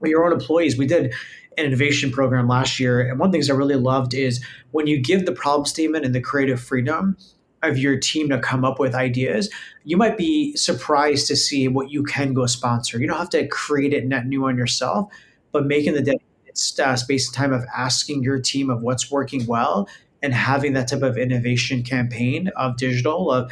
your 0.02 0.24
own 0.24 0.32
employees. 0.32 0.78
We 0.78 0.86
did 0.86 1.12
an 1.56 1.66
innovation 1.66 2.10
program 2.10 2.48
last 2.48 2.78
year 2.78 3.00
and 3.00 3.18
one 3.18 3.28
of 3.28 3.32
the 3.32 3.36
things 3.36 3.50
i 3.50 3.54
really 3.54 3.74
loved 3.74 4.14
is 4.14 4.42
when 4.70 4.86
you 4.86 5.00
give 5.00 5.26
the 5.26 5.32
problem 5.32 5.66
statement 5.66 6.04
and 6.04 6.14
the 6.14 6.20
creative 6.20 6.60
freedom 6.60 7.16
of 7.64 7.76
your 7.76 7.98
team 7.98 8.28
to 8.28 8.38
come 8.38 8.64
up 8.64 8.78
with 8.78 8.94
ideas 8.94 9.50
you 9.82 9.96
might 9.96 10.16
be 10.16 10.56
surprised 10.56 11.26
to 11.26 11.34
see 11.34 11.66
what 11.66 11.90
you 11.90 12.04
can 12.04 12.32
go 12.32 12.46
sponsor. 12.46 13.00
You 13.00 13.08
don't 13.08 13.18
have 13.18 13.30
to 13.30 13.48
create 13.48 13.92
it 13.92 14.06
net 14.06 14.26
new 14.26 14.46
on 14.46 14.56
yourself 14.56 15.10
but 15.50 15.66
making 15.66 15.94
the 15.94 16.18
uh, 16.84 16.96
space 16.96 17.28
and 17.28 17.34
time 17.34 17.52
of 17.52 17.64
asking 17.76 18.22
your 18.22 18.38
team 18.38 18.70
of 18.70 18.82
what's 18.82 19.10
working 19.10 19.46
well 19.46 19.88
and 20.22 20.34
having 20.34 20.72
that 20.72 20.88
type 20.88 21.02
of 21.02 21.16
innovation 21.16 21.82
campaign 21.82 22.48
of 22.56 22.76
digital 22.76 23.30
of 23.30 23.50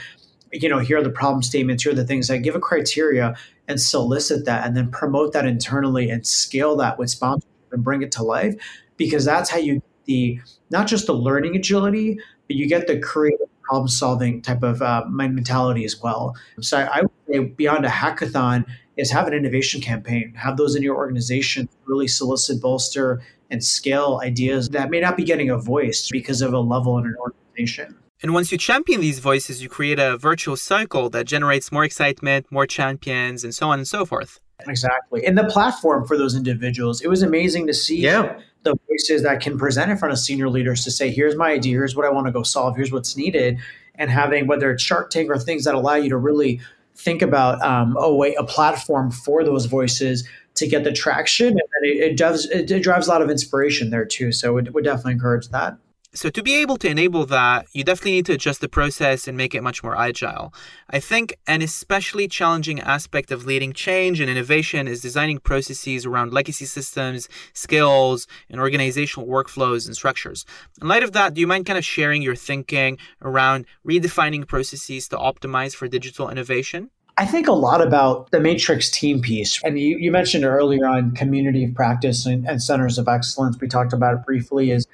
you 0.53 0.69
know, 0.69 0.79
here 0.79 0.99
are 0.99 1.03
the 1.03 1.11
problem 1.11 1.43
statements, 1.43 1.83
here 1.83 1.93
are 1.93 1.97
the 1.97 2.07
things 2.07 2.31
I 2.31 2.39
give 2.39 2.55
a 2.55 2.61
criteria 2.61 3.35
and 3.69 3.81
solicit 3.81 4.45
that 4.45 4.67
and 4.67 4.77
then 4.77 4.91
promote 4.91 5.33
that 5.33 5.47
internally 5.47 6.11
and 6.11 6.27
scale 6.27 6.77
that 6.77 6.99
with 6.99 7.11
sponsorship 7.11 7.51
and 7.73 7.83
bring 7.83 8.03
it 8.03 8.13
to 8.13 8.23
life 8.23 8.55
because 8.97 9.25
that's 9.25 9.51
how 9.51 9.59
you 9.59 9.75
get 9.75 9.83
the 10.07 10.41
not 10.71 10.87
just 10.87 11.07
the 11.07 11.15
learning 11.15 11.57
agility, 11.57 12.19
but 12.47 12.57
you 12.57 12.69
get 12.69 12.87
the 12.87 12.99
creative 12.99 13.49
problem 13.63 13.89
solving 13.89 14.41
type 14.41 14.63
of 14.63 14.81
uh, 14.81 15.05
mentality 15.09 15.85
as 15.85 16.01
well. 16.01 16.37
So 16.61 16.79
I, 16.79 16.99
I 16.99 17.01
would 17.03 17.11
say 17.29 17.39
beyond 17.41 17.85
a 17.85 17.89
hackathon 17.89 18.65
is 18.97 19.11
have 19.11 19.27
an 19.27 19.35
innovation 19.35 19.81
campaign, 19.81 20.33
have 20.35 20.57
those 20.57 20.77
in 20.77 20.83
your 20.83 20.97
organization 20.97 21.69
really 21.85 22.09
solicit, 22.09 22.63
bolster, 22.63 23.21
and 23.51 23.63
scale 23.63 24.21
ideas 24.23 24.69
that 24.71 24.91
may 24.91 25.01
not 25.01 25.17
be 25.17 25.25
getting 25.25 25.51
a 25.51 25.59
voice 25.59 26.09
because 26.11 26.43
of 26.43 26.53
a 26.53 26.59
level 26.59 26.99
in 26.99 27.07
an 27.07 27.17
organization. 27.17 27.97
And 28.23 28.33
once 28.33 28.51
you 28.51 28.59
champion 28.59 29.01
these 29.01 29.19
voices, 29.19 29.63
you 29.63 29.69
create 29.69 29.99
a 29.99 30.17
virtual 30.17 30.57
cycle 30.57 31.11
that 31.11 31.27
generates 31.27 31.71
more 31.71 31.85
excitement, 31.85 32.47
more 32.51 32.67
champions, 32.67 33.45
and 33.45 33.55
so 33.55 33.69
on 33.69 33.79
and 33.79 33.87
so 33.87 34.07
forth. 34.07 34.41
Exactly. 34.67 35.25
And 35.27 35.37
the 35.37 35.45
platform 35.45 36.07
for 36.07 36.17
those 36.17 36.35
individuals, 36.35 37.03
it 37.03 37.09
was 37.09 37.23
amazing 37.23 37.67
to 37.67 37.75
see 37.75 38.01
yeah. 38.01 38.41
the 38.63 38.75
voices 38.89 39.23
that 39.23 39.41
can 39.41 39.59
present 39.59 39.91
in 39.91 39.99
front 39.99 40.13
of 40.13 40.19
senior 40.19 40.49
leaders 40.49 40.83
to 40.85 40.91
say, 40.91 41.11
here's 41.11 41.37
my 41.37 41.51
idea, 41.51 41.73
here's 41.73 41.95
what 41.95 42.07
I 42.07 42.11
want 42.11 42.27
to 42.27 42.33
go 42.33 42.43
solve, 42.43 42.75
here's 42.75 42.91
what's 42.91 43.17
needed. 43.19 43.59
And 43.97 44.11
having, 44.11 44.47
whether 44.47 44.71
it's 44.71 44.83
Shark 44.83 45.11
Tank 45.11 45.31
or 45.31 45.39
things 45.39 45.65
that 45.65 45.75
allow 45.75 45.95
you 45.95 46.09
to 46.09 46.17
really 46.17 46.61
think 46.95 47.21
about, 47.21 47.61
um, 47.63 47.97
oh, 47.99 48.15
wait, 48.15 48.35
a 48.39 48.45
platform 48.45 49.11
for 49.11 49.45
those 49.45 49.67
voices 49.67 50.27
to 50.55 50.67
get 50.67 50.85
the 50.85 50.93
traction. 50.93 51.49
And 51.49 51.61
it, 51.83 52.13
it, 52.13 52.17
does, 52.17 52.47
it, 52.47 52.71
it 52.71 52.83
drives 52.83 53.09
a 53.09 53.11
lot 53.11 53.21
of 53.21 53.31
inspiration 53.31 53.91
there 53.91 54.07
too. 54.07 54.33
So 54.33 54.55
we 54.55 54.63
would 54.63 54.85
definitely 54.85 55.13
encourage 55.13 55.49
that. 55.49 55.77
So 56.17 56.31
to 56.31 56.43
be 56.43 56.55
able 56.57 56.79
to 56.79 56.89
enable 56.89 57.27
that, 57.27 57.67
you 57.73 57.85
definitely 57.85 58.13
need 58.13 58.27
to 58.27 58.33
adjust 58.33 58.63
the 58.63 58.71
process 58.71 59.29
and 59.29 59.37
make 59.37 59.55
it 59.55 59.63
much 59.63 59.85
more 59.85 59.95
agile. 59.95 60.55
I 60.89 60.99
think 60.99 61.37
an 61.47 61.61
especially 61.61 62.27
challenging 62.27 62.81
aspect 62.81 63.31
of 63.31 63.45
leading 63.45 63.75
change 63.75 64.19
and 64.19 64.31
innovation 64.31 64.89
is 64.89 65.03
designing 65.03 65.41
processes 65.41 66.07
around 66.07 66.33
legacy 66.33 66.65
systems, 66.65 67.29
skills, 67.53 68.27
and 68.49 68.59
organizational 68.63 69.29
workflows 69.29 69.85
and 69.85 69.95
structures. 69.95 70.47
In 70.81 70.89
light 70.89 71.03
of 71.03 71.13
that, 71.13 71.35
do 71.35 71.41
you 71.43 71.47
mind 71.47 71.67
kind 71.67 71.77
of 71.79 71.85
sharing 71.85 72.23
your 72.23 72.35
thinking 72.35 72.97
around 73.21 73.67
redefining 73.87 74.47
processes 74.47 75.09
to 75.09 75.19
optimize 75.19 75.75
for 75.75 75.87
digital 75.87 76.31
innovation? 76.31 76.89
I 77.19 77.27
think 77.27 77.47
a 77.47 77.53
lot 77.53 77.81
about 77.81 78.31
the 78.31 78.41
matrix 78.41 78.91
team 78.91 79.21
piece. 79.21 79.63
And 79.63 79.79
you, 79.79 79.97
you 79.99 80.11
mentioned 80.11 80.45
earlier 80.45 80.87
on 80.87 81.13
community 81.13 81.65
of 81.65 81.75
practice 81.75 82.27
and, 82.27 82.47
and 82.47 82.63
centers 82.63 82.99
of 82.99 83.09
excellence. 83.09 83.59
We 83.59 83.69
talked 83.69 83.95
about 83.95 84.15
it 84.15 84.25
briefly 84.27 84.71
is 84.71 84.87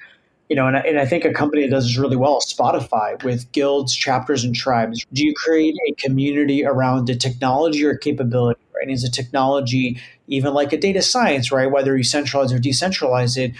you 0.49 0.55
know, 0.55 0.67
and 0.67 0.77
I, 0.77 0.81
and 0.81 0.99
I 0.99 1.05
think 1.05 1.25
a 1.25 1.33
company 1.33 1.63
that 1.63 1.71
does 1.71 1.87
this 1.87 1.97
really 1.97 2.15
well, 2.15 2.39
Spotify, 2.41 3.21
with 3.23 3.51
guilds, 3.51 3.95
chapters, 3.95 4.43
and 4.43 4.53
tribes. 4.53 5.05
Do 5.13 5.25
you 5.25 5.33
create 5.35 5.75
a 5.89 5.93
community 5.93 6.65
around 6.65 7.09
a 7.09 7.15
technology 7.15 7.83
or 7.85 7.97
capability? 7.97 8.59
Right? 8.75 8.89
Is 8.89 9.03
a 9.03 9.11
technology 9.11 9.99
even 10.27 10.53
like 10.53 10.73
a 10.73 10.77
data 10.77 11.01
science, 11.01 11.51
right? 11.51 11.71
Whether 11.71 11.95
you 11.95 12.03
centralize 12.03 12.51
or 12.51 12.59
decentralize 12.59 13.37
it, 13.37 13.53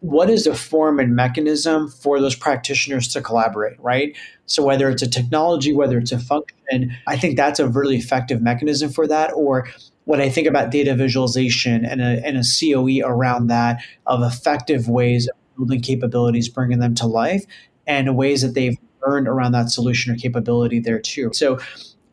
what 0.00 0.30
is 0.30 0.44
the 0.44 0.54
form 0.54 1.00
and 1.00 1.14
mechanism 1.16 1.88
for 1.88 2.20
those 2.20 2.36
practitioners 2.36 3.08
to 3.08 3.20
collaborate, 3.20 3.78
right? 3.80 4.16
So 4.46 4.64
whether 4.64 4.88
it's 4.88 5.02
a 5.02 5.10
technology, 5.10 5.72
whether 5.72 5.98
it's 5.98 6.12
a 6.12 6.18
function, 6.18 6.96
I 7.06 7.16
think 7.16 7.36
that's 7.36 7.58
a 7.58 7.68
really 7.68 7.96
effective 7.96 8.40
mechanism 8.40 8.90
for 8.90 9.06
that. 9.08 9.32
Or 9.32 9.68
when 10.04 10.20
I 10.20 10.28
think 10.28 10.46
about 10.46 10.70
data 10.70 10.94
visualization 10.94 11.84
and 11.84 12.00
a, 12.00 12.24
and 12.24 12.36
a 12.36 12.42
COE 12.42 13.06
around 13.06 13.48
that 13.48 13.82
of 14.06 14.22
effective 14.22 14.88
ways 14.88 15.28
building 15.58 15.80
capabilities, 15.80 16.48
bringing 16.48 16.78
them 16.78 16.94
to 16.94 17.06
life, 17.06 17.44
and 17.86 18.16
ways 18.16 18.40
that 18.42 18.54
they've 18.54 18.78
learned 19.06 19.28
around 19.28 19.52
that 19.52 19.70
solution 19.70 20.12
or 20.12 20.16
capability 20.16 20.80
there 20.80 20.98
too. 20.98 21.30
So 21.34 21.58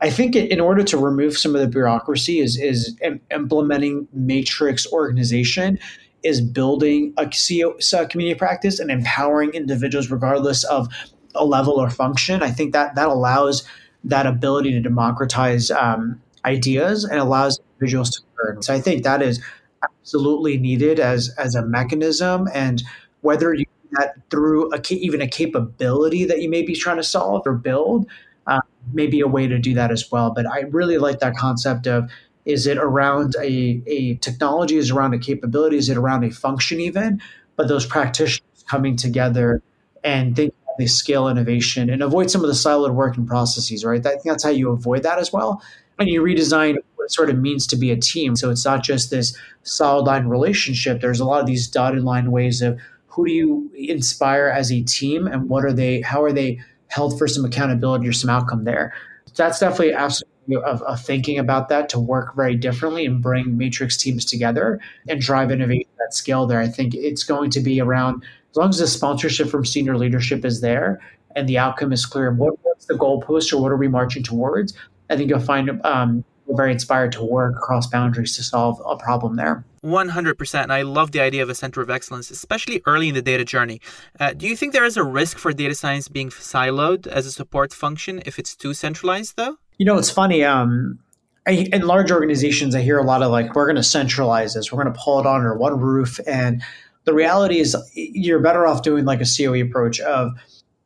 I 0.01 0.10
think 0.10 0.36
in 0.36 0.60
order 0.60 0.84
to 0.84 0.97
remove 0.97 1.38
some 1.38 1.55
of 1.55 1.62
the 1.62 1.67
bureaucracy 1.67 2.39
is 2.39 2.58
is 2.58 2.99
implementing 3.31 4.08
matrix 4.13 4.86
organization 4.91 5.79
is 6.23 6.41
building 6.41 7.13
a 7.17 7.25
CO, 7.27 7.77
community 8.08 8.38
practice 8.38 8.79
and 8.79 8.89
empowering 8.89 9.51
individuals 9.53 10.10
regardless 10.10 10.63
of 10.65 10.88
a 11.36 11.45
level 11.45 11.73
or 11.73 11.89
function. 11.89 12.41
I 12.41 12.49
think 12.49 12.73
that 12.73 12.95
that 12.95 13.08
allows 13.08 13.63
that 14.03 14.25
ability 14.25 14.71
to 14.71 14.79
democratize 14.79 15.71
um, 15.71 16.21
ideas 16.43 17.03
and 17.03 17.19
allows 17.19 17.60
individuals 17.73 18.10
to 18.12 18.21
learn. 18.43 18.62
So 18.62 18.73
I 18.73 18.79
think 18.79 19.03
that 19.03 19.21
is 19.21 19.41
absolutely 19.84 20.58
needed 20.58 20.99
as 20.99 21.34
as 21.38 21.55
a 21.55 21.65
mechanism 21.65 22.49
and 22.53 22.84
whether 23.25 23.53
you 23.53 23.65
do 23.65 23.89
that 23.97 24.15
through 24.29 24.71
a, 24.73 24.81
even 24.93 25.21
a 25.21 25.27
capability 25.27 26.25
that 26.25 26.41
you 26.41 26.49
may 26.49 26.61
be 26.61 26.75
trying 26.75 26.97
to 26.97 27.03
solve 27.03 27.41
or 27.45 27.53
build, 27.53 28.07
uh, 28.47 28.61
may 28.93 29.07
be 29.07 29.19
a 29.19 29.27
way 29.27 29.47
to 29.47 29.57
do 29.57 29.73
that 29.73 29.91
as 29.91 30.11
well. 30.11 30.31
But 30.31 30.45
I 30.45 30.61
really 30.69 30.97
like 30.97 31.19
that 31.19 31.35
concept 31.35 31.88
of 31.88 32.09
is 32.45 32.67
it 32.67 32.77
around 32.77 33.35
a, 33.41 33.81
a 33.88 34.15
technology, 34.17 34.77
is 34.77 34.91
around 34.91 35.15
a 35.15 35.19
capability, 35.19 35.77
is 35.77 35.89
it 35.89 35.97
around 35.97 36.23
a 36.23 36.29
function 36.29 36.79
even? 36.79 37.19
But 37.55 37.67
those 37.67 37.85
practitioners 37.85 38.63
coming 38.69 38.95
together 38.95 39.63
and 40.03 40.35
think 40.35 40.53
they 40.77 40.85
scale 40.85 41.27
innovation 41.27 41.89
and 41.89 42.03
avoid 42.03 42.29
some 42.29 42.41
of 42.41 42.47
the 42.47 42.53
siloed 42.53 42.93
work 42.93 43.17
and 43.17 43.27
processes, 43.27 43.83
right? 43.83 44.05
I 44.05 44.11
think 44.11 44.25
that's 44.25 44.43
how 44.43 44.50
you 44.52 44.69
avoid 44.69 45.04
that 45.04 45.17
as 45.17 45.33
well. 45.33 45.63
And 45.97 46.10
you 46.10 46.21
redesign 46.21 46.75
what 46.95 47.06
it 47.06 47.12
sort 47.12 47.29
of 47.29 47.39
means 47.39 47.65
to 47.67 47.77
be 47.77 47.91
a 47.91 47.97
team. 47.97 48.35
So 48.35 48.52
it's 48.52 48.65
not 48.65 48.83
just 48.83 49.10
this 49.10 49.35
solid 49.63 50.06
line 50.06 50.27
relationship. 50.27 51.02
There's 51.02 51.21
a 51.21 51.25
lot 51.25 51.39
of 51.39 51.47
these 51.47 51.67
dotted 51.67 52.04
line 52.04 52.29
ways 52.29 52.62
of 52.62 52.77
who 53.15 53.25
do 53.25 53.31
you 53.31 53.71
inspire 53.73 54.47
as 54.47 54.71
a 54.71 54.83
team 54.83 55.25
and 55.25 55.49
what 55.49 55.63
are 55.63 55.73
they 55.73 56.01
how 56.01 56.21
are 56.21 56.33
they 56.33 56.59
held 56.87 57.17
for 57.17 57.27
some 57.27 57.45
accountability 57.45 58.07
or 58.07 58.13
some 58.13 58.29
outcome 58.29 58.63
there. 58.63 58.93
That's 59.35 59.59
definitely 59.59 59.93
absolutely 59.93 60.55
of, 60.65 60.81
of, 60.83 61.01
thinking 61.01 61.39
about 61.39 61.69
that 61.69 61.89
to 61.89 61.99
work 61.99 62.35
very 62.35 62.55
differently 62.55 63.05
and 63.05 63.21
bring 63.21 63.57
matrix 63.57 63.97
teams 63.97 64.23
together 64.23 64.79
and 65.09 65.19
drive 65.19 65.51
innovation 65.51 65.89
at 66.05 66.13
scale 66.13 66.45
there. 66.45 66.59
I 66.59 66.67
think 66.67 66.93
it's 66.93 67.23
going 67.23 67.49
to 67.51 67.59
be 67.59 67.81
around 67.81 68.23
as 68.51 68.55
long 68.55 68.69
as 68.69 68.77
the 68.77 68.87
sponsorship 68.87 69.49
from 69.49 69.65
senior 69.65 69.97
leadership 69.97 70.45
is 70.45 70.61
there 70.61 71.01
and 71.35 71.49
the 71.49 71.57
outcome 71.57 71.91
is 71.91 72.05
clear. 72.05 72.31
What, 72.31 72.53
what's 72.63 72.85
the 72.85 72.93
goalpost 72.93 73.51
or 73.51 73.61
what 73.61 73.71
are 73.71 73.77
we 73.77 73.87
marching 73.87 74.23
towards? 74.23 74.73
I 75.09 75.17
think 75.17 75.29
you'll 75.29 75.39
find 75.39 75.81
um, 75.83 76.23
very 76.50 76.71
inspired 76.71 77.12
to 77.13 77.23
work 77.23 77.56
across 77.56 77.87
boundaries 77.87 78.35
to 78.35 78.43
solve 78.43 78.81
a 78.85 78.96
problem 78.96 79.35
there. 79.35 79.65
100%. 79.83 80.63
And 80.63 80.73
I 80.73 80.81
love 80.81 81.12
the 81.12 81.19
idea 81.19 81.43
of 81.43 81.50
a 81.50 81.56
center 81.56 81.81
of 81.81 81.89
excellence, 81.89 82.31
especially 82.31 82.81
early 82.85 83.10
in 83.10 83.15
the 83.15 83.21
data 83.21 83.46
journey. 83.46 83.81
Uh, 84.19 84.33
do 84.33 84.48
you 84.48 84.56
think 84.56 84.73
there 84.73 84.85
is 84.85 84.98
a 84.98 85.04
risk 85.04 85.37
for 85.37 85.54
data 85.54 85.75
science 85.75 86.08
being 86.08 86.29
siloed 86.29 87.08
as 87.08 87.25
a 87.25 87.31
support 87.31 87.73
function 87.73 88.21
if 88.25 88.39
it's 88.39 88.56
too 88.56 88.73
centralized, 88.73 89.37
though? 89.37 89.58
You 89.77 89.85
know, 89.85 89.98
it's 89.98 90.10
funny. 90.10 90.43
Um, 90.43 91.00
I, 91.48 91.67
in 91.71 91.83
large 91.83 92.12
organizations, 92.12 92.75
I 92.75 92.81
hear 92.81 92.98
a 92.98 93.04
lot 93.04 93.21
of 93.21 93.31
like, 93.31 93.54
we're 93.54 93.65
going 93.65 93.75
to 93.75 93.83
centralize 93.83 94.56
this, 94.56 94.71
we're 94.71 94.81
going 94.81 94.93
to 94.93 95.00
pull 95.00 95.19
it 95.19 95.25
under 95.25 95.56
one 95.56 95.79
roof. 95.79 96.19
And 96.25 96.63
the 97.04 97.13
reality 97.13 97.60
is, 97.60 97.75
you're 97.93 98.39
better 98.39 98.65
off 98.65 98.81
doing 98.81 99.06
like 99.06 99.21
a 99.21 99.25
COE 99.25 99.62
approach 99.62 100.00
of 100.00 100.31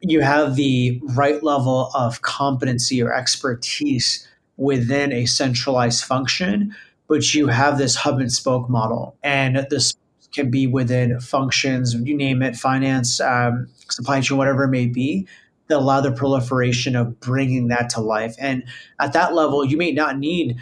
you 0.01 0.21
have 0.21 0.55
the 0.55 1.01
right 1.15 1.43
level 1.43 1.91
of 1.93 2.21
competency 2.21 3.01
or 3.01 3.13
expertise 3.13 4.27
within 4.59 5.11
a 5.13 5.25
centralized 5.25 6.03
function, 6.03 6.75
but 7.07 7.33
you 7.33 7.47
have 7.47 7.77
this 7.77 7.95
hub 7.95 8.19
and 8.19 8.31
spoke 8.31 8.69
model. 8.69 9.15
And 9.23 9.65
this 9.69 9.95
can 10.33 10.51
be 10.51 10.67
within 10.67 11.19
functions, 11.19 11.95
you 11.95 12.15
name 12.15 12.43
it, 12.43 12.55
finance, 12.55 13.19
um, 13.19 13.67
supply 13.89 14.21
chain, 14.21 14.37
whatever 14.37 14.65
it 14.65 14.69
may 14.69 14.85
be, 14.85 15.27
that 15.67 15.77
allow 15.77 16.01
the 16.01 16.11
proliferation 16.11 16.95
of 16.95 17.19
bringing 17.19 17.69
that 17.69 17.89
to 17.91 18.01
life. 18.01 18.35
And 18.37 18.63
at 18.99 19.13
that 19.13 19.33
level, 19.33 19.65
you 19.65 19.77
may 19.77 19.91
not 19.91 20.19
need 20.19 20.57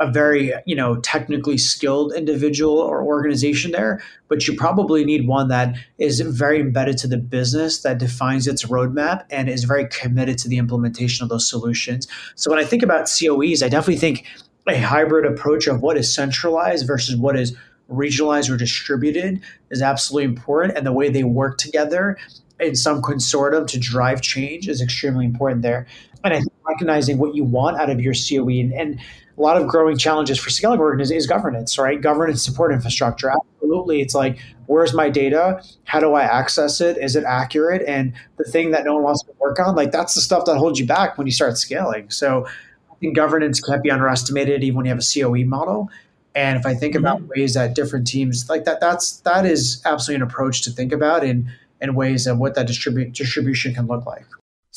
a 0.00 0.10
very 0.10 0.52
you 0.66 0.74
know 0.74 0.96
technically 0.96 1.58
skilled 1.58 2.12
individual 2.14 2.78
or 2.78 3.02
organization 3.02 3.70
there 3.70 4.02
but 4.28 4.48
you 4.48 4.56
probably 4.56 5.04
need 5.04 5.28
one 5.28 5.48
that 5.48 5.76
is 5.98 6.20
very 6.20 6.58
embedded 6.60 6.96
to 6.98 7.06
the 7.06 7.18
business 7.18 7.82
that 7.82 7.98
defines 7.98 8.46
its 8.46 8.64
roadmap 8.64 9.24
and 9.30 9.48
is 9.48 9.64
very 9.64 9.86
committed 9.88 10.38
to 10.38 10.48
the 10.48 10.56
implementation 10.56 11.22
of 11.22 11.28
those 11.28 11.48
solutions. 11.48 12.08
So 12.34 12.50
when 12.50 12.58
i 12.58 12.64
think 12.64 12.82
about 12.82 13.08
coes 13.08 13.62
i 13.62 13.68
definitely 13.68 13.98
think 13.98 14.26
a 14.66 14.78
hybrid 14.80 15.26
approach 15.26 15.66
of 15.66 15.82
what 15.82 15.96
is 15.96 16.12
centralized 16.14 16.86
versus 16.86 17.16
what 17.16 17.38
is 17.38 17.56
regionalized 17.90 18.48
or 18.50 18.56
distributed 18.56 19.40
is 19.70 19.82
absolutely 19.82 20.24
important 20.24 20.76
and 20.76 20.86
the 20.86 20.92
way 20.92 21.10
they 21.10 21.24
work 21.24 21.58
together 21.58 22.16
in 22.60 22.76
some 22.76 23.02
consortium 23.02 23.66
to 23.66 23.78
drive 23.78 24.20
change 24.20 24.68
is 24.68 24.80
extremely 24.80 25.24
important 25.24 25.62
there. 25.62 25.86
And 26.24 26.32
i 26.32 26.38
think 26.38 26.52
recognizing 26.66 27.18
what 27.18 27.34
you 27.34 27.44
want 27.44 27.78
out 27.78 27.90
of 27.90 28.00
your 28.00 28.14
coe 28.14 28.48
and, 28.48 28.72
and 28.72 29.00
a 29.36 29.40
lot 29.40 29.60
of 29.60 29.68
growing 29.68 29.96
challenges 29.96 30.38
for 30.38 30.50
scaling 30.50 30.80
organizations 30.80 31.24
is 31.24 31.26
governance, 31.26 31.78
right? 31.78 32.00
Governance 32.00 32.42
support 32.42 32.72
infrastructure. 32.72 33.30
Absolutely. 33.30 34.00
It's 34.00 34.14
like, 34.14 34.38
where's 34.66 34.92
my 34.92 35.08
data? 35.08 35.62
How 35.84 36.00
do 36.00 36.14
I 36.14 36.22
access 36.22 36.80
it? 36.80 36.98
Is 36.98 37.16
it 37.16 37.24
accurate? 37.24 37.82
And 37.86 38.12
the 38.36 38.44
thing 38.44 38.70
that 38.72 38.84
no 38.84 38.94
one 38.94 39.02
wants 39.02 39.22
to 39.22 39.32
work 39.38 39.58
on, 39.58 39.74
like 39.74 39.92
that's 39.92 40.14
the 40.14 40.20
stuff 40.20 40.44
that 40.44 40.56
holds 40.56 40.78
you 40.78 40.86
back 40.86 41.16
when 41.16 41.26
you 41.26 41.32
start 41.32 41.56
scaling. 41.56 42.10
So 42.10 42.46
I 42.46 42.94
think 43.00 43.16
governance 43.16 43.60
can't 43.60 43.82
be 43.82 43.90
underestimated 43.90 44.62
even 44.62 44.76
when 44.76 44.86
you 44.86 44.90
have 44.90 45.00
a 45.00 45.20
COE 45.20 45.44
model. 45.46 45.90
And 46.34 46.58
if 46.58 46.66
I 46.66 46.74
think 46.74 46.94
mm-hmm. 46.94 47.04
about 47.04 47.22
ways 47.28 47.54
that 47.54 47.74
different 47.74 48.06
teams 48.06 48.48
like 48.48 48.64
that, 48.64 48.80
that's 48.80 49.20
that 49.20 49.46
is 49.46 49.82
absolutely 49.84 50.22
an 50.24 50.30
approach 50.30 50.62
to 50.62 50.70
think 50.70 50.92
about 50.92 51.24
in 51.24 51.50
in 51.80 51.94
ways 51.94 52.26
of 52.26 52.38
what 52.38 52.54
that 52.54 52.66
distribute 52.66 53.12
distribution 53.12 53.74
can 53.74 53.86
look 53.86 54.06
like. 54.06 54.26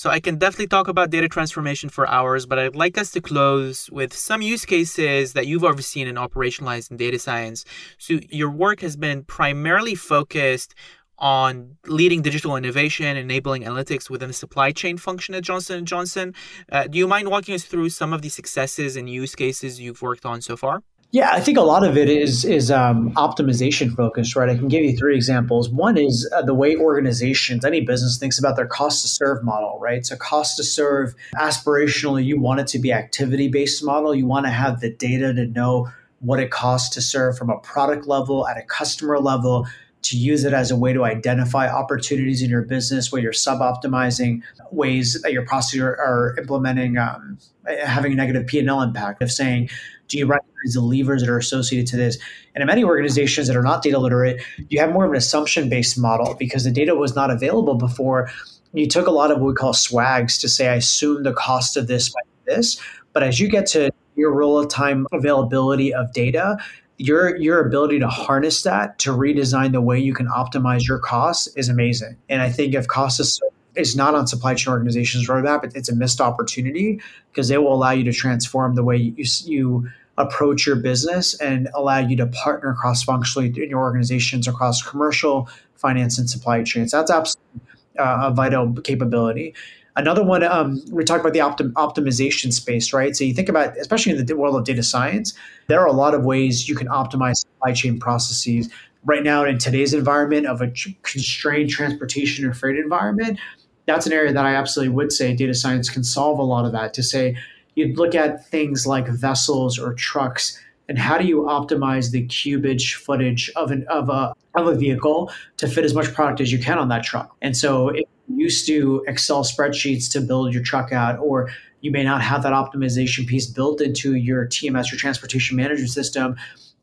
So 0.03 0.09
I 0.09 0.19
can 0.19 0.37
definitely 0.37 0.67
talk 0.67 0.89
about 0.89 1.11
data 1.11 1.29
transformation 1.29 1.87
for 1.87 2.05
hours, 2.09 2.45
but 2.45 2.59
I'd 2.59 2.75
like 2.75 2.97
us 2.97 3.09
to 3.11 3.21
close 3.21 3.89
with 3.89 4.11
some 4.13 4.41
use 4.41 4.65
cases 4.65 5.31
that 5.31 5.47
you've 5.47 5.63
overseen 5.63 6.09
and 6.09 6.17
operationalized 6.17 6.91
in 6.91 6.97
data 6.97 7.17
science. 7.17 7.63
So 7.99 8.19
your 8.29 8.49
work 8.49 8.81
has 8.81 8.97
been 8.97 9.23
primarily 9.23 9.95
focused 9.95 10.75
on 11.19 11.77
leading 11.87 12.21
digital 12.21 12.57
innovation, 12.57 13.15
enabling 13.15 13.63
analytics 13.63 14.09
within 14.09 14.27
the 14.27 14.33
supply 14.33 14.73
chain 14.73 14.97
function 14.97 15.35
at 15.35 15.43
Johnson 15.43 15.85
& 15.85 15.91
Johnson. 15.93 16.33
Uh, 16.69 16.85
do 16.87 16.97
you 16.97 17.07
mind 17.07 17.29
walking 17.29 17.55
us 17.55 17.63
through 17.63 17.87
some 17.87 18.11
of 18.11 18.21
the 18.21 18.27
successes 18.27 18.97
and 18.97 19.09
use 19.09 19.35
cases 19.35 19.79
you've 19.79 20.01
worked 20.01 20.25
on 20.25 20.41
so 20.41 20.57
far? 20.57 20.83
Yeah, 21.13 21.29
I 21.31 21.41
think 21.41 21.59
a 21.59 21.61
lot 21.61 21.83
of 21.83 21.95
it 21.95 22.09
is 22.09 22.43
is 22.43 22.71
um, 22.71 23.13
optimization 23.13 23.95
focused, 23.95 24.35
right? 24.35 24.49
I 24.49 24.55
can 24.55 24.67
give 24.67 24.83
you 24.83 24.97
three 24.97 25.15
examples. 25.15 25.69
One 25.69 25.95
is 25.95 26.27
uh, 26.35 26.41
the 26.41 26.55
way 26.55 26.75
organizations, 26.75 27.63
any 27.63 27.81
business, 27.81 28.17
thinks 28.17 28.39
about 28.39 28.55
their 28.55 28.65
cost 28.65 29.03
to 29.03 29.07
serve 29.07 29.43
model, 29.43 29.77
right? 29.79 30.03
So, 30.03 30.15
cost 30.15 30.57
to 30.57 30.63
serve, 30.63 31.13
aspirationally, 31.35 32.25
you 32.25 32.39
want 32.39 32.61
it 32.61 32.67
to 32.69 32.79
be 32.79 32.91
activity 32.91 33.47
based 33.47 33.83
model. 33.83 34.15
You 34.15 34.25
want 34.25 34.47
to 34.47 34.51
have 34.51 34.79
the 34.79 34.89
data 34.89 35.31
to 35.35 35.45
know 35.45 35.87
what 36.17 36.39
it 36.39 36.49
costs 36.49 36.89
to 36.95 37.01
serve 37.01 37.37
from 37.37 37.51
a 37.51 37.59
product 37.59 38.07
level 38.07 38.47
at 38.47 38.57
a 38.57 38.63
customer 38.63 39.19
level 39.19 39.67
to 40.01 40.17
use 40.17 40.43
it 40.43 40.53
as 40.53 40.71
a 40.71 40.75
way 40.75 40.93
to 40.93 41.05
identify 41.05 41.67
opportunities 41.69 42.41
in 42.41 42.49
your 42.49 42.63
business 42.63 43.11
where 43.11 43.21
you're 43.21 43.33
sub 43.33 43.59
optimizing 43.59 44.41
ways 44.71 45.21
that 45.21 45.31
your 45.31 45.45
processes 45.45 45.79
are, 45.79 46.35
implementing 46.39 46.97
um, 46.97 47.37
having 47.85 48.13
a 48.13 48.15
negative 48.15 48.47
p&l 48.47 48.81
impact 48.81 49.21
of 49.21 49.31
saying 49.31 49.69
do 50.07 50.17
you 50.17 50.25
recognize 50.63 50.73
the 50.73 50.81
levers 50.81 51.21
that 51.21 51.29
are 51.29 51.37
associated 51.37 51.87
to 51.87 51.97
this? 51.97 52.17
And 52.55 52.61
in 52.61 52.67
many 52.67 52.83
organizations 52.83 53.47
that 53.47 53.55
are 53.55 53.63
not 53.63 53.81
data 53.81 53.99
literate, 53.99 54.41
you 54.69 54.79
have 54.79 54.91
more 54.91 55.05
of 55.05 55.11
an 55.11 55.17
assumption 55.17 55.69
based 55.69 55.97
model 55.97 56.35
because 56.39 56.63
the 56.63 56.71
data 56.71 56.95
was 56.95 57.15
not 57.15 57.29
available 57.29 57.75
before. 57.75 58.29
You 58.73 58.87
took 58.87 59.07
a 59.07 59.11
lot 59.11 59.31
of 59.31 59.39
what 59.39 59.47
we 59.47 59.53
call 59.53 59.73
swags 59.73 60.37
to 60.39 60.49
say, 60.49 60.69
I 60.69 60.75
assume 60.75 61.23
the 61.23 61.33
cost 61.33 61.77
of 61.77 61.87
this 61.87 62.09
by 62.09 62.21
this. 62.45 62.79
But 63.13 63.23
as 63.23 63.39
you 63.39 63.47
get 63.47 63.67
to 63.67 63.91
your 64.15 64.33
real 64.33 64.65
time 64.65 65.07
availability 65.11 65.93
of 65.93 66.11
data, 66.13 66.57
your 66.97 67.35
your 67.37 67.59
ability 67.59 67.99
to 67.99 68.07
harness 68.07 68.61
that 68.63 68.99
to 68.99 69.11
redesign 69.11 69.71
the 69.71 69.81
way 69.81 69.99
you 69.99 70.13
can 70.13 70.27
optimize 70.27 70.87
your 70.87 70.99
costs 70.99 71.47
is 71.55 71.69
amazing. 71.69 72.17
And 72.29 72.41
I 72.41 72.49
think 72.49 72.73
if 72.75 72.87
cost 72.87 73.19
is 73.19 73.41
is 73.75 73.95
not 73.95 74.13
on 74.13 74.27
supply 74.27 74.53
chain 74.53 74.71
organizations 74.71 75.27
roadmap, 75.27 75.75
it's 75.75 75.89
a 75.89 75.95
missed 75.95 76.21
opportunity 76.21 77.01
because 77.31 77.47
they 77.47 77.57
will 77.57 77.73
allow 77.73 77.91
you 77.91 78.03
to 78.03 78.13
transform 78.13 78.75
the 78.75 78.83
way 78.83 78.97
you, 78.97 79.25
you 79.45 79.89
approach 80.17 80.65
your 80.65 80.75
business 80.75 81.39
and 81.39 81.69
allow 81.73 81.97
you 81.97 82.15
to 82.17 82.27
partner 82.27 82.73
cross 82.73 83.03
functionally 83.03 83.47
in 83.47 83.69
your 83.69 83.79
organizations 83.79 84.47
across 84.47 84.81
commercial, 84.81 85.49
finance, 85.75 86.17
and 86.19 86.29
supply 86.29 86.63
chains. 86.63 86.91
That's 86.91 87.11
absolutely 87.11 87.61
uh, 87.97 88.21
a 88.23 88.31
vital 88.31 88.73
capability. 88.73 89.53
Another 89.95 90.23
one, 90.23 90.43
um, 90.43 90.81
we 90.91 91.03
talked 91.03 91.21
about 91.21 91.33
the 91.33 91.39
optim- 91.39 91.73
optimization 91.73 92.51
space, 92.51 92.93
right? 92.93 93.15
So 93.15 93.23
you 93.23 93.33
think 93.33 93.49
about, 93.49 93.77
especially 93.77 94.13
in 94.13 94.25
the 94.25 94.35
world 94.35 94.55
of 94.55 94.65
data 94.65 94.81
science, 94.81 95.33
there 95.67 95.79
are 95.81 95.87
a 95.87 95.93
lot 95.93 96.15
of 96.15 96.23
ways 96.23 96.67
you 96.67 96.75
can 96.75 96.87
optimize 96.87 97.37
supply 97.37 97.73
chain 97.73 97.99
processes. 97.99 98.69
Right 99.05 99.23
now, 99.23 99.45
in 99.45 99.59
today's 99.59 99.93
environment 99.93 100.47
of 100.47 100.61
a 100.61 100.71
constrained 101.03 101.69
transportation 101.69 102.45
or 102.45 102.53
freight 102.53 102.77
environment, 102.77 103.39
that's 103.85 104.07
an 104.07 104.13
area 104.13 104.33
that 104.33 104.45
I 104.45 104.55
absolutely 104.55 104.95
would 104.95 105.11
say 105.11 105.35
data 105.35 105.53
science 105.53 105.89
can 105.89 106.03
solve 106.03 106.39
a 106.39 106.43
lot 106.43 106.65
of 106.65 106.71
that. 106.71 106.93
To 106.95 107.03
say 107.03 107.37
you'd 107.75 107.97
look 107.97 108.15
at 108.15 108.45
things 108.47 108.85
like 108.85 109.07
vessels 109.07 109.79
or 109.79 109.93
trucks 109.93 110.59
and 110.89 110.97
how 110.97 111.17
do 111.17 111.25
you 111.25 111.43
optimize 111.43 112.11
the 112.11 112.27
cubage 112.27 112.95
footage 112.95 113.49
of 113.55 113.71
an 113.71 113.85
of 113.87 114.09
a 114.09 114.33
of 114.55 114.67
a 114.67 114.75
vehicle 114.75 115.31
to 115.57 115.67
fit 115.67 115.85
as 115.85 115.93
much 115.93 116.13
product 116.13 116.41
as 116.41 116.51
you 116.51 116.59
can 116.59 116.77
on 116.77 116.89
that 116.89 117.03
truck 117.03 117.35
and 117.41 117.55
so 117.55 117.89
if 117.89 118.05
you 118.27 118.37
used 118.37 118.67
to 118.67 119.03
excel 119.07 119.43
spreadsheets 119.43 120.09
to 120.11 120.21
build 120.21 120.53
your 120.53 120.63
truck 120.63 120.91
out 120.91 121.17
or 121.19 121.49
you 121.81 121.91
may 121.91 122.03
not 122.03 122.21
have 122.21 122.43
that 122.43 122.53
optimization 122.53 123.27
piece 123.27 123.47
built 123.47 123.81
into 123.81 124.15
your 124.15 124.45
tms 124.47 124.91
your 124.91 124.99
transportation 124.99 125.57
management 125.57 125.89
system 125.89 126.35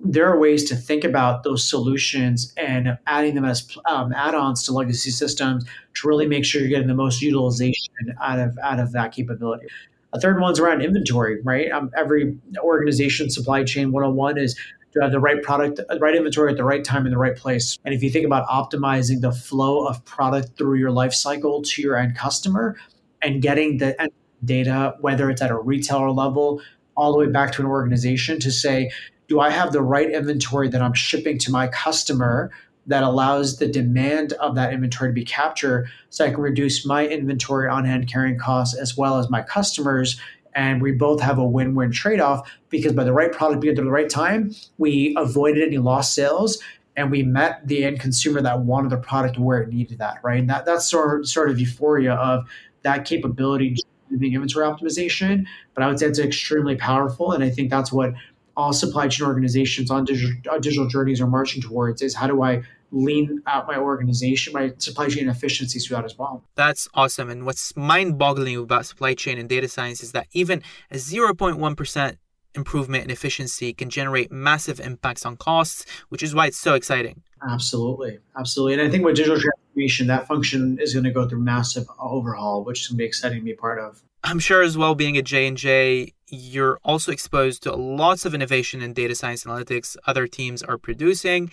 there 0.03 0.27
are 0.27 0.39
ways 0.39 0.65
to 0.65 0.75
think 0.75 1.05
about 1.05 1.43
those 1.43 1.69
solutions 1.69 2.55
and 2.57 2.99
adding 3.07 3.35
them 3.35 3.45
as 3.45 3.77
um, 3.87 4.13
add-ons 4.15 4.65
to 4.65 4.73
legacy 4.73 5.11
systems 5.11 5.65
to 5.95 6.09
really 6.09 6.27
make 6.27 6.45
sure 6.45 6.61
you're 6.61 6.71
getting 6.71 6.89
the 6.89 6.95
most 6.95 7.21
utilization 7.21 8.17
out 8.21 8.39
of 8.39 8.59
out 8.63 8.81
of 8.81 8.93
that 8.93 9.13
capability. 9.13 9.67
A 10.13 10.21
third 10.21 10.41
one's 10.41 10.59
around 10.59 10.83
inventory, 10.83 11.41
right? 11.43 11.71
Um, 11.71 11.91
every 11.97 12.37
organization 12.59 13.31
supply 13.31 13.65
chain 13.65 13.93
101 13.93 14.39
is 14.39 14.59
to 14.93 15.01
have 15.01 15.13
the 15.13 15.21
right 15.21 15.41
product, 15.43 15.81
the 15.89 15.99
right 16.01 16.17
inventory 16.17 16.51
at 16.51 16.57
the 16.57 16.65
right 16.65 16.85
time 16.85 17.07
in 17.07 17.13
the 17.13 17.19
right 17.19 17.37
place. 17.37 17.79
And 17.85 17.95
if 17.95 18.03
you 18.03 18.11
think 18.11 18.27
about 18.27 18.49
optimizing 18.49 19.21
the 19.21 19.33
flow 19.33 19.87
of 19.87 20.05
product 20.05 20.57
through 20.59 20.79
your 20.79 20.91
life 20.91 21.15
cycle 21.15 21.63
to 21.63 21.83
your 21.83 21.97
end 21.97 22.17
customer 22.17 22.77
and 23.23 23.41
getting 23.41 23.79
the 23.79 24.11
data, 24.45 24.97
whether 25.01 25.31
it's 25.31 25.43
at 25.43 25.51
a 25.51 25.59
retailer 25.59 26.11
level, 26.11 26.61
all 26.97 27.13
the 27.13 27.19
way 27.19 27.27
back 27.27 27.53
to 27.53 27.63
an 27.63 27.69
organization 27.69 28.41
to 28.41 28.51
say, 28.51 28.91
do 29.29 29.39
I 29.39 29.51
have 29.51 29.73
the 29.73 29.83
right 29.83 30.11
inventory 30.11 30.69
that 30.71 30.83
I'm 30.83 30.95
shipping 30.95 31.39
to 31.39 31.53
my 31.53 31.69
customer 31.69 32.51
that 32.87 33.03
allows 33.03 33.59
the 33.59 33.69
demand 33.69 34.33
of 34.35 34.55
that 34.55 34.73
inventory 34.73 35.11
to 35.11 35.15
be 35.15 35.25
captured 35.25 35.89
so 36.09 36.25
I 36.25 36.31
can 36.31 36.41
reduce 36.41 36.85
my 36.87 37.07
inventory 37.07 37.69
on 37.69 37.85
hand 37.85 38.11
carrying 38.11 38.39
costs 38.39 38.77
as 38.77 38.97
well 38.97 39.19
as 39.19 39.31
my 39.31 39.43
customers. 39.43 40.21
And 40.55 40.83
we 40.83 40.93
both 40.93 41.21
have 41.21 41.39
a 41.39 41.45
win 41.45 41.75
win 41.75 41.93
trade 41.93 42.21
off 42.21 42.51
because 42.69 42.93
by 42.93 43.05
the 43.05 43.13
right 43.13 43.31
product 43.31 43.61
being 43.61 43.77
at 43.77 43.83
the 43.83 43.91
right 43.91 44.11
time, 44.11 44.55
we 44.79 45.15
avoided 45.17 45.63
any 45.63 45.79
lost 45.79 46.15
sales 46.15 46.59
and 46.97 47.11
we 47.11 47.23
met 47.23 47.67
the 47.67 47.85
end 47.85 48.01
consumer 48.01 48.41
that 48.43 48.61
wanted 48.61 48.91
the 48.91 48.97
product 48.97 49.39
where 49.39 49.61
it 49.61 49.69
needed 49.69 49.99
that, 49.99 50.19
right? 50.23 50.41
And 50.41 50.51
that, 50.51 50.65
that's 50.65 50.89
sort 50.89 51.21
of, 51.21 51.29
sort 51.29 51.51
of 51.51 51.61
euphoria 51.61 52.15
of 52.15 52.49
that 52.83 53.05
capability 53.05 53.77
doing 54.19 54.35
inventory 54.35 54.67
optimization. 54.67 55.47
But 55.75 55.85
I 55.85 55.87
would 55.87 55.99
say 55.99 56.07
it's 56.07 56.19
extremely 56.19 56.77
powerful. 56.77 57.33
And 57.33 57.45
I 57.45 57.51
think 57.51 57.71
that's 57.71 57.93
what 57.93 58.13
all 58.61 58.73
supply 58.73 59.09
chain 59.09 59.27
organizations 59.27 59.91
on 59.91 60.05
digital, 60.05 60.37
on 60.53 60.61
digital 60.61 60.87
journeys 60.87 61.21
are 61.21 61.27
marching 61.27 61.63
towards 61.63 62.03
is 62.03 62.15
how 62.15 62.27
do 62.27 62.43
I 62.43 62.63
lean 62.93 63.43
out 63.47 63.67
my 63.67 63.77
organization, 63.77 64.53
my 64.53 64.73
supply 64.79 65.09
chain 65.09 65.29
efficiencies 65.29 65.87
through 65.87 65.97
that 65.97 66.05
as 66.05 66.19
well. 66.19 66.45
That's 66.57 66.89
awesome. 66.95 67.31
And 67.31 67.47
what's 67.47 67.77
mind 67.77 68.19
boggling 68.19 68.57
about 68.57 68.87
supply 68.87 69.15
chain 69.15 69.39
and 69.39 69.49
data 69.49 69.69
science 69.69 70.03
is 70.03 70.13
that 70.13 70.27
even 70.33 70.63
a 70.91 70.97
0.1% 70.97 72.17
improvement 72.55 73.05
in 73.05 73.11
efficiency 73.11 73.73
can 73.73 73.91
generate 73.91 74.33
massive 74.33 74.81
impacts 74.81 75.25
on 75.25 75.37
costs, 75.37 75.87
which 76.09 76.23
is 76.23 76.35
why 76.35 76.47
it's 76.47 76.59
so 76.59 76.75
exciting. 76.75 77.23
Absolutely. 77.49 78.19
Absolutely. 78.39 78.75
And 78.75 78.83
I 78.83 78.91
think 78.91 79.05
with 79.05 79.17
digital 79.17 79.41
transformation, 79.41 80.09
that 80.09 80.27
function 80.27 80.79
is 80.81 80.93
going 80.93 81.05
to 81.05 81.13
go 81.13 81.29
through 81.29 81.41
massive 81.41 81.87
overhaul, 81.99 82.65
which 82.65 82.81
is 82.81 82.89
going 82.89 82.97
to 82.97 82.99
be 82.99 83.07
exciting 83.07 83.39
to 83.39 83.45
be 83.45 83.55
part 83.55 83.79
of. 83.79 84.03
I'm 84.23 84.39
sure 84.39 84.63
as 84.63 84.77
well 84.77 84.95
being 84.95 85.17
at 85.17 85.25
J&J, 85.25 86.13
you're 86.29 86.79
also 86.85 87.11
exposed 87.11 87.63
to 87.63 87.75
lots 87.75 88.25
of 88.25 88.35
innovation 88.35 88.83
in 88.83 88.93
data 88.93 89.15
science 89.15 89.45
analytics 89.45 89.97
other 90.07 90.27
teams 90.27 90.63
are 90.63 90.79
producing. 90.79 91.51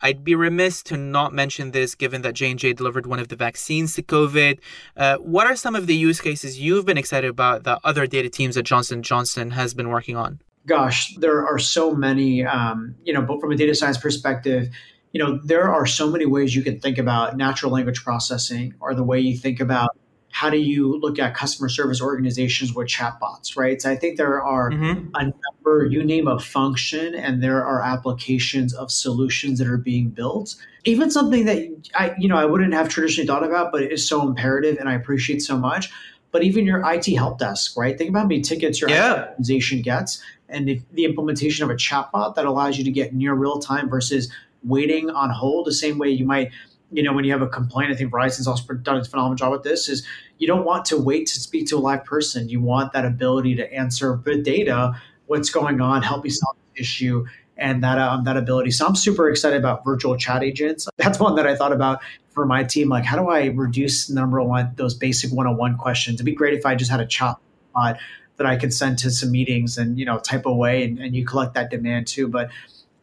I'd 0.00 0.24
be 0.24 0.34
remiss 0.34 0.82
to 0.84 0.96
not 0.96 1.32
mention 1.32 1.70
this 1.70 1.94
given 1.94 2.22
that 2.22 2.34
J&J 2.34 2.74
delivered 2.74 3.06
one 3.06 3.18
of 3.18 3.28
the 3.28 3.36
vaccines 3.36 3.94
to 3.94 4.02
COVID. 4.02 4.58
Uh, 4.96 5.16
what 5.16 5.46
are 5.46 5.56
some 5.56 5.74
of 5.74 5.86
the 5.86 5.94
use 5.94 6.20
cases 6.20 6.58
you've 6.58 6.84
been 6.84 6.98
excited 6.98 7.30
about 7.30 7.64
that 7.64 7.80
other 7.84 8.06
data 8.06 8.28
teams 8.28 8.56
at 8.56 8.64
Johnson 8.64 9.02
Johnson 9.02 9.50
has 9.50 9.74
been 9.74 9.88
working 9.88 10.16
on? 10.16 10.40
Gosh, 10.66 11.14
there 11.16 11.46
are 11.46 11.58
so 11.58 11.94
many, 11.94 12.44
um, 12.44 12.94
you 13.04 13.12
know, 13.12 13.22
but 13.22 13.40
from 13.40 13.52
a 13.52 13.56
data 13.56 13.74
science 13.74 13.98
perspective, 13.98 14.68
you 15.12 15.22
know, 15.22 15.38
there 15.44 15.72
are 15.72 15.86
so 15.86 16.10
many 16.10 16.26
ways 16.26 16.54
you 16.54 16.62
can 16.62 16.80
think 16.80 16.98
about 16.98 17.36
natural 17.36 17.72
language 17.72 18.02
processing 18.02 18.74
or 18.80 18.94
the 18.94 19.04
way 19.04 19.20
you 19.20 19.36
think 19.36 19.60
about 19.60 19.96
how 20.36 20.50
do 20.50 20.58
you 20.58 21.00
look 21.00 21.18
at 21.18 21.34
customer 21.34 21.66
service 21.66 21.98
organizations 21.98 22.74
with 22.74 22.88
chatbots, 22.88 23.56
right? 23.56 23.80
So 23.80 23.90
I 23.90 23.96
think 23.96 24.18
there 24.18 24.44
are 24.44 24.70
mm-hmm. 24.70 25.08
a 25.14 25.22
number, 25.22 25.86
you 25.86 26.04
name 26.04 26.28
a 26.28 26.38
function, 26.38 27.14
and 27.14 27.42
there 27.42 27.64
are 27.64 27.80
applications 27.80 28.74
of 28.74 28.90
solutions 28.90 29.58
that 29.60 29.66
are 29.66 29.78
being 29.78 30.10
built. 30.10 30.54
Even 30.84 31.10
something 31.10 31.46
that 31.46 31.90
I, 31.94 32.14
you 32.18 32.28
know, 32.28 32.36
I 32.36 32.44
wouldn't 32.44 32.74
have 32.74 32.90
traditionally 32.90 33.26
thought 33.26 33.44
about, 33.44 33.72
but 33.72 33.80
it 33.80 33.90
is 33.90 34.06
so 34.06 34.28
imperative 34.28 34.76
and 34.78 34.90
I 34.90 34.92
appreciate 34.92 35.40
so 35.40 35.56
much. 35.56 35.90
But 36.32 36.42
even 36.42 36.66
your 36.66 36.82
IT 36.84 37.06
help 37.14 37.38
desk, 37.38 37.74
right? 37.74 37.96
Think 37.96 38.10
about 38.10 38.18
how 38.18 38.26
many 38.26 38.42
tickets 38.42 38.78
your 38.78 38.90
yeah. 38.90 39.28
organization 39.28 39.80
gets, 39.80 40.22
and 40.50 40.68
if 40.68 40.82
the 40.92 41.06
implementation 41.06 41.64
of 41.64 41.70
a 41.70 41.76
chatbot 41.76 42.34
that 42.34 42.44
allows 42.44 42.76
you 42.76 42.84
to 42.84 42.90
get 42.90 43.14
near 43.14 43.32
real 43.32 43.58
time 43.58 43.88
versus 43.88 44.30
waiting 44.62 45.08
on 45.08 45.30
hold, 45.30 45.66
the 45.66 45.72
same 45.72 45.96
way 45.96 46.10
you 46.10 46.26
might 46.26 46.50
you 46.96 47.02
know, 47.02 47.12
when 47.12 47.26
you 47.26 47.32
have 47.32 47.42
a 47.42 47.46
complaint, 47.46 47.92
I 47.92 47.94
think 47.94 48.10
Verizon's 48.10 48.48
also 48.48 48.72
done 48.72 48.96
a 48.96 49.04
phenomenal 49.04 49.36
job 49.36 49.52
with 49.52 49.62
this. 49.62 49.90
Is 49.90 50.02
you 50.38 50.46
don't 50.46 50.64
want 50.64 50.86
to 50.86 50.96
wait 50.96 51.26
to 51.26 51.38
speak 51.38 51.68
to 51.68 51.76
a 51.76 51.78
live 51.78 52.06
person. 52.06 52.48
You 52.48 52.62
want 52.62 52.94
that 52.94 53.04
ability 53.04 53.54
to 53.56 53.70
answer 53.70 54.14
with 54.14 54.42
data 54.42 54.98
what's 55.26 55.50
going 55.50 55.82
on, 55.82 56.02
help 56.02 56.24
you 56.24 56.30
solve 56.30 56.56
the 56.74 56.80
issue, 56.80 57.26
and 57.58 57.84
that 57.84 57.98
um, 57.98 58.24
that 58.24 58.38
ability. 58.38 58.70
So 58.70 58.86
I'm 58.86 58.96
super 58.96 59.28
excited 59.28 59.58
about 59.58 59.84
virtual 59.84 60.16
chat 60.16 60.42
agents. 60.42 60.88
That's 60.96 61.20
one 61.20 61.34
that 61.36 61.46
I 61.46 61.54
thought 61.54 61.72
about 61.72 62.00
for 62.30 62.46
my 62.46 62.64
team. 62.64 62.88
Like, 62.88 63.04
how 63.04 63.18
do 63.18 63.28
I 63.28 63.48
reduce 63.48 64.08
number 64.08 64.42
one 64.42 64.72
those 64.76 64.94
basic 64.94 65.30
one-on-one 65.32 65.76
questions? 65.76 66.14
It'd 66.14 66.24
be 66.24 66.32
great 66.32 66.54
if 66.54 66.64
I 66.64 66.76
just 66.76 66.90
had 66.90 67.00
a 67.00 67.06
chat 67.06 67.36
bot 67.74 67.98
that 68.38 68.46
I 68.46 68.56
could 68.56 68.72
send 68.72 68.98
to 69.00 69.10
some 69.10 69.30
meetings 69.30 69.76
and 69.76 69.98
you 69.98 70.06
know 70.06 70.18
type 70.18 70.46
away, 70.46 70.84
and, 70.84 70.98
and 70.98 71.14
you 71.14 71.26
collect 71.26 71.52
that 71.54 71.70
demand 71.70 72.06
too. 72.06 72.26
But 72.26 72.48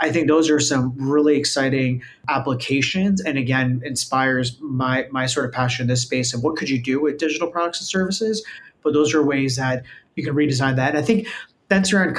I 0.04 0.12
think 0.12 0.28
those 0.28 0.50
are 0.50 0.60
some 0.60 0.94
really 0.98 1.38
exciting 1.38 2.04
applications 2.28 3.22
and 3.22 3.38
again 3.38 3.82
inspires 3.86 4.60
my 4.60 5.08
my 5.12 5.28
sort 5.28 5.46
of 5.46 5.54
passion 5.54 5.84
in 5.84 5.88
this 5.88 6.02
space 6.02 6.34
of 6.34 6.44
what 6.44 6.58
could 6.58 6.70
you 6.70 6.82
do 6.82 7.02
with 7.02 7.18
digital 7.18 7.50
products 7.50 7.80
and 7.80 7.88
services? 7.88 8.46
But 8.84 8.92
those 8.92 9.14
are 9.14 9.24
ways 9.24 9.56
that 9.56 9.84
you 10.18 10.24
can 10.26 10.36
redesign 10.36 10.76
that. 10.76 10.90
And 10.90 10.98
I 10.98 11.02
think 11.02 11.30
that's 11.70 11.94
around 11.94 12.18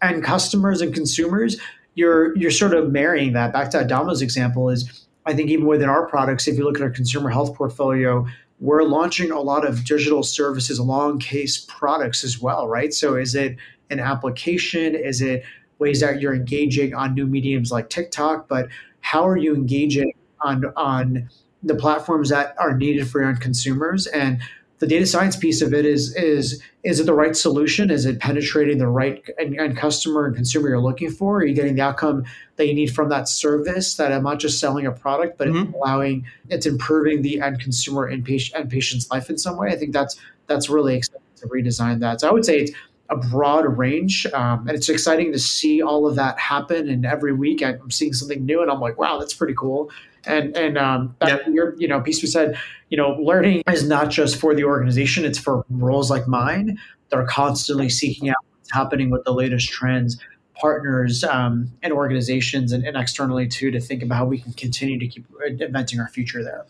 and 0.00 0.24
customers 0.24 0.80
and 0.80 0.94
consumers 0.94 1.58
you're 1.94 2.34
you're 2.38 2.50
sort 2.50 2.72
of 2.72 2.90
marrying 2.90 3.34
that. 3.34 3.52
Back 3.52 3.70
to 3.72 3.84
Adama's 3.84 4.22
example 4.22 4.70
is 4.70 5.06
I 5.26 5.34
think 5.34 5.50
even 5.50 5.66
within 5.66 5.90
our 5.90 6.06
products 6.06 6.48
if 6.48 6.56
you 6.56 6.64
look 6.64 6.76
at 6.76 6.82
our 6.82 6.90
consumer 6.90 7.28
health 7.28 7.54
portfolio 7.54 8.26
we're 8.60 8.84
launching 8.84 9.30
a 9.30 9.40
lot 9.40 9.66
of 9.66 9.84
digital 9.84 10.22
services 10.22 10.78
along 10.78 11.18
case 11.18 11.66
products 11.68 12.24
as 12.24 12.40
well 12.40 12.66
right? 12.66 12.94
So 12.94 13.14
is 13.14 13.34
it 13.34 13.58
an 13.90 14.00
application? 14.00 14.94
Is 14.94 15.20
it 15.20 15.44
ways 15.78 16.00
that 16.00 16.20
you're 16.20 16.34
engaging 16.34 16.94
on 16.94 17.14
new 17.14 17.26
mediums 17.26 17.70
like 17.70 17.88
TikTok, 17.90 18.48
but 18.48 18.68
how 19.00 19.26
are 19.26 19.36
you 19.36 19.54
engaging 19.54 20.12
on 20.40 20.64
on 20.76 21.28
the 21.62 21.74
platforms 21.74 22.28
that 22.30 22.54
are 22.58 22.76
needed 22.76 23.08
for 23.08 23.20
your 23.20 23.28
own 23.28 23.36
consumers? 23.36 24.06
And 24.06 24.40
the 24.78 24.86
data 24.86 25.06
science 25.06 25.36
piece 25.36 25.62
of 25.62 25.72
it 25.72 25.86
is 25.86 26.14
is 26.16 26.62
is 26.82 27.00
it 27.00 27.06
the 27.06 27.14
right 27.14 27.34
solution? 27.34 27.90
Is 27.90 28.04
it 28.04 28.20
penetrating 28.20 28.78
the 28.78 28.88
right 28.88 29.24
and, 29.38 29.58
and 29.58 29.76
customer 29.76 30.26
and 30.26 30.36
consumer 30.36 30.68
you're 30.68 30.80
looking 30.80 31.10
for? 31.10 31.38
Are 31.38 31.44
you 31.44 31.54
getting 31.54 31.74
the 31.76 31.82
outcome 31.82 32.24
that 32.56 32.66
you 32.66 32.74
need 32.74 32.94
from 32.94 33.08
that 33.08 33.28
service? 33.28 33.94
That 33.96 34.12
I'm 34.12 34.22
not 34.22 34.38
just 34.38 34.60
selling 34.60 34.86
a 34.86 34.92
product, 34.92 35.38
but 35.38 35.48
mm-hmm. 35.48 35.74
allowing 35.74 36.26
it's 36.50 36.66
improving 36.66 37.22
the 37.22 37.40
end 37.40 37.60
consumer 37.60 38.04
and 38.04 38.24
patient 38.24 38.60
and 38.60 38.70
patient's 38.70 39.10
life 39.10 39.30
in 39.30 39.38
some 39.38 39.56
way. 39.56 39.70
I 39.70 39.76
think 39.76 39.92
that's 39.92 40.18
that's 40.46 40.68
really 40.68 40.96
exciting 40.96 41.22
to 41.36 41.46
redesign 41.46 42.00
that. 42.00 42.20
So 42.20 42.28
I 42.28 42.32
would 42.32 42.44
say 42.44 42.60
it's 42.60 42.72
a 43.08 43.16
broad 43.16 43.78
range. 43.78 44.26
Um, 44.26 44.66
and 44.68 44.76
it's 44.76 44.88
exciting 44.88 45.32
to 45.32 45.38
see 45.38 45.82
all 45.82 46.06
of 46.06 46.16
that 46.16 46.38
happen. 46.38 46.88
And 46.88 47.06
every 47.06 47.32
week 47.32 47.62
I'm 47.62 47.90
seeing 47.90 48.12
something 48.12 48.44
new 48.44 48.62
and 48.62 48.70
I'm 48.70 48.80
like, 48.80 48.98
wow, 48.98 49.18
that's 49.18 49.34
pretty 49.34 49.54
cool. 49.54 49.90
And, 50.26 50.56
and, 50.56 50.76
um, 50.76 51.14
yep. 51.24 51.42
your, 51.46 51.76
you 51.76 51.86
know, 51.86 52.00
piece 52.00 52.20
we 52.20 52.28
said, 52.28 52.58
you 52.88 52.96
know, 52.96 53.10
learning 53.10 53.62
is 53.70 53.86
not 53.86 54.10
just 54.10 54.36
for 54.36 54.54
the 54.54 54.64
organization, 54.64 55.24
it's 55.24 55.38
for 55.38 55.64
roles 55.70 56.10
like 56.10 56.26
mine 56.26 56.78
that 57.10 57.16
are 57.16 57.26
constantly 57.26 57.88
seeking 57.88 58.28
out 58.28 58.36
what's 58.58 58.72
happening 58.72 59.10
with 59.10 59.24
the 59.24 59.32
latest 59.32 59.68
trends 59.68 60.18
partners 60.54 61.22
um, 61.24 61.70
and 61.82 61.92
organizations 61.92 62.72
and, 62.72 62.84
and 62.84 62.96
externally 62.96 63.46
too 63.46 63.70
to 63.70 63.80
think 63.80 64.02
about 64.02 64.16
how 64.16 64.24
we 64.24 64.38
can 64.38 64.52
continue 64.54 64.98
to 64.98 65.06
keep 65.06 65.26
inventing 65.46 66.00
our 66.00 66.08
future 66.08 66.42
there. 66.42 66.64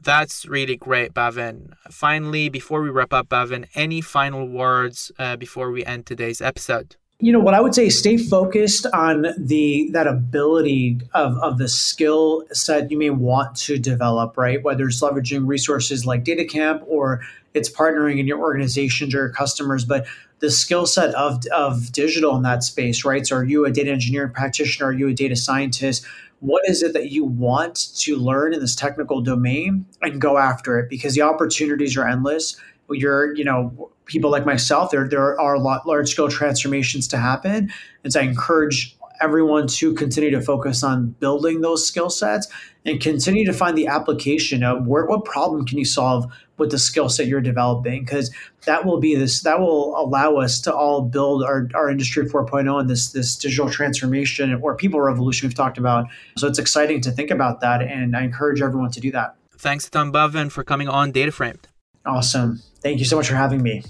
That's 0.00 0.46
really 0.46 0.76
great, 0.76 1.12
Bhavin. 1.12 1.72
Finally, 1.90 2.48
before 2.48 2.82
we 2.82 2.90
wrap 2.90 3.12
up, 3.12 3.28
Bhavin, 3.28 3.66
any 3.74 4.00
final 4.00 4.46
words 4.46 5.10
uh, 5.18 5.36
before 5.36 5.70
we 5.70 5.84
end 5.84 6.06
today's 6.06 6.40
episode? 6.40 6.96
You 7.20 7.32
know 7.32 7.40
what 7.40 7.54
I 7.54 7.60
would 7.60 7.74
say: 7.74 7.88
stay 7.88 8.16
focused 8.16 8.86
on 8.94 9.26
the 9.36 9.90
that 9.92 10.06
ability 10.06 11.00
of 11.14 11.36
of 11.38 11.58
the 11.58 11.66
skill 11.66 12.44
set 12.52 12.92
you 12.92 12.98
may 12.98 13.10
want 13.10 13.56
to 13.56 13.76
develop. 13.76 14.38
Right, 14.38 14.62
whether 14.62 14.86
it's 14.86 15.02
leveraging 15.02 15.48
resources 15.48 16.06
like 16.06 16.24
DataCamp 16.24 16.84
or 16.86 17.20
it's 17.54 17.68
partnering 17.68 18.20
in 18.20 18.28
your 18.28 18.38
organizations 18.38 19.12
or 19.14 19.18
your 19.18 19.30
customers, 19.30 19.84
but 19.84 20.06
the 20.38 20.48
skill 20.48 20.86
set 20.86 21.12
of 21.16 21.44
of 21.52 21.90
digital 21.90 22.36
in 22.36 22.42
that 22.42 22.62
space. 22.62 23.04
Right, 23.04 23.26
so 23.26 23.34
are 23.34 23.44
you 23.44 23.64
a 23.64 23.72
data 23.72 23.90
engineering 23.90 24.32
practitioner? 24.32 24.90
Are 24.90 24.92
you 24.92 25.08
a 25.08 25.12
data 25.12 25.34
scientist? 25.34 26.06
What 26.40 26.68
is 26.68 26.82
it 26.82 26.92
that 26.92 27.10
you 27.10 27.24
want 27.24 27.92
to 27.96 28.16
learn 28.16 28.54
in 28.54 28.60
this 28.60 28.74
technical 28.74 29.20
domain 29.20 29.86
and 30.02 30.20
go 30.20 30.38
after 30.38 30.78
it? 30.78 30.88
Because 30.88 31.14
the 31.14 31.22
opportunities 31.22 31.96
are 31.96 32.06
endless. 32.06 32.58
You're 32.90 33.34
you 33.34 33.44
know 33.44 33.90
people 34.06 34.30
like 34.30 34.46
myself 34.46 34.90
there 34.90 35.06
there 35.06 35.38
are 35.38 35.54
a 35.54 35.60
lot 35.60 35.86
large 35.86 36.08
scale 36.10 36.28
transformations 36.28 37.06
to 37.08 37.18
happen. 37.18 37.70
And 38.04 38.12
so 38.12 38.20
i 38.20 38.22
encourage 38.22 38.96
everyone 39.20 39.66
to 39.66 39.94
continue 39.94 40.30
to 40.30 40.40
focus 40.40 40.82
on 40.82 41.08
building 41.20 41.60
those 41.60 41.86
skill 41.86 42.10
sets 42.10 42.48
and 42.84 43.00
continue 43.00 43.44
to 43.44 43.52
find 43.52 43.76
the 43.76 43.86
application 43.86 44.62
of 44.62 44.86
where, 44.86 45.06
what 45.06 45.24
problem 45.24 45.66
can 45.66 45.78
you 45.78 45.84
solve 45.84 46.26
with 46.56 46.70
the 46.70 46.78
skill 46.78 47.08
set 47.08 47.26
you're 47.26 47.40
developing? 47.40 48.04
Because 48.04 48.30
that 48.64 48.84
will 48.84 48.98
be 48.98 49.14
this 49.14 49.42
that 49.42 49.60
will 49.60 49.96
allow 49.96 50.36
us 50.36 50.60
to 50.62 50.74
all 50.74 51.02
build 51.02 51.44
our, 51.44 51.68
our 51.74 51.90
industry 51.90 52.24
4.0 52.26 52.80
and 52.80 52.90
this 52.90 53.12
this 53.12 53.36
digital 53.36 53.70
transformation 53.70 54.54
or 54.62 54.74
people 54.76 55.00
revolution 55.00 55.48
we've 55.48 55.54
talked 55.54 55.78
about. 55.78 56.06
So 56.36 56.46
it's 56.46 56.58
exciting 56.58 57.00
to 57.02 57.10
think 57.10 57.30
about 57.30 57.60
that 57.60 57.82
and 57.82 58.16
i 58.16 58.22
encourage 58.22 58.60
everyone 58.60 58.90
to 58.92 59.00
do 59.00 59.10
that. 59.12 59.36
Thanks 59.56 59.88
Tom 59.88 60.12
Bhavin 60.12 60.50
for 60.50 60.64
coming 60.64 60.88
on 60.88 61.12
data 61.12 61.32
framed. 61.32 61.68
Awesome. 62.06 62.62
Thank 62.80 63.00
you 63.00 63.04
so 63.04 63.16
much 63.16 63.28
for 63.28 63.34
having 63.34 63.62
me 63.62 63.82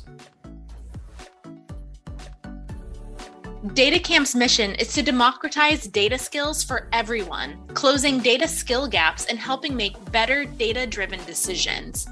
DataCamp's 3.75 4.35
mission 4.35 4.75
is 4.77 4.93
to 4.95 5.03
democratize 5.03 5.87
data 5.87 6.17
skills 6.19 6.65
for 6.65 6.89
everyone, 6.93 7.59
closing 7.75 8.19
data 8.19 8.49
skill 8.49 8.89
gaps 8.89 9.27
and 9.27 9.39
helping 9.39 9.77
make 9.77 10.11
better 10.11 10.45
data 10.45 10.87
driven 10.87 11.23
decisions. 11.27 12.07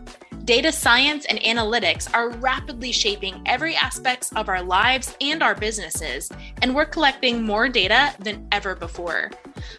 Data 0.45 0.71
science 0.71 1.25
and 1.25 1.41
analytics 1.41 2.13
are 2.15 2.31
rapidly 2.31 2.93
shaping 2.93 3.43
every 3.47 3.75
aspect 3.75 4.31
of 4.37 4.49
our 4.49 4.63
lives 4.63 5.17
and 5.21 5.43
our 5.43 5.55
businesses, 5.55 6.31
and 6.63 6.75
we're 6.75 6.85
collecting 6.85 7.43
more 7.43 7.69
data 7.69 8.15
than 8.21 8.47
ever 8.53 8.77
before. 8.77 9.31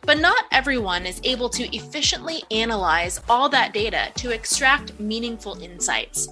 But 0.02 0.20
not 0.20 0.46
everyone 0.52 1.06
is 1.06 1.22
able 1.24 1.50
to 1.50 1.76
efficiently 1.76 2.44
analyze 2.52 3.22
all 3.30 3.50
that 3.50 3.74
data 3.74 4.12
to 4.16 4.32
extract 4.32 5.00
meaningful 5.00 5.62
insights. 5.62 6.28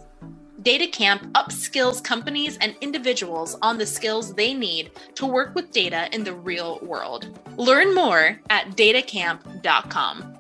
DataCamp 0.66 1.32
upskills 1.34 2.04
companies 2.04 2.58
and 2.58 2.76
individuals 2.82 3.56
on 3.62 3.78
the 3.78 3.86
skills 3.86 4.34
they 4.34 4.52
need 4.52 4.90
to 5.14 5.28
work 5.28 5.54
with 5.54 5.72
data 5.72 6.10
in 6.12 6.24
the 6.24 6.34
real 6.34 6.80
world. 6.82 7.40
Learn 7.56 7.94
more 7.94 8.42
at 8.50 8.72
datacamp.com. 8.72 10.38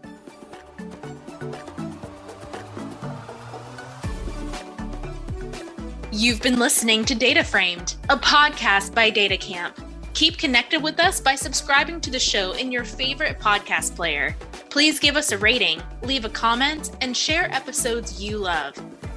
You've 6.11 6.41
been 6.41 6.57
listening 6.57 7.05
to 7.05 7.13
Data 7.13 7.43
Framed, 7.43 7.95
a 8.09 8.17
podcast 8.17 8.95
by 8.95 9.11
DataCamp. 9.11 9.73
Keep 10.15 10.39
connected 10.39 10.81
with 10.81 10.99
us 10.99 11.19
by 11.19 11.35
subscribing 11.35 12.01
to 12.01 12.09
the 12.09 12.17
show 12.17 12.53
in 12.53 12.71
your 12.71 12.85
favorite 12.85 13.37
podcast 13.37 13.95
player. 13.95 14.35
Please 14.69 14.97
give 14.97 15.17
us 15.17 15.31
a 15.31 15.37
rating, 15.37 15.83
leave 16.01 16.25
a 16.25 16.29
comment, 16.29 16.95
and 17.01 17.15
share 17.15 17.53
episodes 17.53 18.23
you 18.23 18.37
love. 18.37 18.75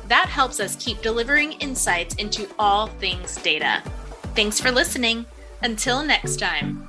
That 0.09 0.27
helps 0.29 0.59
us 0.59 0.77
keep 0.77 1.03
delivering 1.03 1.53
insights 1.53 2.15
into 2.15 2.49
all 2.59 2.87
things 2.87 3.37
data. 3.37 3.83
Thanks 4.35 4.59
for 4.59 4.71
listening. 4.71 5.27
Until 5.63 6.03
next 6.03 6.39
time. 6.39 6.89